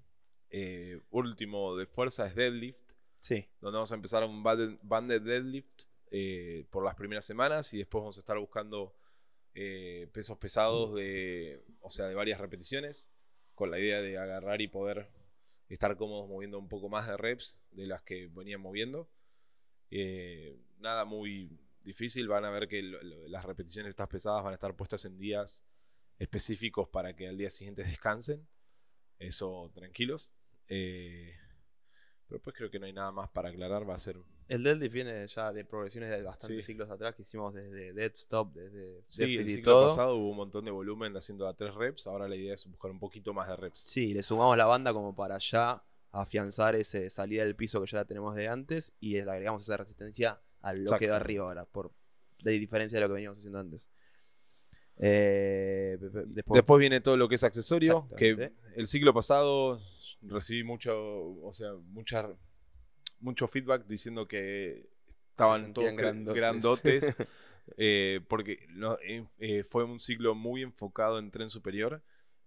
Eh, 0.51 1.01
último 1.09 1.75
de 1.75 1.85
fuerza 1.85 2.25
es 2.27 2.35
deadlift, 2.35 2.93
Sí, 3.19 3.45
donde 3.59 3.75
vamos 3.75 3.91
a 3.91 3.95
empezar 3.95 4.23
un 4.23 4.41
band- 4.41 4.79
banded 4.81 5.21
deadlift 5.21 5.83
eh, 6.11 6.65
por 6.69 6.83
las 6.85 6.95
primeras 6.95 7.25
semanas 7.25 7.73
y 7.73 7.79
después 7.79 8.01
vamos 8.01 8.17
a 8.17 8.21
estar 8.21 8.37
buscando 8.39 8.95
eh, 9.55 10.07
pesos 10.13 10.37
pesados 10.37 10.95
de, 10.95 11.61
o 11.81 11.89
sea, 11.89 12.07
de 12.07 12.15
varias 12.15 12.39
repeticiones, 12.39 13.07
con 13.55 13.71
la 13.71 13.79
idea 13.79 14.01
de 14.01 14.17
agarrar 14.17 14.61
y 14.61 14.67
poder 14.67 15.09
estar 15.69 15.97
cómodos 15.97 16.27
moviendo 16.29 16.57
un 16.59 16.69
poco 16.69 16.89
más 16.89 17.07
de 17.07 17.17
reps 17.17 17.59
de 17.71 17.87
las 17.87 18.01
que 18.03 18.27
venían 18.27 18.61
moviendo. 18.61 19.09
Eh, 19.91 20.57
nada 20.79 21.05
muy 21.05 21.49
difícil, 21.83 22.27
van 22.27 22.45
a 22.45 22.49
ver 22.51 22.67
que 22.67 22.81
lo- 22.81 23.01
lo- 23.03 23.27
las 23.27 23.45
repeticiones 23.45 23.89
estas 23.89 24.07
pesadas 24.09 24.43
van 24.43 24.53
a 24.53 24.55
estar 24.55 24.75
puestas 24.75 25.05
en 25.05 25.17
días 25.17 25.63
específicos 26.19 26.87
para 26.89 27.15
que 27.15 27.27
al 27.27 27.37
día 27.37 27.49
siguiente 27.49 27.83
descansen. 27.83 28.47
Eso 29.19 29.71
tranquilos. 29.73 30.31
Eh, 30.67 31.35
pero 32.29 32.41
pues 32.41 32.55
creo 32.55 32.69
que 32.69 32.79
no 32.79 32.85
hay 32.85 32.93
nada 32.93 33.11
más 33.11 33.29
para 33.31 33.49
aclarar. 33.49 33.89
Va 33.89 33.95
a 33.95 33.97
ser. 33.97 34.15
el 34.47 34.63
deadlift 34.63 34.93
viene 34.93 35.27
ya 35.27 35.51
de 35.51 35.65
progresiones 35.65 36.09
de 36.11 36.21
bastantes 36.23 36.65
Sí. 36.65 36.71
ciclos 36.73 36.89
atrás 36.89 37.13
que 37.15 37.23
hicimos 37.23 37.53
desde 37.53 37.91
dead 37.93 38.11
stop, 38.13 38.53
desde 38.53 39.03
Sí, 39.07 39.23
el 39.37 39.47
y 39.47 39.49
ciclo 39.55 39.71
todo. 39.73 39.87
pasado 39.89 40.15
hubo 40.15 40.29
un 40.29 40.37
montón 40.37 40.63
de 40.65 40.71
volumen 40.71 41.15
haciendo 41.17 41.47
a 41.47 41.53
tres 41.53 41.73
reps. 41.75 42.07
Ahora 42.07 42.27
la 42.27 42.35
idea 42.35 42.53
es 42.53 42.65
buscar 42.67 42.89
un 42.91 42.99
poquito 42.99 43.33
más 43.33 43.47
de 43.47 43.55
reps. 43.57 43.79
Sí, 43.81 44.13
le 44.13 44.23
sumamos 44.23 44.55
la 44.57 44.65
banda 44.65 44.93
como 44.93 45.15
para 45.15 45.37
ya 45.39 45.83
afianzar 46.11 46.75
esa 46.75 47.07
salida 47.09 47.43
del 47.43 47.55
piso 47.55 47.79
que 47.81 47.87
ya 47.91 47.97
la 47.99 48.05
tenemos 48.05 48.35
de 48.35 48.47
antes 48.47 48.95
y 48.99 49.13
le 49.21 49.29
agregamos 49.29 49.63
esa 49.63 49.77
resistencia 49.77 50.39
al 50.61 50.79
bloque 50.81 50.99
de 50.99 51.05
Exacto. 51.05 51.15
arriba 51.23 51.43
ahora, 51.45 51.65
por 51.65 51.91
de 52.41 52.51
diferencia 52.53 52.97
de 52.97 53.01
lo 53.01 53.07
que 53.09 53.13
veníamos 53.15 53.37
haciendo 53.39 53.59
antes. 53.59 53.89
Eh, 54.97 55.97
después, 55.99 56.55
Después 56.55 56.79
viene 56.79 56.99
todo 57.01 57.15
lo 57.17 57.29
que 57.29 57.35
es 57.35 57.43
accesorio. 57.43 58.07
Que 58.17 58.51
el 58.75 58.87
ciclo 58.87 59.13
pasado 59.13 59.79
recibí 60.21 60.63
mucho, 60.63 60.93
o 61.41 61.53
sea, 61.53 61.73
mucha, 61.73 62.29
mucho 63.19 63.47
feedback 63.47 63.85
diciendo 63.87 64.27
que 64.27 64.89
estaban 65.31 65.67
Se 65.67 65.73
todos 65.73 65.93
grandotes. 65.95 66.35
grandotes. 66.35 67.15
eh, 67.77 68.21
porque 68.27 68.65
no- 68.69 68.97
eh, 69.03 69.25
eh, 69.39 69.63
fue 69.63 69.83
un 69.83 69.99
ciclo 69.99 70.35
muy 70.35 70.63
enfocado 70.63 71.19
en 71.19 71.31
tren 71.31 71.49
superior. 71.49 72.01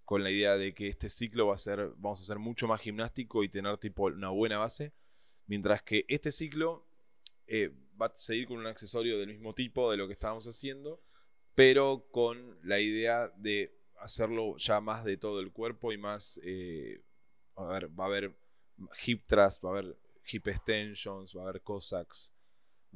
Con 0.05 0.25
la 0.25 0.31
idea 0.31 0.57
de 0.59 0.75
que 0.75 0.89
este 0.89 1.09
ciclo 1.09 1.47
va 1.47 1.55
a 1.55 1.59
ser, 1.59 1.91
vamos 1.97 2.19
a 2.19 2.23
hacer 2.23 2.39
mucho 2.39 2.67
más 2.67 2.81
gimnástico 2.81 3.45
y 3.45 3.49
tener 3.49 3.79
tipo 3.79 4.05
una 4.07 4.31
buena 4.31 4.59
base. 4.59 4.93
Mientras 5.47 5.83
que 5.83 6.05
este 6.09 6.33
ciclo 6.33 6.85
eh, 7.47 7.71
va 8.01 8.07
a 8.07 8.13
seguir 8.17 8.49
con 8.49 8.59
un 8.59 8.67
accesorio 8.67 9.19
del 9.19 9.29
mismo 9.29 9.55
tipo 9.55 9.91
de 9.91 9.97
lo 9.97 10.07
que 10.09 10.13
estábamos 10.13 10.47
haciendo, 10.47 11.01
pero 11.55 12.07
con 12.11 12.59
la 12.63 12.81
idea 12.81 13.29
de 13.37 13.75
hacerlo 14.01 14.57
ya 14.59 14.81
más 14.81 15.05
de 15.05 15.17
todo 15.17 15.39
el 15.41 15.53
cuerpo 15.53 15.93
y 15.93 15.99
más, 15.99 16.41
eh, 16.43 17.01
a 17.57 17.67
ver, 17.67 17.89
va 17.99 18.05
a 18.05 18.07
haber 18.09 18.35
hip 19.07 19.25
thrust, 19.27 19.65
va 19.65 19.69
a 19.71 19.73
haber 19.73 19.97
hip 20.31 20.47
extensions, 20.49 21.37
va 21.37 21.41
a 21.43 21.49
haber 21.49 21.63
cossacks, 21.63 22.33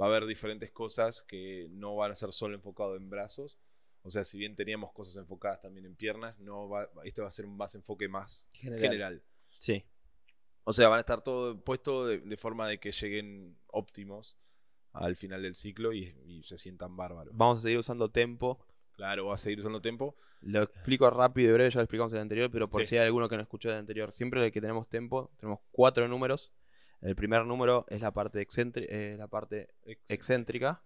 va 0.00 0.06
a 0.06 0.08
haber 0.08 0.26
diferentes 0.26 0.70
cosas 0.72 1.22
que 1.22 1.68
no 1.70 1.96
van 1.96 2.12
a 2.12 2.14
ser 2.14 2.32
solo 2.32 2.54
enfocado 2.54 2.96
en 2.96 3.08
brazos. 3.10 3.58
O 4.02 4.10
sea, 4.10 4.24
si 4.24 4.38
bien 4.38 4.54
teníamos 4.54 4.92
cosas 4.92 5.16
enfocadas 5.16 5.60
también 5.60 5.84
en 5.86 5.96
piernas, 5.96 6.38
no 6.38 6.68
va, 6.68 6.88
este 7.04 7.22
va 7.22 7.28
a 7.28 7.32
ser 7.32 7.44
un 7.46 7.56
más 7.56 7.74
enfoque 7.74 8.08
más 8.08 8.48
General. 8.52 8.80
general. 8.82 9.22
Sí, 9.58 9.84
O 10.64 10.72
sea, 10.72 10.88
van 10.88 10.98
a 10.98 11.00
estar 11.00 11.22
todo 11.22 11.60
puesto 11.62 12.06
de, 12.06 12.18
de 12.18 12.36
forma 12.36 12.68
de 12.68 12.78
que 12.78 12.92
lleguen 12.92 13.56
óptimos 13.68 14.36
al 14.92 15.16
final 15.16 15.42
del 15.42 15.54
ciclo 15.54 15.92
y, 15.92 16.14
y 16.26 16.42
se 16.44 16.56
sientan 16.58 16.96
bárbaros. 16.96 17.36
vamos 17.36 17.58
a 17.58 17.62
seguir 17.62 17.78
usando 17.78 18.10
tempo. 18.10 18.64
Claro, 18.96 19.26
va 19.26 19.34
a 19.34 19.36
seguir 19.36 19.60
usando 19.60 19.80
tempo. 19.80 20.16
Lo 20.40 20.62
explico 20.62 21.08
rápido 21.10 21.50
y 21.50 21.52
breve, 21.52 21.70
ya 21.70 21.80
lo 21.80 21.84
explicamos 21.84 22.12
en 22.12 22.18
el 22.18 22.22
anterior, 22.22 22.50
pero 22.50 22.68
por 22.68 22.84
si 22.84 22.96
hay 22.96 23.06
alguno 23.06 23.28
que 23.28 23.36
no 23.36 23.42
escuchó 23.42 23.68
el 23.68 23.76
anterior, 23.76 24.10
siempre 24.10 24.50
que 24.50 24.60
tenemos 24.60 24.88
tempo, 24.88 25.30
tenemos 25.38 25.60
cuatro 25.70 26.08
números. 26.08 26.52
El 27.02 27.14
primer 27.14 27.44
número 27.44 27.84
es 27.88 28.00
la 28.00 28.12
parte, 28.12 28.40
excéntrica, 28.40 28.92
eh, 28.92 29.16
la 29.18 29.28
parte 29.28 29.68
excéntrica. 30.08 30.82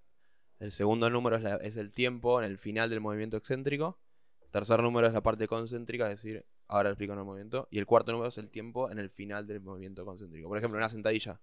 El 0.59 0.73
segundo 0.73 1.09
número 1.09 1.37
es, 1.37 1.77
el 1.77 1.93
tiempo 1.93 2.41
en 2.43 2.51
el 2.51 2.59
final 2.59 2.91
del 2.91 3.01
movimiento 3.01 3.37
excéntrico. 3.37 3.99
El 4.43 4.51
tercer 4.51 4.83
número 4.83 5.07
es 5.07 5.13
la 5.13 5.23
parte 5.23 5.47
concéntrica, 5.47 6.11
es 6.11 6.23
decir, 6.23 6.45
ahora 6.67 6.89
lo 6.89 6.95
explico 6.95 7.13
en 7.13 7.21
el 7.21 7.25
movimiento. 7.25 7.69
Y 7.71 7.79
el 7.79 7.87
cuarto 7.87 8.13
número 8.13 8.29
es 8.29 8.39
el 8.39 8.51
tiempo 8.51 8.91
en 8.91 8.99
el 8.99 9.09
final 9.09 9.47
del 9.47 9.61
movimiento 9.61 10.05
concéntrico. 10.05 10.49
Por 10.49 10.59
ejemplo, 10.59 10.77
en 10.77 10.83
una 10.83 10.91
sentadilla. 10.91 11.41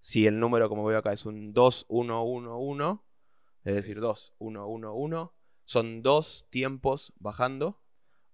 Si 0.00 0.26
el 0.26 0.40
número, 0.40 0.68
como 0.68 0.84
veo 0.84 0.98
acá, 0.98 1.12
es 1.12 1.26
un 1.26 1.54
2-1-1-1, 1.54 3.02
es 3.64 3.74
decir, 3.74 3.98
2-1-1-1 3.98 5.32
son 5.70 6.02
dos 6.02 6.48
tiempos 6.50 7.12
bajando, 7.20 7.80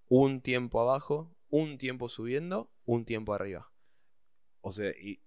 un 0.09 0.41
tiempo 0.41 0.81
abajo, 0.81 1.37
un 1.51 1.77
tiempo 1.77 2.09
subiendo, 2.09 2.71
un 2.87 3.05
tiempo 3.05 3.35
arriba. 3.35 3.71
O 4.63 4.73
sea, 4.73 4.89
y 4.93 5.21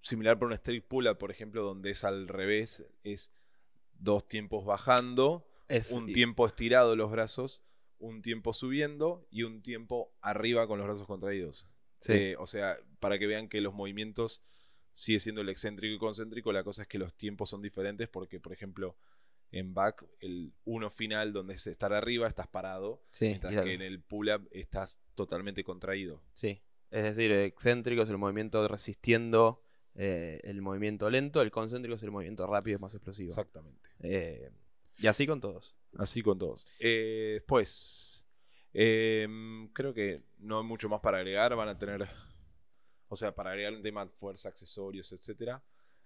similar 0.00 0.38
para 0.38 0.46
un 0.46 0.52
straight 0.54 0.86
pull-up, 0.88 1.18
por 1.18 1.30
ejemplo, 1.30 1.62
donde 1.62 1.90
es 1.90 2.04
al 2.04 2.26
revés, 2.26 2.86
es 3.04 3.34
dos 3.92 4.26
tiempos 4.26 4.64
bajando, 4.64 5.46
Es, 5.68 5.92
un 5.92 6.08
y- 6.08 6.14
tiempo 6.14 6.46
estirado 6.46 6.96
los 6.96 7.10
brazos, 7.10 7.62
un 7.98 8.22
tiempo 8.22 8.54
subiendo 8.54 9.26
y 9.28 9.42
un 9.42 9.60
tiempo 9.60 10.10
arriba 10.22 10.66
con 10.66 10.78
los 10.78 10.86
brazos 10.86 11.06
contraídos. 11.06 11.68
Sí. 12.00 12.14
Eh, 12.14 12.36
o 12.38 12.46
sea, 12.46 12.78
para 12.98 13.18
que 13.18 13.26
vean 13.26 13.50
que 13.50 13.60
los 13.60 13.74
movimientos 13.74 14.42
sigue 14.94 15.20
siendo 15.20 15.42
el 15.42 15.50
excéntrico 15.50 15.94
y 15.96 15.98
concéntrico, 15.98 16.50
la 16.50 16.64
cosa 16.64 16.80
es 16.80 16.88
que 16.88 16.98
los 16.98 17.12
tiempos 17.14 17.50
son 17.50 17.60
diferentes 17.60 18.08
porque, 18.08 18.40
por 18.40 18.54
ejemplo, 18.54 18.96
en 19.52 19.74
back, 19.74 20.04
el 20.20 20.52
uno 20.64 20.90
final 20.90 21.32
donde 21.32 21.54
es 21.54 21.66
estar 21.66 21.92
arriba, 21.92 22.26
estás 22.26 22.48
parado, 22.48 23.04
sí, 23.10 23.26
mientras 23.26 23.62
que 23.62 23.74
en 23.74 23.82
el 23.82 24.00
pull-up 24.00 24.48
estás 24.50 25.00
totalmente 25.14 25.62
contraído. 25.62 26.22
Sí, 26.32 26.62
es 26.90 27.04
decir, 27.04 27.30
excéntrico 27.32 28.02
es 28.02 28.10
el 28.10 28.18
movimiento 28.18 28.66
resistiendo 28.66 29.62
eh, 29.94 30.40
el 30.44 30.62
movimiento 30.62 31.10
lento, 31.10 31.42
el 31.42 31.50
concéntrico 31.50 31.96
es 31.96 32.02
el 32.02 32.10
movimiento 32.10 32.46
rápido, 32.46 32.76
es 32.76 32.80
más 32.80 32.94
explosivo. 32.94 33.28
Exactamente. 33.28 33.88
Eh, 34.00 34.50
y 34.98 35.06
así 35.06 35.26
con 35.26 35.40
todos. 35.40 35.74
Así 35.96 36.22
con 36.22 36.38
todos. 36.38 36.66
Eh, 36.78 37.32
después, 37.34 38.26
em, 38.72 39.68
creo 39.72 39.92
que 39.92 40.22
no 40.38 40.60
hay 40.60 40.64
mucho 40.64 40.88
más 40.88 41.00
para 41.00 41.18
agregar. 41.18 41.54
Van 41.54 41.68
a 41.68 41.78
tener, 41.78 42.08
o 43.08 43.16
sea, 43.16 43.34
para 43.34 43.50
agregar 43.50 43.74
un 43.74 43.82
tema 43.82 44.04
de 44.04 44.10
fuerza, 44.10 44.48
accesorios, 44.48 45.12
etcétera. 45.12 45.62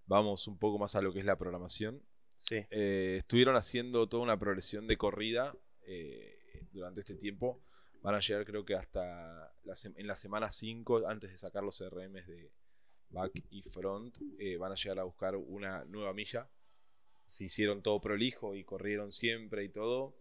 Vamos 0.07 0.47
un 0.49 0.59
poco 0.59 0.79
más 0.79 0.95
a 0.97 1.03
lo 1.03 1.13
que 1.13 1.21
es 1.21 1.25
la 1.25 1.39
programación. 1.39 2.03
Sí. 2.39 2.57
Eh, 2.71 3.17
estuvieron 3.21 3.57
haciendo 3.57 4.09
toda 4.09 4.23
una 4.23 4.39
progresión 4.39 4.87
de 4.87 4.97
corrida 4.97 5.55
eh, 5.87 6.67
durante 6.73 7.01
este 7.01 7.17
tiempo. 7.17 7.61
Van 8.03 8.15
a 8.15 8.21
llegar 8.21 8.45
creo 8.45 8.65
que 8.65 8.75
hasta 8.75 9.53
la 9.65 9.75
en 9.97 10.07
la 10.07 10.17
semana 10.17 10.51
5, 10.51 11.09
antes 11.09 11.31
de 11.31 11.39
sacar 11.39 11.65
los 11.65 11.81
RMs 11.81 12.27
de 12.27 12.51
back 13.11 13.33
y 13.51 13.63
front, 13.63 14.19
eh, 14.39 14.57
van 14.57 14.73
a 14.73 14.75
llegar 14.77 15.01
a 15.01 15.05
buscar 15.05 15.37
una 15.37 15.85
nueva 15.87 16.13
milla. 16.13 16.49
Si 17.27 17.47
hicieron 17.47 17.83
todo 17.83 18.01
prolijo 18.01 18.55
y 18.57 18.65
corrieron 18.65 19.13
siempre 19.13 19.65
y 19.65 19.69
todo, 19.71 20.17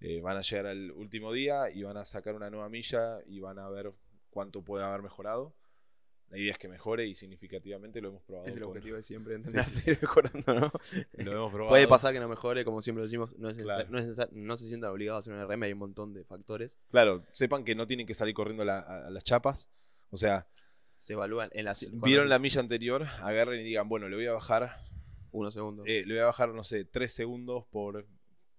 Eh, 0.00 0.20
van 0.20 0.36
a 0.36 0.42
llegar 0.42 0.66
al 0.66 0.92
último 0.92 1.32
día 1.32 1.70
y 1.70 1.82
van 1.82 1.96
a 1.96 2.04
sacar 2.04 2.34
una 2.34 2.50
nueva 2.50 2.68
milla 2.68 3.20
y 3.26 3.40
van 3.40 3.58
a 3.58 3.68
ver 3.70 3.92
cuánto 4.30 4.62
puede 4.62 4.84
haber 4.84 5.02
mejorado. 5.02 5.54
La 6.30 6.38
idea 6.38 6.52
es 6.52 6.58
que 6.58 6.66
mejore 6.68 7.06
y 7.06 7.14
significativamente 7.14 8.00
lo 8.00 8.08
hemos 8.08 8.22
probado. 8.24 8.46
Es 8.48 8.54
el 8.54 8.60
con- 8.62 8.70
objetivo 8.70 8.96
de 8.96 9.02
siempre, 9.04 9.34
Sí, 9.36 9.40
entrenar, 9.40 9.64
sí, 9.66 9.78
seguir 9.78 9.98
mejorando, 10.02 10.54
¿no? 10.54 10.72
Lo 11.24 11.32
hemos 11.32 11.52
probado. 11.52 11.68
Puede 11.70 11.86
pasar 11.86 12.12
que 12.12 12.20
no 12.20 12.28
mejore, 12.28 12.64
como 12.64 12.82
siempre 12.82 13.00
lo 13.02 13.04
decimos, 13.06 13.38
no, 13.38 13.50
es 13.50 13.56
Claro. 13.56 13.88
no, 13.90 13.98
es 13.98 14.06
necesar- 14.06 14.30
no 14.32 14.56
se 14.56 14.66
sientan 14.66 14.90
obligados 14.90 15.18
a 15.28 15.30
hacer 15.32 15.34
un 15.44 15.48
RM, 15.52 15.62
hay 15.64 15.72
un 15.72 15.78
montón 15.78 16.12
de 16.12 16.24
factores. 16.24 16.76
Claro, 16.90 17.22
sepan 17.32 17.64
que 17.64 17.74
no 17.74 17.86
tienen 17.86 18.06
que 18.06 18.14
salir 18.14 18.34
corriendo 18.34 18.62
a, 18.64 18.66
la- 18.66 18.80
a- 18.80 19.06
a 19.06 19.10
las 19.10 19.22
chapas. 19.24 19.70
O 20.10 20.16
sea, 20.16 20.46
Se 20.96 21.12
evalúan 21.12 21.50
en 21.52 21.66
las... 21.66 21.90
vieron 22.00 22.28
la 22.28 22.38
milla 22.38 22.60
anterior, 22.60 23.04
agarren 23.22 23.60
y 23.60 23.64
digan, 23.64 23.88
bueno, 23.88 24.08
le 24.08 24.16
voy 24.16 24.26
a 24.26 24.32
bajar, 24.32 24.80
Unos 25.30 25.54
segundos. 25.54 25.86
eh, 25.88 26.04
le 26.06 26.14
voy 26.14 26.22
a 26.22 26.26
bajar, 26.26 26.48
no 26.50 26.64
sé, 26.64 26.84
3 26.84 27.12
segundos 27.12 27.64
por, 27.70 28.06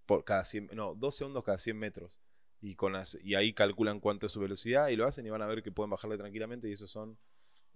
por 0.06 0.24
cada 0.24 0.44
100, 0.46 0.70
no, 0.74 0.96
2 0.96 1.16
segundos 1.16 1.44
cada 1.44 1.58
100 1.58 1.78
metros. 1.78 2.20
Y, 2.62 2.76
con 2.76 2.94
las, 2.94 3.18
y 3.24 3.36
ahí 3.36 3.54
calculan 3.54 4.00
cuánto 4.00 4.26
es 4.28 4.32
su 4.32 4.40
velocidad 4.40 4.88
y 4.88 4.96
lo 4.96 5.06
hacen 5.06 5.26
y 5.26 5.30
van 5.30 5.42
a 5.42 5.46
ver 5.46 5.62
que 5.62 5.72
pueden 5.72 5.90
bajarle 5.92 6.18
tranquilamente 6.18 6.68
y 6.70 6.72
esos 6.74 6.90
son 6.90 7.18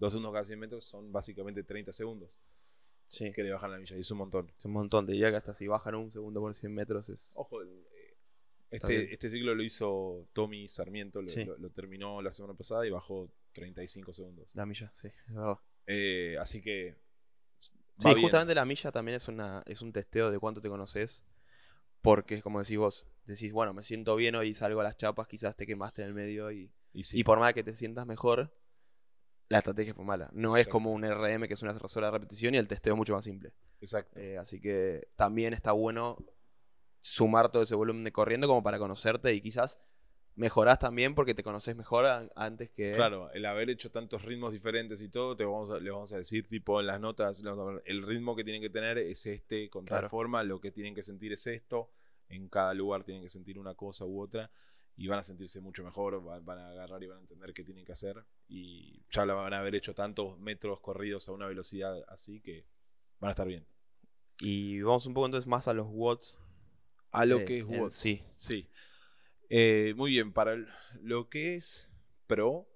2 0.00 0.12
segundos 0.12 0.32
cada 0.32 0.44
100 0.44 0.58
metros, 0.58 0.84
son 0.84 1.12
básicamente 1.12 1.62
30 1.62 1.92
segundos 1.92 2.40
sí, 3.08 3.32
que 3.32 3.42
le 3.44 3.52
bajan 3.52 3.70
la 3.70 3.78
milla 3.78 3.96
y 3.96 4.00
es 4.00 4.10
un 4.10 4.18
montón. 4.18 4.52
es 4.58 4.64
un 4.64 4.72
montón. 4.72 5.06
Te 5.06 5.12
diría 5.12 5.30
que 5.30 5.36
hasta 5.36 5.54
si 5.54 5.66
bajan 5.68 5.94
un 5.94 6.10
segundo 6.10 6.40
por 6.40 6.54
100 6.54 6.74
metros 6.74 7.08
es... 7.08 7.30
Ojo, 7.34 7.62
eh, 7.62 7.66
este, 8.70 9.12
este 9.12 9.28
ciclo 9.28 9.54
lo 9.54 9.62
hizo 9.62 10.26
Tommy 10.32 10.66
Sarmiento, 10.68 11.20
lo, 11.22 11.28
Sí. 11.28 11.44
lo- 11.44 11.58
lo 11.58 11.70
terminó 11.70 12.22
la 12.22 12.30
semana 12.32 12.54
pasada 12.54 12.86
y 12.86 12.90
bajó 12.90 13.30
35 13.52 14.12
segundos. 14.12 14.50
La 14.54 14.64
milla, 14.64 14.92
sí, 14.94 15.08
es 15.08 15.34
verdad. 15.34 15.58
Eh, 15.86 16.36
así 16.40 16.62
que. 16.62 16.96
Sí, 17.98 18.08
justamente 18.20 18.54
la 18.54 18.64
milla 18.64 18.90
también 18.92 19.16
es, 19.16 19.28
una, 19.28 19.62
es 19.66 19.82
un 19.82 19.92
testeo 19.92 20.30
de 20.30 20.38
cuánto 20.38 20.60
te 20.60 20.68
conoces. 20.68 21.22
Porque, 22.00 22.40
como 22.40 22.60
decís 22.60 22.78
vos, 22.78 23.06
decís, 23.26 23.52
bueno, 23.52 23.74
me 23.74 23.82
siento 23.82 24.16
bien 24.16 24.34
hoy 24.34 24.48
y 24.50 24.54
salgo 24.54 24.80
a 24.80 24.84
las 24.84 24.96
chapas, 24.96 25.26
quizás 25.28 25.54
te 25.54 25.66
quemaste 25.66 26.00
en 26.02 26.08
el 26.08 26.14
medio 26.14 26.50
y, 26.50 26.70
Y 26.94 27.04
sí, 27.04 27.18
y 27.18 27.24
por 27.24 27.38
más 27.38 27.52
que 27.52 27.62
te 27.62 27.74
sientas 27.74 28.06
mejor, 28.06 28.50
la 29.50 29.58
estrategia 29.58 29.92
fue 29.92 30.04
mala. 30.04 30.30
No 30.32 30.56
es 30.56 30.68
como 30.68 30.92
un 30.92 31.02
RM 31.02 31.46
que 31.48 31.54
es 31.54 31.62
una 31.62 31.76
sola 31.88 32.10
repetición 32.10 32.54
y 32.54 32.58
el 32.58 32.68
testeo 32.68 32.94
es 32.94 32.96
mucho 32.96 33.14
más 33.14 33.24
simple. 33.24 33.52
exacto. 33.80 34.18
Eh, 34.18 34.38
así 34.38 34.60
que 34.60 35.08
también 35.16 35.52
está 35.52 35.72
bueno 35.72 36.16
sumar 37.02 37.50
todo 37.50 37.64
ese 37.64 37.74
volumen 37.74 38.04
de 38.04 38.12
corriendo 38.12 38.46
como 38.46 38.62
para 38.62 38.78
conocerte 38.78 39.34
y 39.34 39.40
quizás 39.40 39.78
mejorás 40.36 40.78
también 40.78 41.16
porque 41.16 41.34
te 41.34 41.42
conoces 41.42 41.74
mejor 41.74 42.06
antes 42.36 42.70
que... 42.70 42.92
Claro, 42.92 43.30
el 43.32 43.44
haber 43.44 43.70
hecho 43.70 43.90
tantos 43.90 44.22
ritmos 44.22 44.52
diferentes 44.52 45.02
y 45.02 45.08
todo, 45.08 45.36
te 45.36 45.44
vamos 45.44 45.70
a, 45.70 45.80
le 45.80 45.90
vamos 45.90 46.12
a 46.12 46.18
decir, 46.18 46.46
tipo 46.46 46.80
en 46.80 46.86
las 46.86 47.00
notas, 47.00 47.42
el 47.84 48.02
ritmo 48.02 48.36
que 48.36 48.44
tienen 48.44 48.62
que 48.62 48.70
tener 48.70 48.98
es 48.98 49.26
este, 49.26 49.68
con 49.68 49.84
Claro. 49.84 50.02
tal 50.02 50.10
forma, 50.10 50.44
lo 50.44 50.60
que 50.60 50.70
tienen 50.70 50.94
que 50.94 51.02
sentir 51.02 51.32
es 51.32 51.46
esto, 51.48 51.90
en 52.28 52.48
cada 52.48 52.72
lugar 52.72 53.02
tienen 53.02 53.22
que 53.24 53.28
sentir 53.28 53.58
una 53.58 53.74
cosa 53.74 54.06
u 54.06 54.20
otra, 54.22 54.50
y 55.02 55.06
van 55.08 55.18
a 55.18 55.22
sentirse 55.22 55.60
mucho 55.62 55.82
mejor, 55.82 56.26
va- 56.28 56.40
van, 56.40 56.58
a 56.58 56.68
agarrar 56.70 57.02
y 57.02 57.06
van 57.06 57.16
a 57.18 57.20
entender 57.22 57.54
qué 57.54 57.64
tienen 57.64 57.86
que 57.86 57.92
hacer, 57.92 58.22
y 58.48 59.02
ya 59.10 59.24
la 59.24 59.32
van 59.32 59.54
a 59.54 59.60
haber 59.60 59.74
hecho 59.74 59.94
tantos 59.94 60.38
metros 60.38 60.78
corridos 60.80 61.26
a 61.28 61.32
una 61.32 61.46
velocidad 61.46 62.04
así 62.08 62.40
que 62.42 62.66
van 63.18 63.30
a 63.30 63.32
estar 63.32 63.46
bien. 63.48 63.64
Y 64.40 64.80
vamos 64.82 65.06
un 65.06 65.14
poco 65.14 65.24
entonces 65.26 65.46
más 65.48 65.68
a 65.68 65.72
los 65.72 65.86
watts. 65.90 66.38
A 67.12 67.24
lo 67.24 67.38
Eh, 67.40 67.44
que 67.46 67.58
es 67.60 67.64
WOTS. 67.64 67.94
sí. 67.94 68.22
Sí. 68.34 68.68
Eh, 69.48 69.94
muy 69.96 70.10
bien, 70.10 70.32
para 70.34 70.56
lo 71.00 71.28
que 71.30 71.56
es 71.56 71.88
Pro, 72.26 72.68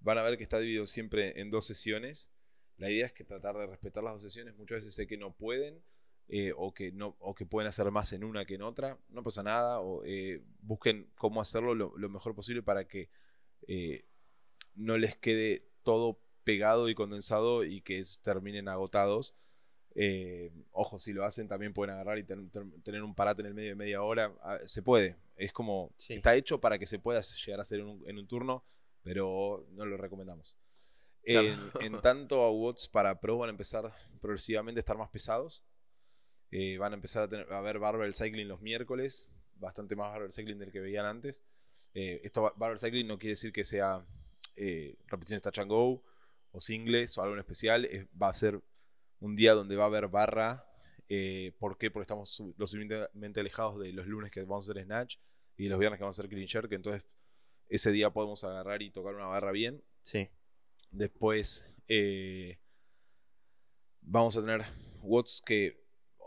van 0.00 0.18
a 0.18 0.22
ver 0.22 0.38
que 0.38 0.44
está 0.44 0.58
dividido 0.60 0.86
siempre 0.86 1.40
en 1.40 1.50
dos 1.50 1.66
sesiones. 1.66 2.30
La 2.78 2.88
idea 2.90 3.06
es 3.06 3.12
que 3.12 3.24
tratar 3.24 3.56
de 3.56 3.66
respetar 3.66 4.02
las 4.04 4.14
dos 4.14 4.22
sesiones. 4.22 4.56
Muchas 4.56 4.76
veces 4.76 4.94
sé 4.94 5.06
que 5.08 5.16
no 5.16 5.32
pueden 5.34 5.82
eh, 6.28 6.52
o, 6.56 6.72
que 6.72 6.90
no, 6.92 7.16
o 7.20 7.34
que 7.34 7.46
pueden 7.46 7.68
hacer 7.68 7.90
más 7.90 8.12
en 8.12 8.24
una 8.24 8.44
que 8.44 8.54
en 8.54 8.62
otra. 8.62 8.98
No 9.08 9.22
pasa 9.22 9.42
nada. 9.42 9.80
O, 9.80 10.04
eh, 10.04 10.42
busquen 10.60 11.10
cómo 11.16 11.40
hacerlo 11.40 11.74
lo, 11.74 11.92
lo 11.96 12.08
mejor 12.08 12.34
posible 12.34 12.62
para 12.62 12.86
que 12.86 13.08
eh, 13.68 14.04
no 14.74 14.96
les 14.98 15.16
quede 15.16 15.66
todo 15.82 16.18
pegado 16.44 16.88
y 16.88 16.94
condensado 16.94 17.64
y 17.64 17.80
que 17.82 17.98
es- 17.98 18.20
terminen 18.22 18.68
agotados. 18.68 19.34
Eh, 19.96 20.50
ojo, 20.72 20.98
si 20.98 21.12
lo 21.12 21.24
hacen 21.24 21.46
también 21.46 21.72
pueden 21.72 21.94
agarrar 21.94 22.18
y 22.18 22.24
ten- 22.24 22.50
ten- 22.50 22.82
tener 22.82 23.02
un 23.02 23.14
parate 23.14 23.42
en 23.42 23.46
el 23.48 23.54
medio 23.54 23.68
de 23.70 23.74
media 23.76 24.02
hora. 24.02 24.32
Ah, 24.42 24.58
Se 24.64 24.82
puede. 24.82 25.16
Es 25.36 25.52
como. 25.52 25.92
Sí. 25.98 26.14
Está 26.14 26.34
hecho 26.34 26.60
para 26.60 26.78
que 26.78 26.86
se 26.86 26.98
pueda 26.98 27.20
llegar 27.20 27.60
a 27.60 27.62
hacer 27.62 27.80
en 27.80 27.86
un, 27.86 28.08
en 28.08 28.18
un 28.18 28.26
turno, 28.26 28.64
pero 29.02 29.66
no 29.72 29.84
lo 29.86 29.96
recomendamos. 29.96 30.56
Claro. 31.22 31.48
En, 31.80 31.94
en 31.94 32.00
tanto, 32.02 32.42
a 32.42 32.50
watts 32.50 32.86
para 32.88 33.18
Pro 33.20 33.38
van 33.38 33.48
a 33.48 33.52
empezar 33.52 33.92
progresivamente 34.20 34.78
a 34.80 34.82
estar 34.82 34.98
más 34.98 35.08
pesados. 35.10 35.64
Eh, 36.56 36.78
van 36.78 36.92
a 36.92 36.94
empezar 36.94 37.24
a, 37.24 37.28
tener, 37.28 37.52
a 37.52 37.60
ver 37.60 37.80
Barbell 37.80 38.14
Cycling 38.14 38.46
los 38.46 38.60
miércoles. 38.60 39.28
Bastante 39.56 39.96
más 39.96 40.12
Barbell 40.12 40.30
Cycling 40.32 40.58
del 40.60 40.70
que 40.70 40.78
veían 40.78 41.04
antes. 41.04 41.44
Eh, 41.94 42.20
esto 42.22 42.52
Barbell 42.56 42.78
Cycling 42.78 43.08
no 43.08 43.18
quiere 43.18 43.30
decir 43.32 43.52
que 43.52 43.64
sea 43.64 44.06
eh, 44.54 44.96
repeticiones 45.08 45.42
touch 45.42 45.58
and 45.58 45.68
go 45.68 46.04
o 46.52 46.60
singles 46.60 47.18
o 47.18 47.22
algo 47.22 47.34
en 47.34 47.40
especial. 47.40 47.84
Es- 47.86 48.06
va 48.20 48.28
a 48.28 48.34
ser 48.34 48.60
un 49.18 49.34
día 49.34 49.52
donde 49.54 49.74
va 49.74 49.82
a 49.84 49.86
haber 49.88 50.06
barra. 50.06 50.64
Eh, 51.08 51.52
¿Por 51.58 51.76
qué? 51.76 51.90
Porque 51.90 52.04
estamos 52.04 52.40
lo 52.56 52.66
suficientemente 52.68 53.40
alejados 53.40 53.80
de 53.80 53.92
los 53.92 54.06
lunes 54.06 54.30
que 54.30 54.42
vamos 54.42 54.68
a 54.68 54.72
hacer 54.72 54.84
Snatch 54.84 55.16
y 55.56 55.68
los 55.68 55.78
viernes 55.80 55.98
que 55.98 56.04
vamos 56.04 56.16
a 56.18 56.22
hacer 56.22 56.30
Clean 56.30 56.46
Jerk. 56.46 56.70
Entonces, 56.72 57.02
ese 57.68 57.90
día 57.90 58.10
podemos 58.10 58.44
agarrar 58.44 58.80
y 58.80 58.90
tocar 58.90 59.14
una 59.16 59.26
barra 59.26 59.50
bien. 59.50 59.82
Sí. 60.02 60.28
Después, 60.92 61.68
vamos 64.02 64.36
a 64.36 64.40
tener 64.40 64.64
watts 65.02 65.42
que. 65.44 65.83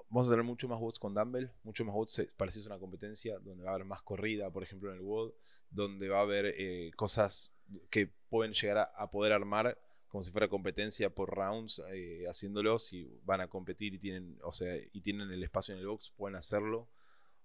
Vamos 0.09 0.27
a 0.27 0.31
tener 0.31 0.43
mucho 0.45 0.67
más 0.67 0.79
watts 0.79 0.99
con 0.99 1.13
dumbbell, 1.13 1.51
mucho 1.63 1.83
más 1.85 1.93
watts 1.95 2.19
eh, 2.19 2.31
parecidos 2.37 2.67
a 2.67 2.71
una 2.73 2.79
competencia, 2.79 3.39
donde 3.39 3.63
va 3.63 3.71
a 3.71 3.73
haber 3.75 3.85
más 3.85 4.01
corrida, 4.01 4.49
por 4.49 4.63
ejemplo, 4.63 4.89
en 4.91 4.97
el 4.97 5.01
WOD, 5.03 5.33
donde 5.69 6.07
va 6.09 6.19
a 6.19 6.21
haber 6.21 6.45
eh, 6.57 6.91
cosas 6.95 7.51
que 7.89 8.07
pueden 8.29 8.53
llegar 8.53 8.77
a, 8.77 8.83
a 8.83 9.11
poder 9.11 9.33
armar 9.33 9.77
como 10.07 10.23
si 10.23 10.31
fuera 10.31 10.47
competencia 10.47 11.09
por 11.09 11.35
rounds, 11.35 11.81
eh, 11.91 12.23
haciéndolos 12.29 12.93
y 12.93 13.19
van 13.25 13.41
a 13.41 13.49
competir 13.49 13.93
y 13.93 13.99
tienen, 13.99 14.39
o 14.41 14.53
sea, 14.53 14.73
y 14.93 15.01
tienen 15.01 15.29
el 15.31 15.43
espacio 15.43 15.73
en 15.73 15.81
el 15.81 15.87
box, 15.87 16.11
pueden 16.15 16.37
hacerlo 16.37 16.87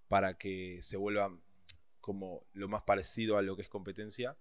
para 0.07 0.37
que 0.37 0.77
se 0.81 0.95
vuelva 0.95 1.37
como 1.99 2.45
lo 2.53 2.69
más 2.69 2.83
parecido 2.83 3.37
a 3.37 3.41
lo 3.41 3.57
que 3.57 3.63
es 3.63 3.69
competencia. 3.69 4.37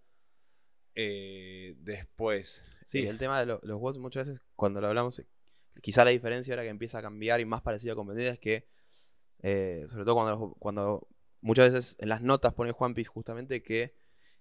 Eh, 0.95 1.75
después, 1.79 2.65
Sí, 2.87 3.07
el 3.07 3.19
tema 3.19 3.41
de 3.41 3.47
lo- 3.47 3.61
los 3.63 3.81
watts 3.81 3.99
muchas 3.99 4.29
veces 4.29 4.43
cuando 4.55 4.81
lo 4.81 4.89
hablamos, 4.89 5.21
quizá 5.81 6.05
la 6.05 6.11
diferencia 6.11 6.53
ahora 6.55 6.65
que 6.65 6.69
empieza 6.69 6.99
a 6.99 7.03
cambiar 7.03 7.41
y 7.41 7.45
más 7.45 7.63
parecido 7.63 7.93
a 7.93 7.97
competencia 7.97 8.33
es 8.33 8.39
que, 8.39 8.69
eh, 9.41 9.87
sobre 9.89 10.05
todo 10.05 10.15
cuando, 10.15 10.55
cuando 10.59 11.09
muchas 11.41 11.73
veces 11.73 11.97
en 11.99 12.09
las 12.09 12.23
notas 12.23 12.55
pone 12.55 12.73
Juan 12.73 12.95
Piz 12.95 13.09
justamente 13.09 13.63
que 13.63 13.95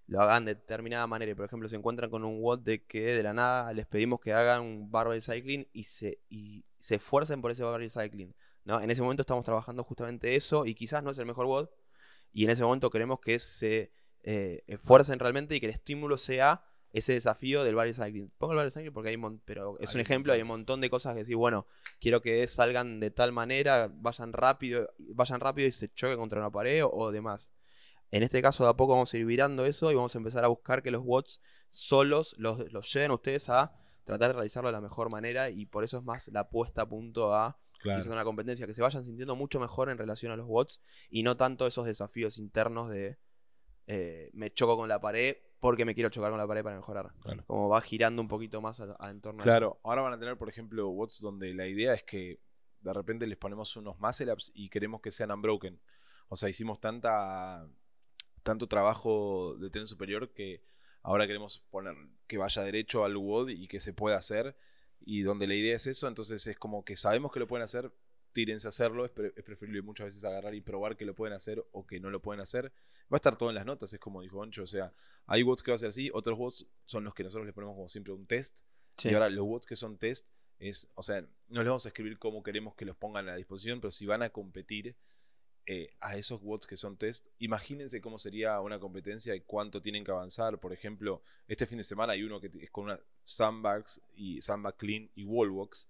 lo 0.07 0.21
hagan 0.21 0.45
de 0.45 0.55
determinada 0.55 1.07
manera. 1.07 1.31
Y, 1.31 1.35
por 1.35 1.45
ejemplo, 1.45 1.69
se 1.69 1.75
encuentran 1.77 2.09
con 2.09 2.25
un 2.25 2.37
watt 2.41 2.61
de 2.61 2.85
que 2.85 3.15
de 3.15 3.23
la 3.23 3.33
nada 3.33 3.71
les 3.73 3.87
pedimos 3.87 4.19
que 4.19 4.33
hagan 4.33 4.61
un 4.61 4.91
barbell 4.91 5.21
cycling 5.21 5.67
y 5.71 5.85
se, 5.85 6.19
y 6.29 6.65
se 6.79 6.95
esfuercen 6.95 7.41
por 7.41 7.51
ese 7.51 7.63
barbell 7.63 7.89
cycling. 7.89 8.35
¿no? 8.65 8.81
En 8.81 8.91
ese 8.91 9.01
momento 9.01 9.21
estamos 9.21 9.45
trabajando 9.45 9.83
justamente 9.83 10.35
eso 10.35 10.65
y 10.65 10.75
quizás 10.75 11.03
no 11.03 11.11
es 11.11 11.17
el 11.17 11.25
mejor 11.25 11.45
watt. 11.45 11.69
Y 12.33 12.43
en 12.43 12.49
ese 12.49 12.63
momento 12.63 12.89
queremos 12.89 13.19
que 13.19 13.39
se 13.39 13.91
eh, 14.23 14.63
esfuercen 14.67 15.19
realmente 15.19 15.55
y 15.55 15.59
que 15.59 15.67
el 15.67 15.73
estímulo 15.73 16.17
sea 16.17 16.63
ese 16.93 17.13
desafío 17.13 17.63
del 17.63 17.75
barbell 17.75 17.95
cycling. 17.95 18.31
Pongo 18.37 18.53
el 18.53 18.57
barbell 18.57 18.73
cycling 18.73 18.93
porque 18.93 19.09
hay 19.09 19.15
un 19.15 19.39
pero 19.45 19.79
es 19.79 19.95
un 19.95 20.01
ejemplo, 20.01 20.33
hay 20.33 20.41
un 20.41 20.47
montón 20.47 20.81
de 20.81 20.89
cosas 20.89 21.13
que 21.13 21.19
decir, 21.19 21.35
bueno, 21.35 21.65
quiero 21.99 22.21
que 22.21 22.45
salgan 22.47 22.99
de 22.99 23.11
tal 23.11 23.31
manera, 23.31 23.89
vayan 23.93 24.33
rápido, 24.33 24.89
vayan 24.97 25.39
rápido 25.39 25.67
y 25.67 25.71
se 25.71 25.93
choquen 25.93 26.17
contra 26.17 26.39
una 26.39 26.51
pared 26.51 26.83
o, 26.83 26.91
o 26.91 27.11
demás. 27.11 27.53
En 28.11 28.23
este 28.23 28.41
caso, 28.41 28.65
de 28.65 28.69
a 28.69 28.73
poco 28.73 28.93
vamos 28.93 29.13
a 29.13 29.17
ir 29.17 29.25
virando 29.25 29.65
eso 29.65 29.91
y 29.91 29.95
vamos 29.95 30.13
a 30.15 30.17
empezar 30.17 30.43
a 30.43 30.47
buscar 30.47 30.83
que 30.83 30.91
los 30.91 31.01
watts 31.05 31.41
solos 31.69 32.35
los, 32.37 32.71
los 32.71 32.93
lleven 32.93 33.11
a 33.11 33.13
ustedes 33.13 33.47
a 33.49 33.73
tratar 34.03 34.29
de 34.29 34.33
realizarlo 34.33 34.67
de 34.67 34.73
la 34.73 34.81
mejor 34.81 35.09
manera 35.09 35.49
y 35.49 35.65
por 35.65 35.85
eso 35.85 35.97
es 35.97 36.03
más 36.03 36.27
la 36.27 36.49
puesta 36.49 36.81
a 36.81 36.89
punto 36.89 37.33
a 37.33 37.57
quizás 37.81 38.07
una 38.07 38.23
competencia, 38.23 38.67
que 38.67 38.73
se 38.73 38.81
vayan 38.81 39.05
sintiendo 39.05 39.35
mucho 39.35 39.59
mejor 39.59 39.89
en 39.89 39.97
relación 39.97 40.31
a 40.31 40.35
los 40.35 40.45
watts 40.47 40.81
y 41.09 41.23
no 41.23 41.37
tanto 41.37 41.65
esos 41.65 41.85
desafíos 41.85 42.37
internos 42.37 42.89
de 42.89 43.17
eh, 43.87 44.29
me 44.33 44.53
choco 44.53 44.77
con 44.77 44.87
la 44.87 44.99
pared 45.01 45.37
porque 45.61 45.85
me 45.85 45.95
quiero 45.95 46.09
chocar 46.09 46.29
con 46.31 46.37
la 46.39 46.45
pared 46.47 46.63
para 46.63 46.75
mejorar. 46.75 47.13
Claro. 47.21 47.45
Como 47.47 47.69
va 47.69 47.79
girando 47.79 48.21
un 48.21 48.27
poquito 48.27 48.59
más 48.61 48.81
a, 48.81 48.97
a 48.99 49.09
en 49.09 49.21
torno 49.21 49.41
a 49.41 49.45
Claro, 49.45 49.79
ahora 49.83 50.01
van 50.01 50.11
a 50.13 50.19
tener, 50.19 50.37
por 50.37 50.49
ejemplo, 50.49 50.89
watts 50.89 51.21
donde 51.21 51.53
la 51.53 51.67
idea 51.67 51.93
es 51.93 52.03
que 52.03 52.39
de 52.81 52.91
repente 52.93 53.25
les 53.27 53.37
ponemos 53.37 53.73
unos 53.77 53.97
muscle 53.99 54.33
ups 54.33 54.51
y 54.53 54.67
queremos 54.69 54.99
que 54.99 55.11
sean 55.11 55.31
unbroken. 55.31 55.79
O 56.27 56.35
sea, 56.35 56.49
hicimos 56.49 56.81
tanta 56.81 57.65
tanto 58.43 58.67
trabajo 58.67 59.55
de 59.59 59.69
tren 59.69 59.85
superior 59.87 60.33
que 60.33 60.63
ahora 61.03 61.27
queremos 61.27 61.59
poner 61.69 61.95
que 62.25 62.37
vaya 62.39 62.63
derecho 62.63 63.05
al 63.05 63.15
WOD 63.15 63.49
y 63.49 63.67
que 63.67 63.79
se 63.79 63.93
pueda 63.93 64.17
hacer. 64.17 64.57
Y 64.99 65.21
donde 65.21 65.45
la 65.47 65.53
idea 65.55 65.75
es 65.75 65.85
eso, 65.87 66.07
entonces 66.07 66.45
es 66.47 66.57
como 66.57 66.83
que 66.83 66.95
sabemos 66.95 67.31
que 67.31 67.39
lo 67.39 67.47
pueden 67.47 67.63
hacer, 67.63 67.91
tírense 68.33 68.67
a 68.67 68.69
hacerlo. 68.69 69.05
Es, 69.05 69.11
pre- 69.11 69.33
es 69.35 69.43
preferible 69.43 69.81
muchas 69.83 70.07
veces 70.07 70.23
agarrar 70.25 70.55
y 70.55 70.61
probar 70.61 70.95
que 70.97 71.05
lo 71.05 71.13
pueden 71.15 71.35
hacer 71.35 71.63
o 71.71 71.85
que 71.85 71.99
no 71.99 72.09
lo 72.09 72.19
pueden 72.21 72.41
hacer. 72.41 72.71
Va 73.11 73.15
a 73.15 73.17
estar 73.17 73.37
todo 73.37 73.49
en 73.49 73.55
las 73.55 73.65
notas, 73.65 73.93
es 73.93 73.99
como 73.99 74.21
dijo 74.21 74.39
Oncho. 74.39 74.63
O 74.63 74.67
sea, 74.67 74.93
hay 75.25 75.43
WODs 75.43 75.63
que 75.63 75.71
va 75.71 75.75
a 75.75 75.79
ser 75.79 75.89
así, 75.89 76.09
otros 76.13 76.37
WODs 76.37 76.67
son 76.85 77.03
los 77.03 77.13
que 77.13 77.23
nosotros 77.23 77.45
les 77.45 77.53
ponemos 77.53 77.75
como 77.75 77.89
siempre 77.89 78.13
un 78.13 78.25
test. 78.25 78.59
Sí. 78.97 79.09
Y 79.09 79.13
ahora 79.13 79.29
los 79.29 79.45
bots 79.45 79.65
que 79.65 79.75
son 79.75 79.97
test 79.97 80.27
es, 80.59 80.89
o 80.95 81.03
sea, 81.03 81.21
no 81.47 81.61
les 81.61 81.67
vamos 81.67 81.85
a 81.85 81.89
escribir 81.89 82.19
cómo 82.19 82.43
queremos 82.43 82.75
que 82.75 82.85
los 82.85 82.95
pongan 82.95 83.29
a 83.29 83.35
disposición, 83.35 83.81
pero 83.81 83.91
si 83.91 84.05
van 84.05 84.21
a 84.21 84.29
competir 84.29 84.95
eh, 85.65 85.89
a 85.99 86.15
esos 86.17 86.39
watts 86.41 86.67
que 86.67 86.77
son 86.77 86.97
test, 86.97 87.27
imagínense 87.39 88.01
cómo 88.01 88.17
sería 88.17 88.59
una 88.61 88.79
competencia 88.79 89.35
y 89.35 89.41
cuánto 89.41 89.81
tienen 89.81 90.03
que 90.03 90.11
avanzar. 90.11 90.59
Por 90.59 90.73
ejemplo, 90.73 91.21
este 91.47 91.65
fin 91.65 91.77
de 91.77 91.83
semana 91.83 92.13
hay 92.13 92.23
uno 92.23 92.39
que 92.39 92.51
es 92.61 92.71
con 92.71 92.85
una 92.85 92.99
sandbags 93.23 94.01
y 94.13 94.41
sandbag 94.41 94.77
clean 94.77 95.09
y 95.15 95.23
wallbox, 95.23 95.89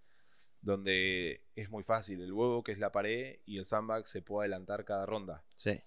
donde 0.61 1.43
es 1.55 1.69
muy 1.69 1.83
fácil. 1.83 2.21
El 2.21 2.33
huevo 2.33 2.63
que 2.63 2.71
es 2.71 2.79
la 2.79 2.91
pared 2.91 3.39
y 3.45 3.57
el 3.57 3.65
sandbag 3.65 4.07
se 4.07 4.21
puede 4.21 4.47
adelantar 4.47 4.85
cada 4.85 5.05
ronda. 5.05 5.43
Sí. 5.55 5.79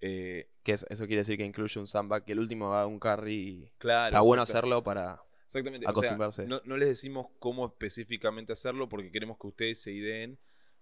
Eh, 0.00 0.48
Que 0.62 0.72
eso, 0.72 0.86
eso 0.90 1.06
quiere 1.06 1.22
decir 1.22 1.36
que 1.36 1.44
incluye 1.44 1.80
un 1.80 1.88
sandbag, 1.88 2.24
que 2.24 2.32
el 2.32 2.38
último 2.40 2.72
haga 2.72 2.86
un 2.86 2.98
carry. 3.00 3.34
y 3.34 3.70
claro. 3.78 4.08
Está 4.08 4.20
bueno 4.20 4.42
hacerlo 4.42 4.82
para. 4.82 5.20
Exactamente. 5.44 5.86
o 5.86 5.88
sea, 5.88 5.90
acostumbrarse. 5.92 6.46
no, 6.46 6.60
no 6.64 6.76
les 6.76 6.88
decimos 6.88 7.28
cómo 7.38 7.66
específicamente 7.66 8.52
hacerlo 8.52 8.88
porque 8.88 9.10
queremos 9.10 9.38
que 9.38 9.46
ustedes 9.46 9.80
se 9.80 9.92
ideen 9.92 10.38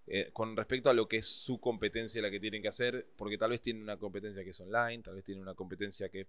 eh, 0.07 0.29
con 0.33 0.55
respecto 0.57 0.89
a 0.89 0.93
lo 0.93 1.07
que 1.07 1.17
es 1.17 1.25
su 1.25 1.59
competencia 1.59 2.21
la 2.21 2.29
que 2.29 2.39
tienen 2.39 2.61
que 2.61 2.67
hacer, 2.67 3.07
porque 3.15 3.37
tal 3.37 3.51
vez 3.51 3.61
tienen 3.61 3.83
una 3.83 3.95
competencia 3.97 4.43
que 4.43 4.49
es 4.51 4.59
online, 4.61 5.03
tal 5.03 5.15
vez 5.15 5.23
tienen 5.23 5.41
una 5.41 5.53
competencia 5.53 6.09
que, 6.09 6.27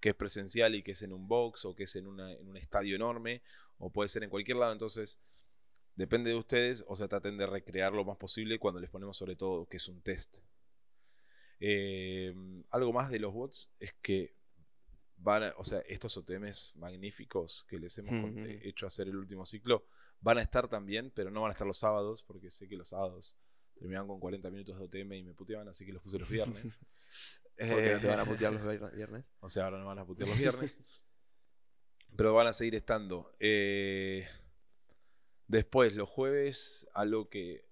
que 0.00 0.08
es 0.10 0.14
presencial 0.16 0.74
y 0.74 0.82
que 0.82 0.92
es 0.92 1.02
en 1.02 1.12
un 1.12 1.26
box 1.28 1.64
o 1.64 1.74
que 1.76 1.84
es 1.84 1.94
en, 1.96 2.06
una- 2.08 2.32
en 2.32 2.48
un 2.48 2.56
estadio 2.56 2.96
enorme 2.96 3.40
o 3.78 3.90
puede 3.90 4.08
ser 4.08 4.24
en 4.24 4.30
cualquier 4.30 4.56
lado. 4.58 4.72
Entonces, 4.72 5.18
depende 5.94 6.30
de 6.30 6.36
ustedes, 6.36 6.84
o 6.88 6.96
sea, 6.96 7.06
traten 7.08 7.38
de 7.38 7.46
recrear 7.46 7.92
lo 7.92 8.04
más 8.04 8.16
posible 8.16 8.58
cuando 8.58 8.80
les 8.80 8.90
ponemos 8.90 9.16
sobre 9.16 9.36
todo 9.36 9.66
que 9.66 9.76
es 9.78 9.86
un 9.88 10.00
test. 10.02 10.36
Eh, 11.60 12.34
algo 12.70 12.92
más 12.92 13.10
de 13.10 13.18
los 13.18 13.32
bots 13.32 13.70
es 13.80 13.94
que 14.02 14.34
van 15.16 15.42
a- 15.44 15.54
o 15.56 15.64
sea, 15.64 15.78
estos 15.80 16.16
OTMs 16.16 16.74
magníficos 16.76 17.64
que 17.68 17.78
les 17.78 17.96
hemos 17.98 18.12
eh, 18.36 18.60
hecho 18.64 18.86
hacer 18.86 19.08
el 19.08 19.16
último 19.16 19.46
ciclo 19.46 19.86
van 20.20 20.38
a 20.38 20.42
estar 20.42 20.68
también, 20.68 21.10
pero 21.14 21.30
no 21.30 21.40
van 21.42 21.50
a 21.50 21.52
estar 21.52 21.66
los 21.66 21.78
sábados, 21.78 22.22
porque 22.22 22.50
sé 22.50 22.68
que 22.68 22.76
los 22.76 22.90
sábados 22.90 23.36
terminaban 23.74 24.08
con 24.08 24.18
40 24.20 24.50
minutos 24.50 24.78
de 24.78 24.84
OTM 24.84 25.12
y 25.18 25.22
me 25.22 25.34
puteaban, 25.34 25.68
así 25.68 25.84
que 25.86 25.92
los 25.92 26.02
puse 26.02 26.18
los 26.18 26.28
viernes. 26.28 26.78
Porque 27.58 27.92
Eh, 27.94 27.98
te 28.00 28.06
van 28.08 28.20
a 28.20 28.24
putear 28.26 28.52
los 28.52 28.60
vier- 28.62 28.94
viernes. 28.94 29.24
o 29.40 29.48
sea, 29.48 29.64
ahora 29.64 29.78
no 29.78 29.86
van 29.86 29.98
a 30.00 30.04
putear 30.04 30.28
los 30.28 30.38
viernes. 30.38 30.78
pero 32.16 32.34
van 32.34 32.46
a 32.48 32.52
seguir 32.52 32.74
estando. 32.74 33.34
Eh, 33.40 34.26
después, 35.46 35.94
los 35.94 36.08
jueves, 36.08 36.86
algo 36.94 37.28
que 37.30 37.64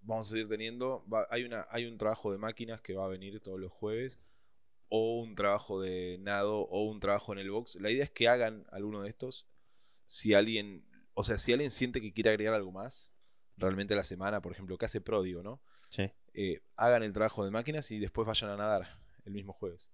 vamos 0.00 0.28
a 0.28 0.30
seguir 0.32 0.48
teniendo. 0.48 1.04
va- 1.12 1.26
hay, 1.30 1.44
una, 1.44 1.66
hay 1.70 1.86
un 1.86 1.98
trabajo 1.98 2.32
de 2.32 2.38
máquinas 2.38 2.80
que 2.80 2.94
va 2.94 3.04
a 3.04 3.08
venir 3.08 3.40
todos 3.40 3.58
los 3.60 3.72
jueves. 3.72 4.20
O 4.90 5.20
un 5.20 5.34
trabajo 5.34 5.80
de 5.80 6.16
nado. 6.20 6.60
O 6.60 6.84
un 6.84 7.00
trabajo 7.00 7.32
en 7.32 7.38
el 7.40 7.50
box. 7.50 7.76
La 7.80 7.90
idea 7.90 8.04
es 8.04 8.10
que 8.10 8.28
hagan 8.28 8.66
alguno 8.72 9.02
de 9.02 9.10
estos. 9.10 9.46
Si 10.06 10.34
alguien. 10.34 10.84
O 11.14 11.24
sea, 11.24 11.36
si 11.38 11.52
alguien 11.52 11.70
siente 11.70 12.00
que 12.00 12.12
quiere 12.12 12.30
agregar 12.30 12.54
algo 12.54 12.72
más. 12.72 13.12
Realmente 13.56 13.96
la 13.96 14.04
semana, 14.04 14.40
por 14.40 14.52
ejemplo, 14.52 14.78
que 14.78 14.84
hace 14.86 15.00
pro, 15.00 15.20
digo, 15.22 15.42
¿no? 15.42 15.60
Sí. 15.90 16.10
Eh, 16.32 16.62
hagan 16.76 17.02
el 17.02 17.12
trabajo 17.12 17.44
de 17.44 17.50
máquinas 17.50 17.90
y 17.90 17.98
después 17.98 18.24
vayan 18.26 18.50
a 18.50 18.56
nadar 18.56 19.00
el 19.24 19.32
mismo 19.32 19.52
jueves. 19.52 19.92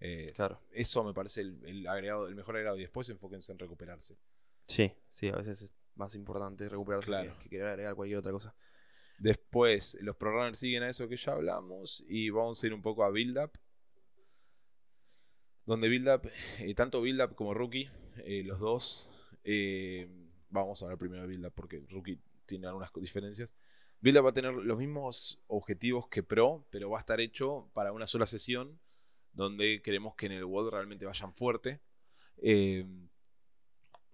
Eh, 0.00 0.32
Claro. 0.34 0.62
eso 0.70 1.04
me 1.04 1.12
parece 1.12 1.42
el, 1.42 1.62
el 1.66 1.86
agregado, 1.86 2.28
el 2.28 2.34
mejor 2.34 2.54
agregado. 2.56 2.78
Y 2.78 2.80
después 2.80 3.08
enfóquense 3.10 3.52
en 3.52 3.58
recuperarse. 3.58 4.16
Sí, 4.68 4.90
sí, 5.10 5.28
a 5.28 5.36
veces 5.36 5.60
es 5.62 5.74
más 5.96 6.14
importante 6.14 6.66
recuperarse 6.68 7.08
Claro. 7.10 7.36
que, 7.36 7.42
que 7.44 7.48
querer 7.50 7.66
agregar 7.68 7.94
cualquier 7.94 8.18
otra 8.20 8.32
cosa. 8.32 8.54
Después, 9.18 9.98
los 10.00 10.16
programmers 10.16 10.58
siguen 10.58 10.84
a 10.84 10.88
eso 10.88 11.08
que 11.08 11.16
ya 11.16 11.32
hablamos. 11.32 12.04
Y 12.08 12.30
vamos 12.30 12.62
a 12.62 12.66
ir 12.66 12.72
un 12.74 12.82
poco 12.82 13.04
a 13.04 13.10
Build 13.10 13.38
Up. 13.38 13.50
Donde 15.66 15.88
Build 15.88 16.08
Up, 16.08 16.30
eh, 16.60 16.74
tanto 16.74 17.00
Build 17.02 17.20
Up 17.20 17.34
como 17.34 17.52
Rookie, 17.52 17.90
eh, 18.24 18.42
los 18.44 18.60
dos. 18.60 19.10
eh, 19.44 20.08
vamos 20.50 20.80
a 20.80 20.86
hablar 20.86 20.98
primero 20.98 21.22
de 21.22 21.28
Build 21.28 21.46
Up 21.46 21.52
porque 21.54 21.84
Rookie 21.90 22.18
tiene 22.46 22.66
algunas 22.68 22.90
diferencias. 22.94 23.54
Build 24.00 24.18
Up 24.18 24.26
va 24.26 24.30
a 24.30 24.34
tener 24.34 24.54
los 24.54 24.78
mismos 24.78 25.42
objetivos 25.48 26.08
que 26.08 26.22
Pro, 26.22 26.64
pero 26.70 26.88
va 26.90 26.98
a 26.98 27.00
estar 27.00 27.20
hecho 27.20 27.70
para 27.74 27.92
una 27.92 28.06
sola 28.06 28.26
sesión. 28.26 28.78
Donde 29.32 29.82
queremos 29.82 30.14
que 30.16 30.26
en 30.26 30.32
el 30.32 30.44
WOD 30.44 30.70
realmente 30.70 31.04
vayan 31.04 31.32
fuerte. 31.34 31.80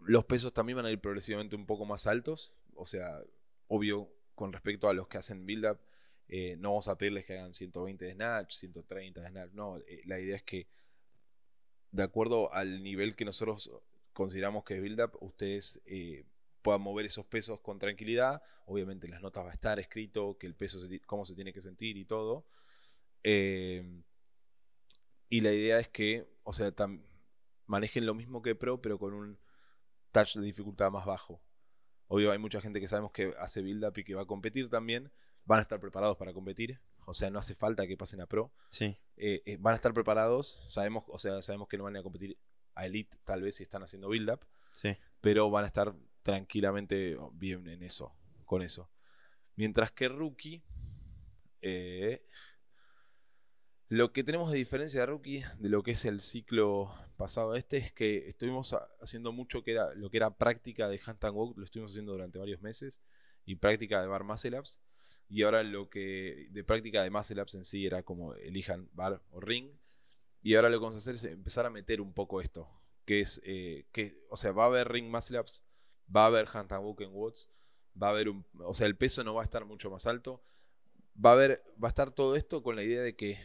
Los 0.01 0.25
pesos 0.25 0.53
también 0.53 0.77
van 0.77 0.87
a 0.87 0.91
ir 0.91 1.01
progresivamente 1.01 1.57
un 1.57 1.67
poco 1.67 1.85
más 1.87 2.07
altos. 2.07 2.53
O 2.75 2.85
sea, 2.85 3.23
obvio, 3.69 4.11
con 4.35 4.53
respecto 4.53 4.89
a 4.89 4.95
los 4.95 5.09
que 5.09 5.19
hacen 5.19 5.47
build 5.47 5.67
up, 5.67 5.79
eh, 6.29 6.57
no 6.59 6.71
vamos 6.71 6.89
a 6.89 6.97
pedirles 6.97 7.25
que 7.25 7.35
hagan 7.35 7.55
120 7.55 8.05
de 8.05 8.13
snatch, 8.13 8.55
130 8.55 9.21
de 9.21 9.29
snatch. 9.29 9.53
No, 9.53 9.79
eh, 9.79 10.03
la 10.07 10.19
idea 10.19 10.37
es 10.37 10.43
que, 10.43 10.67
de 11.91 12.03
acuerdo 12.03 12.53
al 12.53 12.83
nivel 12.83 13.15
que 13.15 13.25
nosotros 13.25 13.71
consideramos 14.13 14.65
que 14.65 14.77
es 14.77 14.83
build 14.83 15.01
up, 15.01 15.19
ustedes 15.21 15.81
eh, 15.87 16.25
puedan 16.63 16.81
mover 16.81 17.07
esos 17.07 17.27
pesos 17.27 17.61
con 17.61 17.79
tranquilidad. 17.79 18.43
Obviamente, 18.67 19.07
en 19.07 19.13
las 19.13 19.23
notas 19.23 19.45
va 19.45 19.51
a 19.51 19.55
estar 19.55 19.79
escrito 19.79 20.39
que 20.39 20.47
el 20.47 20.55
peso, 20.55 20.81
se 20.81 21.01
cómo 21.01 21.27
se 21.27 21.35
tiene 21.35 21.53
que 21.53 21.61
sentir 21.61 21.97
y 21.99 22.07
todo. 22.07 22.47
Eh, 23.23 24.03
y 25.29 25.41
la 25.41 25.53
idea 25.53 25.79
es 25.79 25.89
que, 25.89 26.27
o 26.45 26.53
sea, 26.53 26.73
manejen 27.67 28.07
lo 28.07 28.15
mismo 28.15 28.41
que 28.41 28.55
Pro, 28.55 28.81
pero 28.81 28.99
con 28.99 29.13
un 29.13 29.39
touch 30.13 30.37
de 30.37 30.43
dificultad 30.43 30.91
más 30.91 31.05
bajo. 31.05 31.41
Obvio, 32.09 32.33
hay 32.33 32.39
mucha 32.39 32.61
gente 32.61 32.81
que 32.81 32.89
sabemos 32.89 33.13
que 33.13 33.35
hace 33.39 33.63
build 33.63 33.85
up 33.85 33.97
y 33.97 34.05
que 34.05 34.15
va 34.15 34.23
a 34.23 34.27
competir 34.27 34.69
también. 34.69 35.11
Van 35.47 35.59
a 35.59 35.63
estar 35.63 35.81
preparados 35.81 36.17
para 36.17 36.33
competir. 36.33 36.81
O 37.07 37.13
sea, 37.15 37.31
no 37.31 37.39
hace 37.39 37.55
falta 37.55 37.87
que 37.87 37.97
pasen 37.97 38.21
a 38.21 38.27
Pro. 38.27 38.51
Sí. 38.71 38.97
Eh, 39.17 39.43
eh, 39.45 39.57
van 39.61 39.73
a 39.73 39.77
estar 39.77 39.93
preparados. 39.93 40.65
Sabemos, 40.69 41.05
o 41.09 41.19
sea, 41.19 41.43
sabemos 41.43 41.69
que 41.69 41.77
no 41.77 41.85
van 41.85 41.97
a 41.97 42.03
competir 42.03 42.39
a 42.75 42.87
Elite, 42.87 43.17
tal 43.25 43.43
vez 43.43 43.57
si 43.57 43.63
están 43.63 43.83
haciendo 43.83 44.09
build 44.09 44.31
up. 44.31 44.41
Sí. 44.75 44.97
Pero 45.21 45.51
van 45.51 45.65
a 45.65 45.67
estar 45.69 45.95
tranquilamente 46.23 47.17
bien 47.33 47.67
en 47.69 47.83
eso. 47.83 48.15
Con 48.45 48.63
eso. 48.63 48.91
Mientras 49.57 49.93
que 49.93 50.09
Rookie. 50.09 50.63
eh, 51.63 52.23
lo 53.89 54.13
que 54.13 54.25
tenemos 54.25 54.51
de 54.51 54.59
diferencia 54.59 55.01
de 55.01 55.07
Rookie 55.07 55.45
de 55.59 55.69
lo 55.69 55.83
que 55.83 55.93
es 55.93 56.05
el 56.05 56.21
ciclo 56.21 56.95
pasado 57.17 57.55
este 57.55 57.77
es 57.77 57.93
que 57.93 58.29
estuvimos 58.29 58.73
ha- 58.73 58.89
haciendo 59.01 59.33
mucho 59.33 59.63
que 59.63 59.73
era 59.73 59.95
lo 59.95 60.11
que 60.11 60.17
era 60.17 60.31
práctica 60.37 60.89
de 60.89 61.01
Hunt 61.07 61.23
and 61.25 61.37
Walk, 61.37 61.57
lo 61.59 61.65
estuvimos 61.65 61.93
haciendo 61.93 62.13
durante 62.13 62.39
varios 62.39 62.61
meses, 62.63 63.01
y 63.47 63.57
práctica 63.57 64.01
de 64.01 64.07
Bar 64.09 64.25
Muscle 64.25 64.59
Ups. 64.59 64.81
Y 65.29 65.43
ahora 65.43 65.63
lo 65.63 65.89
que 65.91 66.49
de 66.51 66.65
práctica 66.65 67.03
de 67.03 67.11
Muscle 67.11 67.41
Ups 67.43 67.55
en 67.55 67.65
sí 67.65 67.87
era 67.87 68.03
como 68.03 68.35
elijan 68.35 68.89
bar 68.93 69.23
o 69.31 69.41
ring. 69.41 69.71
Y 70.43 70.55
ahora 70.55 70.69
lo 70.69 70.79
que 70.79 70.83
vamos 70.83 70.95
a 70.97 70.99
hacer 70.99 71.15
es 71.15 71.25
empezar 71.25 71.67
a 71.67 71.71
meter 71.71 72.01
un 72.01 72.13
poco 72.13 72.41
esto. 72.41 72.69
Que 73.05 73.21
es, 73.21 73.41
eh, 73.45 73.87
que, 73.93 74.19
o 74.29 74.37
sea, 74.37 74.53
va 74.53 74.65
a 74.65 74.67
haber 74.67 74.89
ring 74.91 75.11
muscle 75.11 75.39
ups, 75.41 75.63
va 76.15 76.25
a 76.25 76.27
haber 76.27 76.47
Hunt 76.55 76.73
and 76.73 76.85
Walk 76.85 77.01
en 77.03 77.11
watts, 77.13 77.51
va 78.01 78.09
a 78.09 78.11
haber 78.11 78.29
un, 78.29 78.47
o 78.61 78.75
sea, 78.75 78.87
el 78.87 78.97
peso 78.97 79.25
no 79.25 79.35
va 79.35 79.43
a 79.43 79.45
estar 79.45 79.65
mucho 79.65 79.91
más 79.91 80.07
alto. 80.07 80.43
Va 81.23 81.31
a 81.31 81.33
haber, 81.35 81.63
va 81.83 81.89
a 81.89 81.91
estar 81.91 82.11
todo 82.13 82.37
esto 82.37 82.63
con 82.63 82.77
la 82.77 82.83
idea 82.83 83.03
de 83.03 83.15
que 83.17 83.39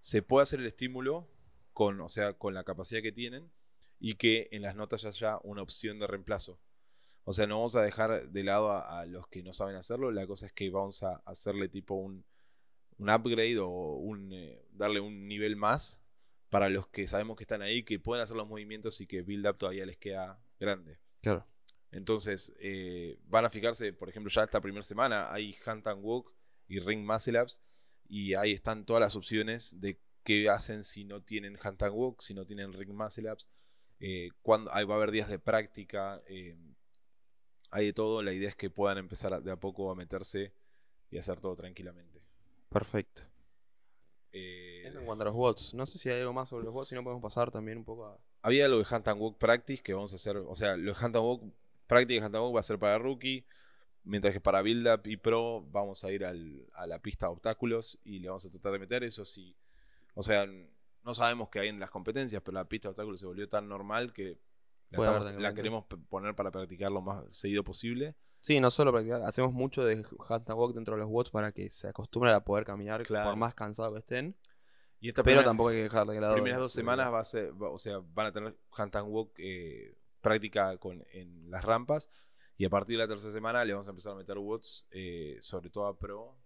se 0.00 0.22
puede 0.22 0.42
hacer 0.42 0.60
el 0.60 0.66
estímulo 0.66 1.28
con, 1.72 2.00
o 2.00 2.08
sea, 2.08 2.34
con 2.34 2.54
la 2.54 2.64
capacidad 2.64 3.02
que 3.02 3.12
tienen 3.12 3.50
y 4.00 4.14
que 4.14 4.48
en 4.52 4.62
las 4.62 4.76
notas 4.76 5.04
haya 5.04 5.38
una 5.42 5.62
opción 5.62 5.98
de 5.98 6.06
reemplazo. 6.06 6.60
O 7.24 7.32
sea, 7.32 7.46
no 7.46 7.56
vamos 7.56 7.76
a 7.76 7.82
dejar 7.82 8.30
de 8.30 8.42
lado 8.42 8.72
a, 8.72 9.00
a 9.00 9.06
los 9.06 9.28
que 9.28 9.42
no 9.42 9.52
saben 9.52 9.76
hacerlo. 9.76 10.10
La 10.10 10.26
cosa 10.26 10.46
es 10.46 10.52
que 10.52 10.70
vamos 10.70 11.02
a 11.02 11.16
hacerle 11.26 11.68
tipo 11.68 11.94
un, 11.94 12.24
un 12.98 13.10
upgrade 13.10 13.58
o 13.58 13.68
un, 13.68 14.32
eh, 14.32 14.64
darle 14.70 15.00
un 15.00 15.26
nivel 15.26 15.56
más 15.56 16.02
para 16.48 16.68
los 16.68 16.88
que 16.88 17.06
sabemos 17.06 17.36
que 17.36 17.44
están 17.44 17.62
ahí, 17.62 17.82
que 17.82 17.98
pueden 17.98 18.22
hacer 18.22 18.36
los 18.36 18.48
movimientos 18.48 19.00
y 19.00 19.06
que 19.06 19.22
build 19.22 19.46
up 19.46 19.58
todavía 19.58 19.86
les 19.86 19.98
queda 19.98 20.40
grande. 20.58 20.98
Claro. 21.20 21.46
Entonces, 21.90 22.52
eh, 22.58 23.18
van 23.24 23.44
a 23.44 23.50
fijarse, 23.50 23.92
por 23.92 24.08
ejemplo, 24.08 24.30
ya 24.30 24.44
esta 24.44 24.60
primera 24.60 24.82
semana 24.82 25.32
hay 25.32 25.56
Hunt 25.66 25.86
and 25.86 26.02
Walk 26.02 26.32
y 26.66 26.80
Ring 26.80 27.06
Muscle 27.06 27.40
Ups 27.40 27.60
y 28.08 28.34
ahí 28.34 28.52
están 28.52 28.84
todas 28.84 29.00
las 29.00 29.16
opciones 29.16 29.80
de 29.80 29.98
qué 30.24 30.48
hacen 30.48 30.84
si 30.84 31.04
no 31.04 31.22
tienen 31.22 31.58
Hunt 31.62 31.82
and 31.82 31.94
Walk, 31.94 32.20
si 32.20 32.34
no 32.34 32.44
tienen 32.46 32.72
Ring 32.72 32.92
Muscle 32.92 33.30
Ups. 33.32 33.48
Eh, 34.00 34.28
cuando, 34.42 34.72
ahí 34.72 34.84
va 34.84 34.94
a 34.94 34.96
haber 34.98 35.10
días 35.10 35.28
de 35.28 35.38
práctica, 35.38 36.22
eh, 36.28 36.56
hay 37.70 37.86
de 37.86 37.92
todo. 37.92 38.22
La 38.22 38.32
idea 38.32 38.48
es 38.48 38.56
que 38.56 38.70
puedan 38.70 38.98
empezar 38.98 39.32
a- 39.34 39.40
de 39.40 39.50
a 39.50 39.56
poco 39.56 39.90
a 39.90 39.94
meterse 39.94 40.52
y 41.10 41.18
hacer 41.18 41.40
todo 41.40 41.56
tranquilamente. 41.56 42.20
Perfecto. 42.68 43.22
Eh, 44.32 44.82
Eso 44.86 44.98
en 45.00 45.06
cuanto 45.06 45.22
a 45.22 45.26
los 45.26 45.34
bots. 45.34 45.74
No 45.74 45.86
sé 45.86 45.98
si 45.98 46.10
hay 46.10 46.20
algo 46.20 46.32
más 46.32 46.48
sobre 46.50 46.64
los 46.64 46.72
bots, 46.74 46.90
si 46.90 46.94
no 46.94 47.02
podemos 47.02 47.22
pasar 47.22 47.50
también 47.50 47.78
un 47.78 47.84
poco 47.84 48.06
a. 48.06 48.18
había 48.42 48.66
algo 48.66 48.78
de 48.78 48.86
Hunt 48.94 49.08
and 49.08 49.20
Walk 49.20 49.38
Practice 49.38 49.82
que 49.82 49.94
vamos 49.94 50.12
a 50.12 50.16
hacer. 50.16 50.36
O 50.36 50.54
sea, 50.54 50.76
lo 50.76 50.92
de 50.92 50.98
Hunt 51.04 51.16
and 51.16 51.24
Walk 51.24 51.42
Practice 51.86 52.14
y 52.14 52.18
Hunt 52.18 52.34
and 52.34 52.44
Walk 52.44 52.54
va 52.56 52.60
a 52.60 52.62
ser 52.62 52.78
para 52.78 52.98
Rookie. 52.98 53.44
Mientras 54.08 54.32
que 54.32 54.40
para 54.40 54.62
Build 54.62 54.86
Up 54.88 55.02
y 55.06 55.16
Pro 55.18 55.62
vamos 55.70 56.02
a 56.04 56.10
ir 56.10 56.24
al- 56.24 56.66
a 56.74 56.86
la 56.86 56.98
pista 56.98 57.26
de 57.26 57.32
obstáculos 57.32 57.98
y 58.04 58.18
le 58.20 58.28
vamos 58.28 58.44
a 58.46 58.50
tratar 58.50 58.72
de 58.72 58.78
meter 58.78 59.04
eso. 59.04 59.24
Sí. 59.24 59.54
O 60.14 60.22
sea, 60.22 60.46
no 61.04 61.14
sabemos 61.14 61.48
qué 61.50 61.60
hay 61.60 61.68
en 61.68 61.78
las 61.78 61.90
competencias, 61.90 62.42
pero 62.42 62.54
la 62.54 62.64
pista 62.66 62.88
de 62.88 62.90
obstáculos 62.90 63.20
se 63.20 63.26
volvió 63.26 63.48
tan 63.48 63.68
normal 63.68 64.12
que 64.12 64.38
la, 64.90 65.08
haber 65.16 65.54
queremos 65.54 65.84
poner 66.08 66.34
para 66.34 66.50
practicar 66.50 66.90
lo 66.90 67.02
más 67.02 67.24
seguido 67.36 67.62
posible. 67.62 68.14
Sí, 68.40 68.60
no 68.60 68.70
solo 68.70 68.92
practicar, 68.92 69.22
hacemos 69.22 69.52
mucho 69.52 69.84
de 69.84 69.96
hunt 70.28 70.48
and 70.48 70.58
walk 70.58 70.74
dentro 70.74 70.94
de 70.94 71.00
los 71.00 71.10
bots 71.10 71.30
para 71.30 71.52
que 71.52 71.68
se 71.70 71.88
acostumbren 71.88 72.34
a 72.34 72.40
poder 72.44 72.64
caminar 72.64 73.02
Claro. 73.02 73.30
por 73.30 73.36
más 73.36 73.54
cansados 73.54 73.92
que 73.92 73.98
estén. 73.98 74.36
Y 75.00 75.08
esta 75.08 75.22
Pero 75.22 75.34
primera- 75.36 75.44
tampoco 75.50 75.68
hay 75.70 75.76
que 75.76 75.82
dejar 75.82 76.06
de 76.06 76.20
lado. 76.20 76.34
primeras 76.34 76.58
lo- 76.58 76.62
dos 76.64 76.72
semanas 76.72 77.12
va 77.12 77.20
a 77.20 77.24
ser, 77.24 77.52
va- 77.62 77.70
o 77.70 77.78
sea, 77.78 77.98
van 78.14 78.26
a 78.26 78.32
tener 78.32 78.56
Hunt 78.78 78.96
and 78.96 79.08
Walk 79.08 79.32
eh, 79.38 79.96
práctica 80.20 80.76
con, 80.78 81.04
en 81.12 81.50
las 81.50 81.64
rampas. 81.64 82.08
Y 82.58 82.64
a 82.64 82.70
partir 82.70 82.96
de 82.98 83.04
la 83.04 83.08
tercera 83.08 83.32
semana 83.32 83.64
le 83.64 83.72
vamos 83.72 83.86
a 83.86 83.90
empezar 83.90 84.12
a 84.12 84.16
meter 84.16 84.36
watts, 84.36 84.86
eh, 84.90 85.38
sobre 85.40 85.70
todo 85.70 85.86
a 85.86 85.96
Pro. 85.96 86.36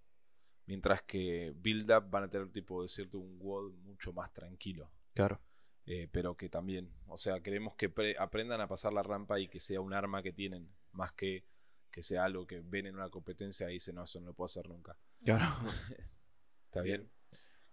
Mientras 0.67 1.03
que 1.03 1.53
Build 1.57 1.91
Up 1.91 2.09
van 2.11 2.25
a 2.25 2.31
tener 2.31 2.49
tipo 2.53 2.83
de 2.83 2.89
cierto 2.89 3.19
un 3.19 3.39
WOD 3.41 3.73
mucho 3.85 4.13
más 4.13 4.33
tranquilo. 4.33 4.91
Claro. 5.15 5.41
Eh, 5.87 6.09
pero 6.13 6.37
que 6.37 6.49
también, 6.49 6.93
o 7.09 7.17
sea, 7.17 7.41
queremos 7.41 7.75
que 7.75 7.89
pre- 7.89 8.17
aprendan 8.19 8.61
a 8.61 8.69
pasar 8.69 8.93
la 8.93 9.03
rampa 9.03 9.41
y 9.41 9.49
que 9.49 9.59
sea 9.59 9.81
un 9.81 9.93
arma 9.93 10.23
que 10.23 10.33
tienen, 10.33 10.71
más 10.93 11.13
que 11.13 11.45
que 11.91 12.03
sea 12.03 12.25
algo 12.25 12.47
que 12.47 12.61
ven 12.61 12.87
en 12.87 12.95
una 12.95 13.11
competencia 13.11 13.69
y 13.69 13.75
dicen, 13.75 13.97
no, 13.97 14.05
eso 14.05 14.19
no 14.19 14.29
lo 14.29 14.33
puedo 14.33 14.47
hacer 14.47 14.67
nunca. 14.67 14.97
Claro. 15.25 15.45
¿Está 16.67 16.81
bien? 16.81 17.11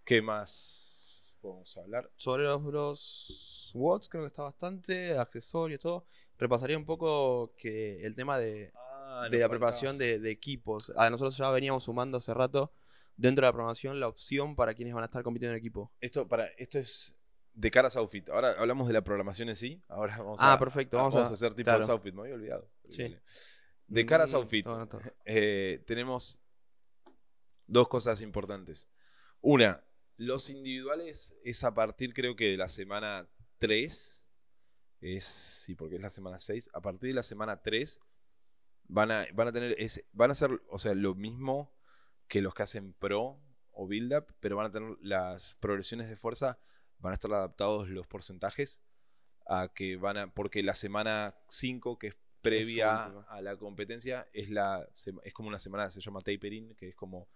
¿Qué 0.04 0.20
más 0.20 1.34
podemos 1.40 1.74
hablar? 1.78 2.10
Sobre 2.16 2.42
los, 2.44 2.62
los 2.62 3.70
watts 3.74 4.10
creo 4.10 4.24
que 4.24 4.26
está 4.28 4.42
bastante, 4.42 5.16
accesorios, 5.16 5.80
todo. 5.80 6.04
Repasaría 6.40 6.76
un 6.76 6.86
poco 6.86 7.54
que 7.56 8.04
el 8.04 8.14
tema 8.14 8.38
de, 8.38 8.72
Ah, 8.74 9.28
de 9.30 9.38
la 9.38 9.48
preparación 9.48 9.98
de, 9.98 10.18
de 10.18 10.30
equipos. 10.30 10.92
A 10.96 11.10
nosotros 11.10 11.36
ya 11.36 11.50
veníamos 11.50 11.84
sumando 11.84 12.18
hace 12.18 12.32
rato 12.32 12.72
dentro 13.16 13.42
de 13.44 13.48
la 13.48 13.52
programación 13.52 14.00
la 14.00 14.08
opción 14.08 14.56
para 14.56 14.72
quienes 14.72 14.94
van 14.94 15.02
a 15.02 15.06
estar 15.06 15.22
compitiendo 15.22 15.52
en 15.54 15.58
equipo. 15.58 15.92
Esto, 16.00 16.26
para, 16.26 16.46
esto 16.56 16.78
es 16.78 17.14
de 17.52 17.70
cara 17.70 17.88
a 17.88 17.90
Southfit. 17.90 18.28
Ahora 18.30 18.52
hablamos 18.58 18.86
de 18.86 18.94
la 18.94 19.02
programación 19.02 19.48
en 19.50 19.56
sí. 19.56 19.82
Ahora 19.88 20.16
vamos 20.16 20.38
Ah, 20.40 20.54
a, 20.54 20.58
perfecto, 20.58 20.96
Vamos, 20.96 21.12
vamos 21.14 21.28
a, 21.28 21.32
a- 21.32 21.34
hacer 21.34 21.52
tipo 21.54 21.66
claro. 21.66 21.82
Southfit. 21.82 22.14
Me 22.14 22.22
había 22.22 22.34
olvidado. 22.34 22.70
Sí. 22.88 23.14
De 23.88 24.06
cara 24.06 24.24
a 24.24 24.26
Mm, 24.26 24.98
eh, 25.24 25.82
tenemos 25.86 26.40
dos 27.66 27.88
cosas 27.88 28.20
importantes. 28.22 28.88
Una, 29.40 29.82
los 30.16 30.48
individuales 30.50 31.36
es 31.44 31.64
a 31.64 31.74
partir 31.74 32.14
creo 32.14 32.36
que 32.36 32.46
de 32.52 32.56
la 32.56 32.68
semana 32.68 33.28
3. 33.58 34.19
Es, 35.00 35.24
sí, 35.24 35.74
porque 35.74 35.96
es 35.96 36.02
la 36.02 36.10
semana 36.10 36.38
6. 36.38 36.70
A 36.74 36.80
partir 36.80 37.08
de 37.08 37.14
la 37.14 37.22
semana 37.22 37.62
3 37.62 38.00
van 38.88 39.10
a, 39.10 39.26
van 39.32 39.48
a 39.48 39.52
tener, 39.52 39.74
es, 39.78 40.04
van 40.12 40.30
a 40.30 40.34
ser, 40.34 40.60
o 40.68 40.78
sea, 40.78 40.94
lo 40.94 41.14
mismo 41.14 41.72
que 42.28 42.42
los 42.42 42.54
que 42.54 42.62
hacen 42.62 42.92
Pro 42.92 43.40
o 43.72 43.86
Build 43.86 44.12
Up, 44.14 44.34
pero 44.40 44.56
van 44.56 44.66
a 44.66 44.72
tener 44.72 44.96
las 45.00 45.54
progresiones 45.60 46.08
de 46.08 46.16
fuerza, 46.16 46.58
van 46.98 47.12
a 47.12 47.14
estar 47.14 47.32
adaptados 47.32 47.88
los 47.88 48.06
porcentajes 48.06 48.82
a 49.46 49.68
que 49.74 49.96
van 49.96 50.16
a, 50.16 50.32
porque 50.32 50.62
la 50.62 50.74
semana 50.74 51.34
5, 51.48 51.98
que 51.98 52.08
es 52.08 52.16
previa 52.42 53.06
a 53.28 53.40
la 53.42 53.56
competencia, 53.56 54.28
es, 54.32 54.50
la, 54.50 54.86
es 55.24 55.34
como 55.34 55.48
una 55.48 55.58
semana, 55.58 55.90
se 55.90 56.00
llama 56.00 56.20
tapering, 56.20 56.74
que 56.76 56.90
es 56.90 56.94
como, 56.94 57.28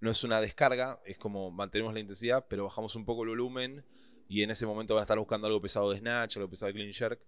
no 0.00 0.10
es 0.10 0.24
una 0.24 0.40
descarga, 0.40 1.00
es 1.04 1.18
como 1.18 1.50
mantenemos 1.50 1.94
la 1.94 2.00
intensidad, 2.00 2.46
pero 2.48 2.64
bajamos 2.64 2.94
un 2.96 3.04
poco 3.04 3.22
el 3.22 3.30
volumen 3.30 3.84
y 4.28 4.42
en 4.42 4.50
ese 4.50 4.66
momento 4.66 4.94
van 4.94 5.00
a 5.00 5.04
estar 5.04 5.18
buscando 5.18 5.46
algo 5.46 5.60
pesado 5.60 5.90
de 5.90 5.98
snatch, 5.98 6.36
algo 6.36 6.50
pesado 6.50 6.68
de 6.68 6.74
clean 6.74 6.92
jerk. 6.92 7.20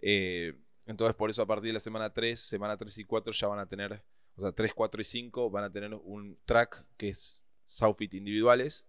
Eh, 0.00 0.54
entonces, 0.86 1.16
por 1.16 1.28
eso 1.28 1.42
a 1.42 1.46
partir 1.46 1.68
de 1.68 1.74
la 1.74 1.80
semana 1.80 2.12
3, 2.12 2.38
semana 2.38 2.76
3 2.76 2.98
y 2.98 3.04
4 3.04 3.32
ya 3.32 3.48
van 3.48 3.58
a 3.58 3.66
tener, 3.66 4.02
o 4.36 4.40
sea, 4.40 4.52
3, 4.52 4.72
4 4.72 5.00
y 5.00 5.04
5 5.04 5.50
van 5.50 5.64
a 5.64 5.72
tener 5.72 5.92
un 5.92 6.38
track 6.44 6.86
que 6.96 7.08
es 7.08 7.42
Southfit 7.66 8.14
individuales, 8.14 8.86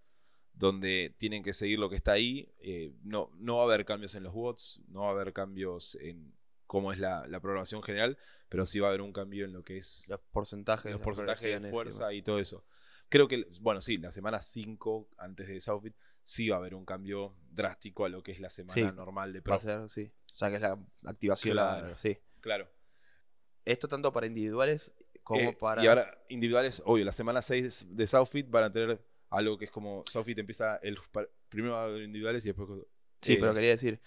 donde 0.53 1.15
tienen 1.17 1.43
que 1.43 1.53
seguir 1.53 1.79
lo 1.79 1.89
que 1.89 1.95
está 1.95 2.11
ahí. 2.11 2.53
Eh, 2.59 2.93
no, 3.03 3.31
no 3.33 3.57
va 3.57 3.63
a 3.63 3.65
haber 3.65 3.85
cambios 3.85 4.13
en 4.13 4.23
los 4.23 4.33
watts, 4.35 4.79
no 4.87 5.01
va 5.01 5.07
a 5.07 5.11
haber 5.11 5.33
cambios 5.33 5.95
en 5.95 6.35
cómo 6.67 6.91
es 6.93 6.99
la, 6.99 7.25
la 7.27 7.39
programación 7.39 7.81
general, 7.81 8.19
pero 8.49 8.67
sí 8.67 8.79
va 8.79 8.87
a 8.87 8.89
haber 8.89 9.01
un 9.01 9.13
cambio 9.13 9.45
en 9.45 9.53
lo 9.53 9.63
que 9.63 9.77
es 9.77 10.05
Los 10.07 10.19
porcentajes, 10.31 10.91
los 10.91 11.01
porcentajes 11.01 11.61
de 11.61 11.71
fuerza 11.71 12.13
y 12.13 12.21
todo 12.21 12.37
eso. 12.37 12.63
Creo 13.09 13.27
que, 13.27 13.47
bueno, 13.61 13.81
sí, 13.81 13.97
la 13.97 14.11
semana 14.11 14.41
5 14.41 15.09
antes 15.17 15.47
de 15.47 15.59
Southfit 15.59 15.95
sí 16.27 16.49
va 16.49 16.57
a 16.57 16.59
haber 16.59 16.75
un 16.75 16.83
cambio 16.83 17.33
drástico 17.51 18.03
a 18.03 18.09
lo 18.09 18.21
que 18.21 18.33
es 18.33 18.41
la 18.41 18.49
semana 18.49 18.73
Sí, 18.89 18.95
normal 18.95 19.31
de 19.31 19.39
Va 19.39 19.43
Pro. 19.43 19.53
a 19.55 19.59
ser, 19.61 19.89
sí. 19.89 20.11
Ya 20.35 20.49
que 20.49 20.55
es 20.57 20.61
la 20.61 20.77
activación, 21.05 21.53
Claro. 21.53 21.87
la- 21.87 21.95
sí. 21.97 22.17
Claro. 22.41 22.67
Esto 23.63 23.87
tanto 23.87 24.11
para 24.11 24.27
individuales 24.27 24.93
como 25.23 25.51
Eh, 25.51 25.57
para... 25.57 25.81
Y 25.81 25.87
ahora, 25.87 26.21
individuales, 26.27 26.81
obvio, 26.85 27.05
la 27.05 27.13
semana 27.13 27.41
6 27.41 27.85
de 27.95 28.07
Southfit 28.07 28.49
van 28.49 28.65
a 28.65 28.71
tener 28.73 29.01
algo 29.29 29.57
que 29.57 29.65
es 29.65 29.71
como 29.71 30.03
Southfit 30.09 30.37
empieza 30.39 30.75
el 30.77 30.97
primero 31.47 31.75
va 31.75 31.81
a 31.83 31.85
haber 31.85 32.01
individuales 32.03 32.45
y 32.45 32.49
después 32.49 32.67
Sí, 33.21 33.33
eh, 33.33 33.37
pero 33.39 33.53
quería 33.53 33.69
decir, 33.69 34.01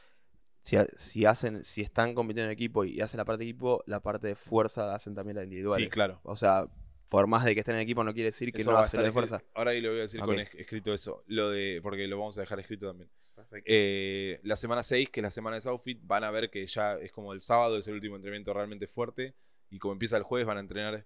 si, 0.60 0.76
si 0.96 1.24
hacen, 1.24 1.64
si 1.64 1.80
están 1.80 2.14
compitiendo 2.14 2.46
en 2.46 2.52
equipo 2.52 2.84
y 2.84 3.00
hacen 3.00 3.16
la 3.18 3.24
parte 3.24 3.44
de 3.44 3.50
equipo, 3.50 3.82
la 3.86 4.00
parte 4.00 4.26
de 4.28 4.34
fuerza 4.34 4.94
hacen 4.94 5.14
también 5.14 5.36
la 5.36 5.42
individual. 5.44 5.80
Sí, 5.80 5.88
claro. 5.88 6.20
O 6.22 6.36
sea, 6.36 6.68
por 7.10 7.26
más 7.26 7.44
de 7.44 7.52
que 7.54 7.60
estén 7.60 7.74
en 7.74 7.82
equipo 7.82 8.02
no 8.02 8.14
quiere 8.14 8.26
decir 8.28 8.50
que 8.52 8.62
Eso 8.62 8.70
no 8.70 8.78
va 8.78 8.84
a 8.84 8.96
la 8.96 9.02
de 9.02 9.12
fuerza. 9.12 9.42
Ahora 9.52 9.72
ahí 9.72 9.80
le 9.80 9.88
voy 9.88 9.98
a 9.98 10.02
decir 10.02 10.20
con 10.20 10.38
es- 10.38 10.54
escrito 10.54 10.94
eso, 10.94 11.24
lo 11.26 11.50
de 11.50 11.80
porque 11.82 12.06
lo 12.06 12.18
vamos 12.18 12.38
a 12.38 12.40
dejar 12.40 12.58
escrito 12.60 12.86
también. 12.86 13.10
Perfecto. 13.34 13.64
Eh, 13.70 14.40
la 14.44 14.54
semana 14.56 14.82
6, 14.82 15.10
que 15.10 15.20
es 15.20 15.22
la 15.24 15.30
semana 15.30 15.56
de 15.56 15.60
Southfit, 15.62 16.00
van 16.02 16.24
a 16.24 16.30
ver 16.30 16.50
que 16.50 16.66
ya 16.66 16.94
es 16.94 17.10
como 17.12 17.32
el 17.32 17.40
sábado, 17.40 17.76
es 17.78 17.88
el 17.88 17.94
último 17.94 18.16
entrenamiento 18.16 18.52
realmente 18.54 18.86
fuerte. 18.86 19.34
Y 19.70 19.78
como 19.78 19.92
empieza 19.92 20.16
el 20.16 20.22
jueves, 20.22 20.46
van 20.46 20.58
a 20.58 20.60
entrenar. 20.60 21.04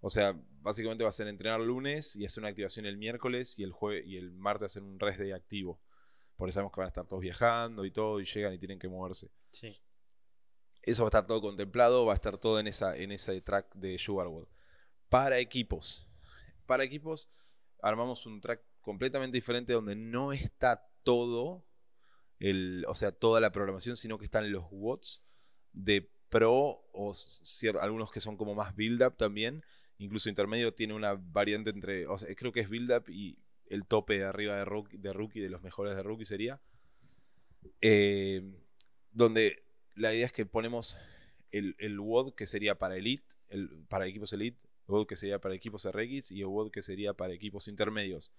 O 0.00 0.08
sea, 0.08 0.34
básicamente 0.60 1.04
va 1.04 1.08
a 1.10 1.12
ser 1.12 1.26
entrenar 1.28 1.60
lunes 1.60 2.16
y 2.16 2.24
hacer 2.24 2.42
una 2.42 2.48
activación 2.48 2.86
el 2.86 2.96
miércoles 2.96 3.58
y 3.58 3.64
el 3.64 3.72
jueves 3.72 4.06
y 4.06 4.16
el 4.16 4.30
martes 4.32 4.66
hacer 4.72 4.82
un 4.82 4.98
rest 5.00 5.18
day 5.18 5.32
activo. 5.32 5.80
Porque 6.36 6.52
sabemos 6.52 6.72
que 6.72 6.80
van 6.80 6.86
a 6.86 6.88
estar 6.88 7.06
todos 7.06 7.20
viajando 7.22 7.84
y 7.84 7.90
todo, 7.90 8.20
y 8.20 8.24
llegan 8.24 8.54
y 8.54 8.58
tienen 8.58 8.78
que 8.78 8.88
moverse. 8.88 9.30
Sí. 9.50 9.76
Eso 10.82 11.02
va 11.02 11.08
a 11.08 11.10
estar 11.10 11.26
todo 11.26 11.40
contemplado, 11.40 12.06
va 12.06 12.12
a 12.12 12.14
estar 12.14 12.38
todo 12.38 12.58
en, 12.60 12.66
esa, 12.66 12.96
en 12.96 13.12
ese 13.12 13.40
track 13.42 13.74
de 13.74 13.98
Sugarwood. 13.98 14.46
Para 15.10 15.38
equipos. 15.38 16.06
Para 16.66 16.84
equipos, 16.84 17.28
armamos 17.82 18.24
un 18.26 18.40
track 18.40 18.62
completamente 18.80 19.36
diferente 19.36 19.72
donde 19.72 19.96
no 19.96 20.32
está 20.32 20.88
todo, 21.02 21.64
o 22.86 22.94
sea, 22.94 23.12
toda 23.12 23.40
la 23.40 23.52
programación, 23.52 23.96
sino 23.96 24.18
que 24.18 24.24
están 24.24 24.50
los 24.52 24.64
watts 24.70 25.22
de 25.72 26.08
pro 26.28 26.84
o 26.92 27.12
algunos 27.80 28.10
que 28.12 28.20
son 28.20 28.36
como 28.36 28.54
más 28.54 28.74
build 28.76 29.02
up 29.02 29.16
también. 29.16 29.64
Incluso 29.98 30.28
intermedio 30.28 30.72
tiene 30.72 30.94
una 30.94 31.14
variante 31.14 31.70
entre, 31.70 32.06
creo 32.36 32.52
que 32.52 32.60
es 32.60 32.70
build 32.70 32.92
up 32.92 33.10
y 33.10 33.36
el 33.66 33.86
tope 33.86 34.18
de 34.18 34.24
arriba 34.24 34.56
de 34.56 34.64
rookie, 34.64 35.40
de 35.40 35.50
los 35.50 35.62
mejores 35.62 35.96
de 35.96 36.02
rookie 36.02 36.24
sería. 36.24 36.60
Eh, 37.80 38.42
donde 39.12 39.64
la 39.96 40.14
idea 40.14 40.26
es 40.26 40.32
que 40.32 40.46
ponemos 40.46 40.98
el, 41.50 41.98
WOD 41.98 42.34
que 42.34 42.46
sería 42.46 42.76
para 42.76 42.96
Elite, 42.96 43.26
el, 43.48 43.68
para 43.88 44.06
equipos 44.06 44.32
Elite, 44.32 44.58
que 45.06 45.16
sería 45.16 45.38
para 45.40 45.54
equipos 45.54 45.86
RX 45.90 46.30
y 46.32 46.42
WOD 46.44 46.70
que 46.70 46.82
sería 46.82 47.14
para 47.14 47.32
equipos 47.34 47.68
intermedios. 47.68 48.32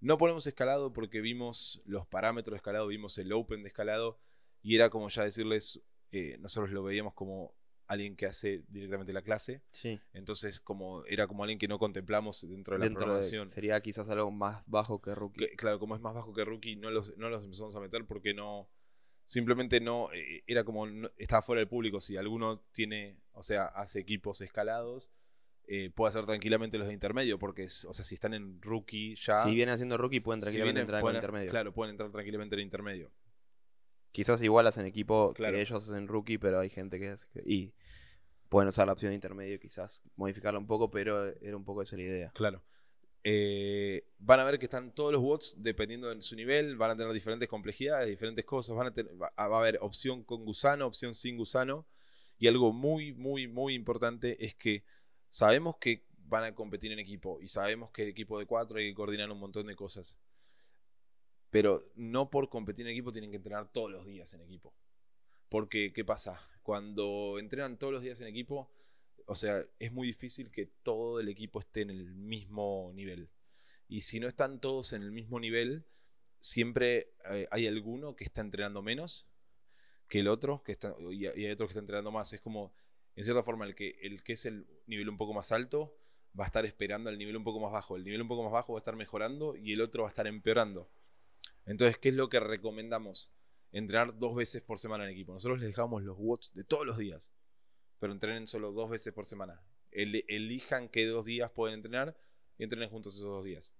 No 0.00 0.16
ponemos 0.18 0.46
escalado 0.46 0.92
porque 0.92 1.20
vimos 1.20 1.80
los 1.84 2.06
parámetros 2.06 2.52
de 2.52 2.56
escalado, 2.58 2.86
vimos 2.86 3.18
el 3.18 3.32
Open 3.32 3.62
de 3.62 3.68
escalado 3.68 4.18
y 4.62 4.76
era 4.76 4.90
como 4.90 5.08
ya 5.08 5.24
decirles, 5.24 5.80
eh, 6.12 6.36
nosotros 6.40 6.70
lo 6.72 6.82
veíamos 6.82 7.14
como 7.14 7.54
alguien 7.88 8.16
que 8.16 8.26
hace 8.26 8.62
directamente 8.68 9.12
la 9.14 9.22
clase, 9.22 9.62
Sí. 9.72 9.98
entonces 10.12 10.60
como 10.60 11.04
era 11.06 11.26
como 11.26 11.42
alguien 11.42 11.58
que 11.58 11.68
no 11.68 11.78
contemplamos 11.78 12.46
dentro 12.48 12.74
de 12.74 12.78
la 12.80 12.84
Dentro 12.84 13.00
de, 13.00 13.06
programación. 13.06 13.50
sería 13.50 13.80
quizás 13.80 14.08
algo 14.10 14.30
más 14.30 14.62
bajo 14.66 15.00
que 15.00 15.14
rookie. 15.14 15.40
Que, 15.40 15.56
claro, 15.56 15.78
como 15.78 15.94
es 15.96 16.00
más 16.02 16.12
bajo 16.14 16.32
que 16.34 16.44
rookie, 16.44 16.76
no 16.76 16.90
los, 16.90 17.16
no 17.16 17.30
los 17.30 17.42
empezamos 17.44 17.74
a 17.74 17.80
meter 17.80 18.04
porque 18.04 18.34
no. 18.34 18.68
Simplemente 19.24 19.80
no. 19.80 20.10
eh, 20.12 20.42
era 20.46 20.64
como. 20.64 20.86
no- 20.86 21.10
estaba 21.18 21.42
fuera 21.42 21.60
del 21.60 21.68
público. 21.68 22.00
Si 22.00 22.16
alguno 22.16 22.60
tiene. 22.72 23.16
O 23.32 23.42
sea, 23.42 23.66
hace 23.66 24.00
equipos 24.00 24.40
escalados. 24.40 25.10
Eh, 25.68 25.90
puede 25.94 26.08
hacer 26.08 26.24
tranquilamente 26.26 26.78
los 26.78 26.88
de 26.88 26.94
intermedio. 26.94 27.38
Porque, 27.38 27.64
es- 27.64 27.84
o 27.84 27.92
sea, 27.92 28.04
si 28.04 28.14
están 28.16 28.34
en 28.34 28.60
rookie 28.62 29.14
ya. 29.16 29.42
Si 29.44 29.54
vienen 29.54 29.74
haciendo 29.74 29.96
rookie 29.96 30.20
pueden 30.20 30.40
si 30.40 30.46
tranquilamente 30.46 30.72
vienen, 30.74 30.82
entrar 30.82 30.98
en 30.98 31.02
pueden- 31.02 31.16
el 31.16 31.22
intermedio. 31.22 31.50
Claro, 31.50 31.72
pueden 31.72 31.90
entrar 31.92 32.10
tranquilamente 32.10 32.54
en 32.56 32.62
intermedio. 32.62 33.10
Quizás 34.12 34.42
igual 34.42 34.66
hacen 34.66 34.86
equipo 34.86 35.32
Claro. 35.34 35.54
que 35.54 35.60
ellos 35.60 35.86
hacen 35.88 36.08
rookie, 36.08 36.38
pero 36.38 36.58
hay 36.60 36.70
gente 36.70 36.98
que 36.98 37.12
es... 37.12 37.26
que- 37.26 37.42
y 37.44 37.72
pueden 38.48 38.68
usar 38.68 38.86
la 38.86 38.94
opción 38.94 39.10
de 39.10 39.14
intermedio 39.16 39.60
quizás 39.60 40.02
modificarla 40.16 40.58
un 40.58 40.66
poco, 40.66 40.90
pero 40.90 41.26
era 41.42 41.54
un 41.56 41.64
poco 41.66 41.82
esa 41.82 41.96
la 41.96 42.02
idea. 42.02 42.32
Claro. 42.34 42.62
Eh, 43.24 44.06
van 44.18 44.40
a 44.40 44.44
ver 44.44 44.58
que 44.58 44.64
están 44.64 44.94
todos 44.94 45.12
los 45.12 45.20
bots 45.20 45.56
dependiendo 45.62 46.08
de 46.08 46.22
su 46.22 46.34
nivel, 46.34 46.76
van 46.76 46.92
a 46.92 46.96
tener 46.96 47.12
diferentes 47.12 47.46
complejidades, 47.48 48.08
diferentes 48.08 48.44
cosas, 48.46 48.74
van 48.74 48.86
a 48.86 48.94
tener, 48.94 49.12
va, 49.20 49.30
va 49.36 49.56
a 49.56 49.60
haber 49.60 49.78
opción 49.82 50.24
con 50.24 50.44
gusano, 50.46 50.86
opción 50.86 51.14
sin 51.14 51.36
gusano, 51.36 51.86
y 52.38 52.46
algo 52.48 52.72
muy, 52.72 53.12
muy, 53.12 53.48
muy 53.48 53.74
importante 53.74 54.42
es 54.42 54.54
que 54.54 54.84
sabemos 55.30 55.76
que 55.76 56.06
van 56.28 56.44
a 56.44 56.54
competir 56.54 56.92
en 56.92 56.98
equipo 56.98 57.40
y 57.40 57.48
sabemos 57.48 57.90
que 57.90 58.08
equipo 58.08 58.38
de 58.38 58.46
cuatro 58.46 58.78
hay 58.78 58.90
que 58.90 58.94
coordinar 58.94 59.30
un 59.30 59.38
montón 59.38 59.66
de 59.66 59.76
cosas, 59.76 60.18
pero 61.50 61.90
no 61.94 62.30
por 62.30 62.48
competir 62.48 62.86
en 62.86 62.92
equipo 62.92 63.12
tienen 63.12 63.30
que 63.30 63.36
entrenar 63.36 63.72
todos 63.72 63.90
los 63.90 64.06
días 64.06 64.32
en 64.34 64.42
equipo. 64.42 64.74
Porque, 65.48 65.92
¿qué 65.94 66.04
pasa? 66.04 66.40
Cuando 66.62 67.38
entrenan 67.38 67.78
todos 67.78 67.92
los 67.92 68.02
días 68.02 68.20
en 68.20 68.26
equipo, 68.26 68.70
o 69.26 69.34
sea, 69.34 69.64
es 69.78 69.92
muy 69.92 70.06
difícil 70.06 70.50
que 70.50 70.66
todo 70.66 71.20
el 71.20 71.28
equipo 71.28 71.60
esté 71.60 71.82
en 71.82 71.90
el 71.90 72.14
mismo 72.14 72.92
nivel. 72.94 73.30
Y 73.88 74.02
si 74.02 74.20
no 74.20 74.28
están 74.28 74.60
todos 74.60 74.92
en 74.92 75.02
el 75.02 75.10
mismo 75.10 75.40
nivel, 75.40 75.86
siempre 76.40 77.14
eh, 77.30 77.48
hay 77.50 77.66
alguno 77.66 78.14
que 78.14 78.24
está 78.24 78.42
entrenando 78.42 78.82
menos 78.82 79.26
que 80.08 80.20
el 80.20 80.28
otro, 80.28 80.62
que 80.62 80.72
está, 80.72 80.94
y 81.10 81.26
hay 81.26 81.50
otro 81.50 81.66
que 81.66 81.72
está 81.72 81.80
entrenando 81.80 82.10
más. 82.10 82.32
Es 82.32 82.40
como, 82.40 82.72
en 83.18 83.24
cierta 83.24 83.42
forma, 83.42 83.66
el 83.66 83.74
que, 83.74 83.98
el 84.02 84.22
que 84.22 84.34
es 84.34 84.46
el 84.46 84.66
nivel 84.86 85.08
un 85.08 85.18
poco 85.18 85.34
más 85.34 85.52
alto 85.52 85.96
va 86.38 86.44
a 86.44 86.46
estar 86.46 86.64
esperando 86.66 87.10
al 87.10 87.18
nivel 87.18 87.36
un 87.36 87.44
poco 87.44 87.60
más 87.60 87.72
bajo. 87.72 87.96
El 87.96 88.04
nivel 88.04 88.22
un 88.22 88.28
poco 88.28 88.44
más 88.44 88.52
bajo 88.52 88.72
va 88.74 88.78
a 88.78 88.82
estar 88.82 88.96
mejorando 88.96 89.56
y 89.56 89.72
el 89.72 89.80
otro 89.80 90.02
va 90.04 90.08
a 90.08 90.12
estar 90.12 90.26
empeorando. 90.26 90.90
Entonces, 91.66 91.98
¿qué 91.98 92.10
es 92.10 92.14
lo 92.14 92.28
que 92.28 92.40
recomendamos? 92.40 93.32
Entrenar 93.72 94.18
dos 94.18 94.34
veces 94.34 94.62
por 94.62 94.78
semana 94.78 95.04
en 95.04 95.10
equipo. 95.10 95.32
Nosotros 95.32 95.60
les 95.60 95.68
dejamos 95.68 96.02
los 96.02 96.16
watts 96.18 96.52
de 96.54 96.64
todos 96.64 96.86
los 96.86 96.98
días 96.98 97.32
pero 97.98 98.12
entrenen 98.12 98.46
solo 98.46 98.72
dos 98.72 98.90
veces 98.90 99.12
por 99.12 99.26
semana. 99.26 99.60
El- 99.90 100.24
elijan 100.28 100.88
qué 100.88 101.06
dos 101.06 101.24
días 101.26 101.50
pueden 101.50 101.76
entrenar 101.76 102.16
y 102.58 102.64
entrenen 102.64 102.90
juntos 102.90 103.14
esos 103.16 103.26
dos 103.28 103.44
días. 103.44 103.74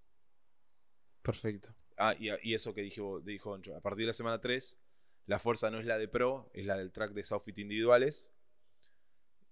Perfecto. 1.22 1.74
Ah, 1.96 2.14
y, 2.18 2.28
y 2.42 2.54
eso 2.54 2.74
que 2.74 2.82
dijo, 2.82 3.20
dijo 3.20 3.50
Oncho, 3.50 3.76
a 3.76 3.80
partir 3.80 4.02
de 4.04 4.08
la 4.08 4.12
semana 4.12 4.40
3, 4.40 4.78
la 5.26 5.38
fuerza 5.38 5.70
no 5.70 5.78
es 5.78 5.86
la 5.86 5.98
de 5.98 6.08
pro, 6.08 6.50
es 6.54 6.64
la 6.64 6.76
del 6.76 6.92
track 6.92 7.12
de 7.12 7.24
Southfit 7.24 7.58
individuales. 7.58 8.32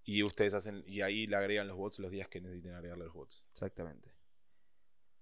Y 0.08 0.22
ustedes 0.22 0.54
hacen, 0.54 0.84
y 0.86 1.02
ahí 1.02 1.26
le 1.26 1.36
agregan 1.36 1.66
los 1.66 1.76
bots 1.76 1.98
los 1.98 2.12
días 2.12 2.28
que 2.28 2.40
necesiten 2.40 2.74
agregarle 2.74 3.04
los 3.04 3.12
bots. 3.12 3.44
Exactamente. 3.50 4.16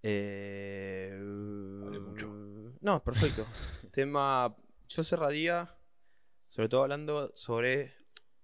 Eh, 0.03 1.19
mucho. 1.19 2.29
No, 2.83 3.03
perfecto. 3.03 3.47
Tema. 3.93 4.55
Yo 4.87 5.03
cerraría, 5.03 5.75
sobre 6.49 6.69
todo 6.69 6.83
hablando 6.83 7.33
sobre. 7.35 7.95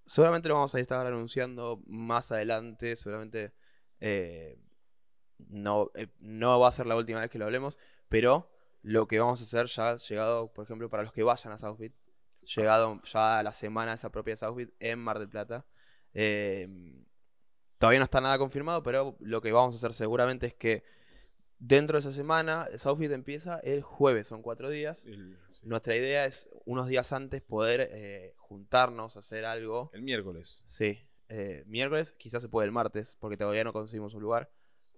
Seguramente 0.07 0.49
lo 0.49 0.55
vamos 0.55 0.74
a 0.74 0.80
estar 0.80 1.07
anunciando 1.07 1.82
más 1.86 2.32
adelante. 2.32 2.97
Seguramente 2.97 3.53
eh, 4.01 4.59
no, 5.36 5.91
eh, 5.95 6.09
no 6.20 6.59
va 6.59 6.68
a 6.68 6.72
ser 6.72 6.86
la 6.86 6.97
última 6.97 7.20
vez 7.20 7.28
que 7.28 7.38
lo 7.38 7.45
hablemos. 7.45 7.78
Pero 8.09 8.51
lo 8.80 9.07
que 9.07 9.18
vamos 9.18 9.43
a 9.43 9.45
hacer 9.45 9.66
ya 9.66 9.97
llegado, 9.97 10.51
por 10.55 10.64
ejemplo, 10.64 10.88
para 10.88 11.03
los 11.03 11.12
que 11.12 11.22
vayan 11.22 11.53
a 11.53 11.59
Southfit, 11.59 11.95
llegado 12.57 13.03
ya 13.03 13.41
a 13.41 13.43
la 13.43 13.53
semana 13.53 13.91
de 13.91 13.97
esa 13.97 14.11
propia 14.11 14.38
Southfit 14.38 14.70
en 14.78 14.99
Mar 14.99 15.18
del 15.18 15.28
Plata. 15.28 15.66
Eh, 16.14 16.68
todavía 17.78 17.98
no 18.00 18.04
está 18.04 18.20
nada 18.20 18.38
confirmado, 18.38 18.82
pero 18.82 19.16
lo 19.20 19.40
que 19.40 19.52
vamos 19.52 19.74
a 19.74 19.76
hacer 19.78 19.94
seguramente 19.94 20.46
es 20.46 20.54
que 20.54 20.82
dentro 21.58 21.96
de 21.96 22.00
esa 22.00 22.12
semana, 22.12 22.68
Southfit 22.76 23.12
empieza 23.12 23.58
el 23.61 23.82
jueves, 23.82 24.26
son 24.26 24.42
cuatro 24.42 24.70
días. 24.70 25.04
El, 25.06 25.36
sí. 25.52 25.66
Nuestra 25.66 25.94
idea 25.96 26.24
es 26.24 26.48
unos 26.64 26.88
días 26.88 27.12
antes 27.12 27.42
poder 27.42 27.88
eh, 27.92 28.34
juntarnos, 28.36 29.16
hacer 29.16 29.44
algo. 29.44 29.90
El 29.92 30.02
miércoles. 30.02 30.62
Sí, 30.66 30.98
eh, 31.28 31.62
miércoles, 31.66 32.12
quizás 32.18 32.42
se 32.42 32.48
puede 32.48 32.66
el 32.66 32.72
martes, 32.72 33.16
porque 33.20 33.36
todavía 33.36 33.64
no 33.64 33.72
conseguimos 33.72 34.14
un 34.14 34.22
lugar. 34.22 34.50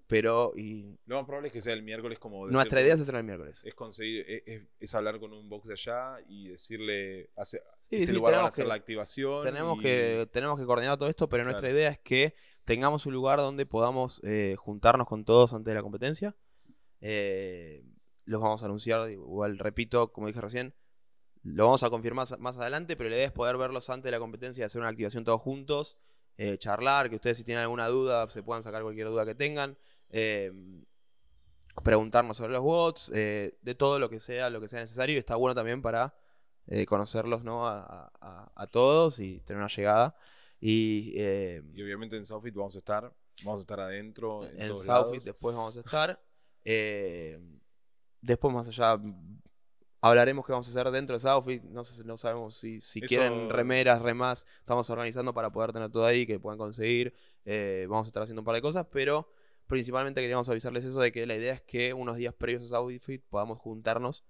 Pero 0.08 0.52
y 0.56 0.98
Lo 1.06 1.16
más 1.16 1.24
probable 1.24 1.48
es 1.48 1.54
que 1.54 1.60
sea 1.62 1.72
el 1.72 1.82
miércoles 1.82 2.18
como... 2.18 2.46
nuestra 2.46 2.82
idea 2.82 2.94
es 2.94 3.00
hacer 3.00 3.14
el 3.14 3.24
miércoles. 3.24 3.60
es 3.64 3.74
conseguir, 3.74 4.24
es, 4.28 4.42
es- 4.46 4.68
es 4.78 4.94
hablar 4.94 5.18
con 5.18 5.32
un 5.32 5.48
box 5.48 5.66
de 5.68 5.72
allá 5.72 6.16
y 6.28 6.48
decirle, 6.48 7.30
hace, 7.36 7.62
Sí, 7.92 7.96
este 8.04 8.06
sí, 8.06 8.12
lugar 8.14 8.34
van 8.34 8.44
a 8.44 8.48
hacer 8.48 8.64
que- 8.64 8.68
la 8.68 8.74
activación. 8.74 9.44
Tenemos 9.44 9.78
y- 9.78 9.82
que, 9.82 10.28
tenemos 10.32 10.58
que 10.58 10.64
coordinar 10.64 10.96
todo 10.96 11.08
esto, 11.10 11.28
pero 11.28 11.44
nuestra 11.44 11.70
idea 11.70 11.90
es 11.90 11.98
que 11.98 12.34
tengamos 12.64 13.04
un 13.06 13.12
lugar 13.12 13.38
donde 13.38 13.66
podamos 13.66 14.20
eh, 14.24 14.54
juntarnos 14.58 15.06
con 15.06 15.24
todos 15.24 15.52
antes 15.52 15.70
de 15.70 15.74
la 15.74 15.82
competencia. 15.82 16.34
Eh, 17.00 17.84
los 18.24 18.40
vamos 18.40 18.62
a 18.62 18.66
anunciar, 18.66 19.10
igual 19.10 19.58
repito, 19.58 20.12
como 20.12 20.28
dije 20.28 20.40
recién, 20.40 20.74
lo 21.42 21.64
vamos 21.66 21.82
a 21.82 21.90
confirmar 21.90 22.26
más, 22.38 22.56
adelante, 22.56 22.96
pero 22.96 23.10
la 23.10 23.16
idea 23.16 23.26
es 23.26 23.32
poder 23.32 23.56
verlos 23.58 23.90
antes 23.90 24.04
de 24.04 24.12
la 24.12 24.20
competencia, 24.20 24.64
hacer 24.64 24.80
una 24.80 24.90
activación 24.90 25.24
todos 25.24 25.40
juntos, 25.40 25.98
eh, 26.38 26.56
charlar, 26.58 27.10
que 27.10 27.16
ustedes 27.16 27.36
si 27.36 27.44
tienen 27.44 27.62
alguna 27.64 27.88
duda 27.88 28.26
se 28.30 28.42
puedan 28.42 28.62
sacar 28.62 28.82
cualquier 28.82 29.08
duda 29.08 29.26
que 29.26 29.34
tengan. 29.34 29.76
eh, 30.10 30.52
preguntarnos 31.82 32.36
sobre 32.36 32.52
los 32.52 32.62
bots, 32.62 33.10
eh, 33.14 33.56
de 33.62 33.74
todo 33.74 33.98
lo 33.98 34.10
que 34.10 34.20
sea, 34.20 34.50
lo 34.50 34.60
que 34.60 34.68
sea 34.68 34.80
necesario. 34.80 35.14
Y 35.16 35.18
está 35.18 35.36
bueno 35.36 35.54
también 35.54 35.80
para 35.82 36.14
eh, 36.66 36.86
conocerlos 36.86 37.44
¿no? 37.44 37.66
a, 37.66 38.10
a- 38.20 38.52
a 38.54 38.66
todos 38.68 39.18
y 39.18 39.40
tener 39.40 39.58
una 39.62 39.68
llegada. 39.74 40.14
Y 40.60 41.14
eh, 41.16 41.62
Y 41.74 41.82
obviamente 41.82 42.16
en 42.16 42.24
Southfit 42.24 42.54
vamos 42.54 42.76
a 42.76 42.78
estar, 42.78 43.12
vamos 43.44 43.60
a 43.60 43.62
estar 43.62 43.80
adentro, 43.80 44.44
en, 44.46 44.60
en 44.60 44.66
todos 44.68 44.84
Southfit 44.84 44.88
lados. 45.14 45.24
después 45.24 45.56
vamos 45.56 45.76
a 45.76 45.80
estar. 45.80 46.20
Eh, 46.64 47.40
después 48.20 48.54
más 48.54 48.68
allá 48.68 48.96
hablaremos 50.00 50.44
qué 50.46 50.52
vamos 50.52 50.68
a 50.68 50.70
hacer 50.70 50.90
dentro 50.92 51.16
de 51.16 51.20
Southfit. 51.20 51.62
No, 51.64 51.84
sé, 51.84 52.04
no 52.04 52.16
sabemos 52.16 52.56
si, 52.56 52.80
si 52.80 53.00
Eso- 53.00 53.06
quieren 53.08 53.50
remeras, 53.50 54.00
remas. 54.02 54.46
Estamos 54.60 54.88
organizando 54.90 55.32
para 55.34 55.50
poder 55.50 55.72
tener 55.72 55.90
todo 55.90 56.04
ahí, 56.06 56.26
que 56.26 56.38
puedan 56.40 56.58
conseguir. 56.58 57.14
Eh, 57.44 57.86
vamos 57.88 58.06
a 58.06 58.08
estar 58.08 58.22
haciendo 58.22 58.42
un 58.42 58.46
par 58.46 58.54
de 58.54 58.62
cosas, 58.62 58.86
pero 58.90 59.28
principalmente 59.66 60.20
queríamos 60.20 60.48
avisarles 60.48 60.84
eso 60.84 61.00
de 61.00 61.12
que 61.12 61.26
la 61.26 61.34
idea 61.34 61.54
es 61.54 61.62
que 61.62 61.92
unos 61.94 62.16
días 62.16 62.34
previos 62.34 62.62
a 62.64 62.66
Southfit 62.68 63.22
podamos 63.28 63.58
juntarnos 63.58 64.24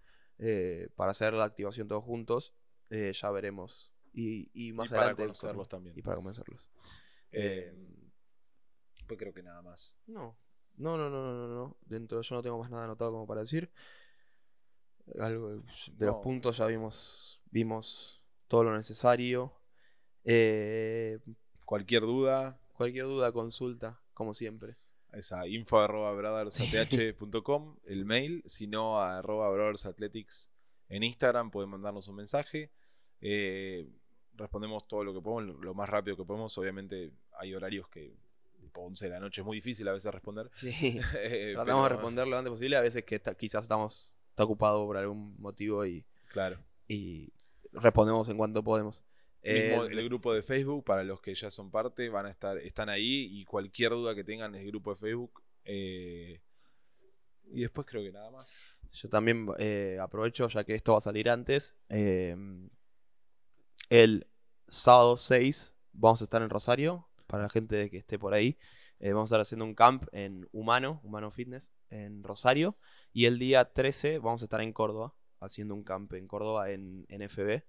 eh, 0.44 0.88
para 0.96 1.12
hacer 1.12 1.32
la 1.34 1.44
activación 1.44 1.86
todos 1.88 2.04
juntos. 2.04 2.52
Eh, 2.90 3.12
ya 3.14 3.30
veremos. 3.30 3.90
Y, 4.12 4.50
y 4.52 4.72
más 4.72 4.88
y 4.90 4.90
para 4.90 5.02
adelante. 5.04 5.22
conocerlos 5.22 5.68
también. 5.68 5.98
Y 5.98 6.02
para 6.02 6.16
convencerlos. 6.16 6.68
Eh, 7.30 7.72
pues 9.06 9.18
creo 9.18 9.32
que 9.32 9.42
nada 9.42 9.62
más. 9.62 9.96
No, 10.06 10.36
no, 10.76 10.98
no, 10.98 11.08
no, 11.08 11.22
no, 11.22 11.46
no, 11.48 11.54
no. 11.54 11.76
Dentro 11.86 12.20
yo 12.20 12.34
no 12.34 12.42
tengo 12.42 12.58
más 12.58 12.70
nada 12.70 12.84
anotado 12.84 13.12
como 13.12 13.26
para 13.26 13.40
decir. 13.42 13.70
Algo 15.18 15.50
de 15.50 15.56
los 15.56 15.90
No. 15.98 16.20
puntos 16.20 16.56
ya 16.58 16.66
vimos, 16.66 17.40
vimos 17.50 18.22
todo 18.48 18.64
lo 18.64 18.76
necesario. 18.76 19.52
Eh, 20.24 21.18
Cualquier 21.64 22.02
duda, 22.02 22.60
cualquier 22.74 23.06
duda, 23.06 23.32
consulta, 23.32 24.00
como 24.12 24.34
siempre. 24.34 24.76
Esa 25.12 25.46
info 25.46 25.78
arroba 25.80 26.12
brothersath.com, 26.12 27.76
el 27.86 28.04
mail, 28.04 28.42
si 28.46 28.66
no 28.66 29.00
a 29.00 29.18
arroba 29.18 29.50
brothersathletics 29.50 30.50
en 30.88 31.02
Instagram, 31.02 31.50
pueden 31.50 31.70
mandarnos 31.70 32.08
un 32.08 32.16
mensaje. 32.16 32.70
Eh, 33.20 33.88
respondemos 34.34 34.86
todo 34.88 35.04
lo 35.04 35.14
que 35.14 35.20
podemos, 35.20 35.56
lo- 35.60 35.74
más 35.74 35.88
rápido 35.88 36.16
que 36.16 36.24
podemos. 36.24 36.56
Obviamente 36.58 37.12
hay 37.38 37.54
horarios 37.54 37.88
que 37.88 38.14
tipo 38.60 38.80
11 38.82 39.06
de 39.06 39.10
la 39.10 39.20
noche 39.20 39.40
es 39.40 39.44
muy 39.46 39.56
difícil 39.58 39.86
a 39.88 39.92
veces 39.92 40.12
responder. 40.12 40.50
Sí, 40.54 40.70
Eh, 41.18 41.52
tratamos 41.54 41.84
de 41.84 41.88
responder 41.90 42.26
lo 42.26 42.36
antes 42.38 42.50
posible. 42.50 42.76
A 42.76 42.80
veces 42.80 43.04
que 43.04 43.16
está- 43.16 43.34
quizás 43.34 43.64
estamos 43.64 44.14
está 44.30 44.44
ocupado 44.44 44.84
por 44.86 44.96
algún 44.96 45.34
motivo 45.38 45.84
y, 45.84 46.04
Claro. 46.32 46.58
y 46.88 47.30
respondemos 47.72 48.28
en 48.28 48.36
cuanto 48.38 48.62
podemos. 48.62 49.04
Mismo 49.44 49.84
Eh, 49.84 49.88
el 49.90 50.04
grupo 50.04 50.32
de 50.32 50.42
Facebook, 50.42 50.84
para 50.84 51.02
los 51.02 51.20
que 51.20 51.34
ya 51.34 51.50
son 51.50 51.70
parte, 51.70 52.08
van 52.08 52.26
a 52.26 52.30
estar, 52.30 52.58
están 52.58 52.88
ahí 52.88 53.28
y 53.40 53.44
cualquier 53.44 53.90
duda 53.90 54.14
que 54.14 54.24
tengan 54.24 54.54
en 54.54 54.60
el 54.60 54.66
grupo 54.68 54.90
de 54.94 54.96
Facebook. 54.96 55.42
eh, 55.64 56.40
y 57.54 57.60
después 57.60 57.86
creo 57.86 58.02
que 58.02 58.12
nada 58.12 58.30
más. 58.30 58.58
Yo 58.92 59.08
también 59.08 59.46
eh, 59.58 59.98
aprovecho, 60.00 60.48
ya 60.48 60.64
que 60.64 60.74
esto 60.74 60.92
va 60.92 60.98
a 60.98 61.02
salir 61.02 61.28
antes. 61.28 61.76
eh, 61.88 62.36
el 63.90 64.26
sábado 64.68 65.16
6 65.16 65.74
vamos 65.92 66.20
a 66.22 66.24
estar 66.24 66.40
en 66.40 66.48
Rosario. 66.50 67.08
Para 67.26 67.44
la 67.44 67.48
gente 67.48 67.90
que 67.90 67.98
esté 67.98 68.18
por 68.18 68.34
ahí. 68.34 68.58
Vamos 69.00 69.22
a 69.22 69.24
estar 69.34 69.40
haciendo 69.40 69.64
un 69.64 69.74
camp 69.74 70.04
en 70.12 70.48
Humano, 70.52 71.00
Humano 71.02 71.30
Fitness, 71.30 71.72
en 71.90 72.22
Rosario. 72.22 72.76
Y 73.12 73.24
el 73.24 73.38
día 73.38 73.64
13 73.72 74.18
vamos 74.18 74.42
a 74.42 74.44
estar 74.44 74.60
en 74.60 74.72
Córdoba, 74.72 75.14
haciendo 75.40 75.74
un 75.74 75.82
camp 75.82 76.12
en 76.12 76.28
Córdoba 76.28 76.70
en, 76.70 77.04
en 77.08 77.22
FB. 77.28 77.64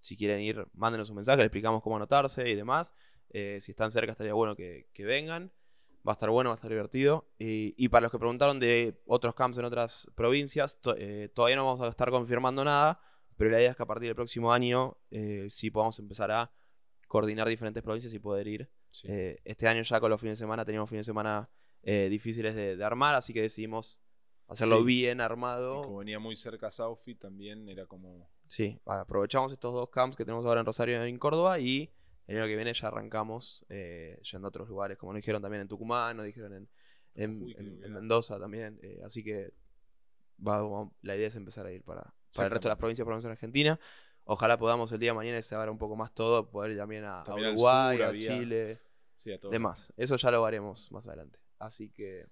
Si 0.00 0.16
quieren 0.16 0.40
ir, 0.40 0.66
mándenos 0.74 1.10
un 1.10 1.16
mensaje, 1.16 1.38
les 1.38 1.46
explicamos 1.46 1.82
cómo 1.82 1.96
anotarse 1.96 2.48
y 2.48 2.54
demás. 2.54 2.94
Eh, 3.30 3.58
si 3.60 3.72
están 3.72 3.90
cerca, 3.92 4.12
estaría 4.12 4.32
bueno 4.34 4.54
que, 4.56 4.88
que 4.92 5.04
vengan. 5.04 5.52
Va 6.06 6.12
a 6.12 6.14
estar 6.14 6.30
bueno, 6.30 6.50
va 6.50 6.54
a 6.54 6.56
estar 6.56 6.70
divertido. 6.70 7.28
Y, 7.38 7.74
y 7.76 7.88
para 7.88 8.02
los 8.02 8.10
que 8.12 8.18
preguntaron 8.18 8.58
de 8.60 9.02
otros 9.06 9.34
camps 9.34 9.58
en 9.58 9.64
otras 9.64 10.10
provincias, 10.14 10.80
to- 10.80 10.94
eh, 10.96 11.28
todavía 11.34 11.56
no 11.56 11.66
vamos 11.66 11.80
a 11.82 11.88
estar 11.88 12.10
confirmando 12.10 12.64
nada, 12.64 13.00
pero 13.36 13.50
la 13.50 13.58
idea 13.60 13.70
es 13.70 13.76
que 13.76 13.82
a 13.82 13.86
partir 13.86 14.08
del 14.08 14.14
próximo 14.14 14.52
año 14.52 14.96
eh, 15.10 15.46
sí 15.50 15.70
podamos 15.70 15.98
empezar 15.98 16.30
a 16.30 16.50
coordinar 17.08 17.48
diferentes 17.48 17.82
provincias 17.82 18.14
y 18.14 18.18
poder 18.18 18.46
ir. 18.46 18.70
Sí. 18.90 19.08
Eh, 19.10 19.40
este 19.44 19.68
año 19.68 19.82
ya 19.82 20.00
con 20.00 20.10
los 20.10 20.20
fines 20.20 20.38
de 20.38 20.44
semana 20.44 20.64
teníamos 20.64 20.88
fines 20.88 21.04
de 21.04 21.10
semana 21.10 21.50
difíciles 21.82 22.54
de, 22.54 22.76
de 22.76 22.84
armar, 22.84 23.14
así 23.14 23.32
que 23.32 23.40
decidimos 23.42 23.98
hacerlo 24.46 24.78
Sí. 24.80 24.84
bien 24.84 25.18
Y 25.18 25.22
armado. 25.22 25.82
como 25.82 25.98
venía 25.98 26.18
muy 26.18 26.36
cerca 26.36 26.70
Southfit, 26.70 27.18
también 27.18 27.68
era 27.68 27.86
como. 27.86 28.30
Sí, 28.48 28.80
aprovechamos 28.86 29.52
estos 29.52 29.72
dos 29.74 29.88
camps 29.90 30.16
que 30.16 30.24
tenemos 30.24 30.44
ahora 30.46 30.60
en 30.60 30.66
Rosario 30.66 31.06
y 31.06 31.08
en 31.10 31.18
Córdoba 31.18 31.58
y 31.60 31.92
el 32.26 32.38
año 32.38 32.46
que 32.46 32.56
viene 32.56 32.74
ya 32.74 32.88
arrancamos 32.88 33.64
eh, 33.68 34.18
yendo 34.30 34.46
a 34.46 34.50
otros 34.50 34.68
lugares, 34.68 34.98
como 34.98 35.12
nos 35.12 35.20
dijeron 35.20 35.40
también 35.40 35.60
en 35.62 35.68
Tucumán, 35.68 36.16
nos 36.16 36.26
dijeron 36.26 36.54
en. 36.54 36.68
Mendoza 37.92 38.38
también. 38.38 38.78
eh, 38.82 39.00
así 39.04 39.22
que 39.24 39.52
va- 40.46 40.90
la 41.02 41.16
idea 41.16 41.28
es 41.28 41.36
empezar 41.36 41.66
a 41.66 41.72
ir 41.72 41.82
para, 41.82 42.02
para 42.34 42.46
el 42.46 42.50
resto 42.52 42.68
de 42.68 42.70
las 42.70 42.78
provincias, 42.78 43.04
por 43.04 43.12
lo 43.12 43.16
menos 43.16 43.24
en 43.26 43.32
Argentina. 43.32 43.78
Ojalá 44.24 44.58
podamos 44.58 44.92
el 44.92 44.98
día 45.00 45.10
de 45.10 45.16
mañana, 45.16 45.40
se 45.42 45.54
abra 45.54 45.70
un 45.70 45.78
poco 45.78 45.96
más 45.96 46.12
todo, 46.14 46.48
poder 46.50 46.72
ir 46.72 46.78
también 46.78 47.04
a, 47.04 47.22
También 47.24 47.48
Uruguay, 47.52 47.96
sur 47.96 48.04
a 48.06 48.08
había- 48.08 48.28
Chile, 48.38 48.80
Sí, 49.14 49.32
a 49.32 49.40
todo. 49.40 49.50
demás. 49.50 49.92
Eso 49.96 50.16
ya 50.16 50.30
lo 50.30 50.44
haremos 50.44 50.92
más 50.92 51.06
adelante. 51.08 51.38
Así 51.58 51.88
que 51.90 52.26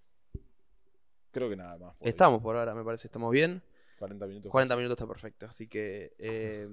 Creo 1.32 1.48
que 1.50 1.56
nada 1.56 1.76
más. 1.78 1.96
por 1.96 2.06
estamos 2.08 2.40
por 2.42 2.56
ahora, 2.56 2.74
me 2.74 2.84
parece, 2.84 3.08
estamos 3.08 3.30
bien. 3.32 3.62
40 3.98 4.26
minutos. 4.26 4.50
40 4.50 4.74
casi. 4.74 4.78
minutos 4.78 4.96
está 4.96 5.06
perfecto. 5.06 5.46
Así 5.46 5.68
que, 5.68 6.14
eh, 6.18 6.68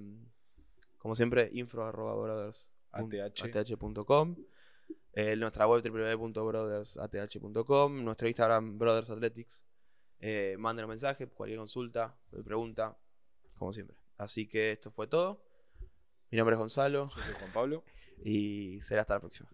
como 0.98 1.16
siempre, 1.16 1.50
info 1.54 1.84
arroba 1.84 2.16
brothers 2.16 2.72
ATH. 2.92 3.56
ath.com. 3.58 4.36
Eh, 5.14 5.36
nuestra 5.36 5.68
web 5.68 5.82
www.brothersath.com. 5.84 8.04
Nuestro 8.04 8.28
Instagram, 8.28 8.78
Brothers 8.78 9.10
Athletics. 9.10 9.66
Eh, 10.20 10.56
manden 10.58 10.86
un 10.86 10.90
mensaje, 10.92 11.28
cualquier 11.28 11.60
consulta, 11.60 12.16
pregunta, 12.46 12.98
como 13.58 13.74
siempre. 13.74 13.98
Así 14.18 14.48
que 14.48 14.72
esto 14.72 14.92
fue 14.92 15.08
todo. 15.08 15.44
Mi 16.32 16.38
nombre 16.38 16.56
es 16.56 16.60
Gonzalo 16.60 17.10
Yo 17.16 17.22
soy 17.22 17.34
Juan 17.36 17.54
Pablo. 17.54 17.84
y 18.24 18.80
será 18.82 19.02
hasta 19.02 19.16
la 19.16 19.20
próxima. 19.20 19.50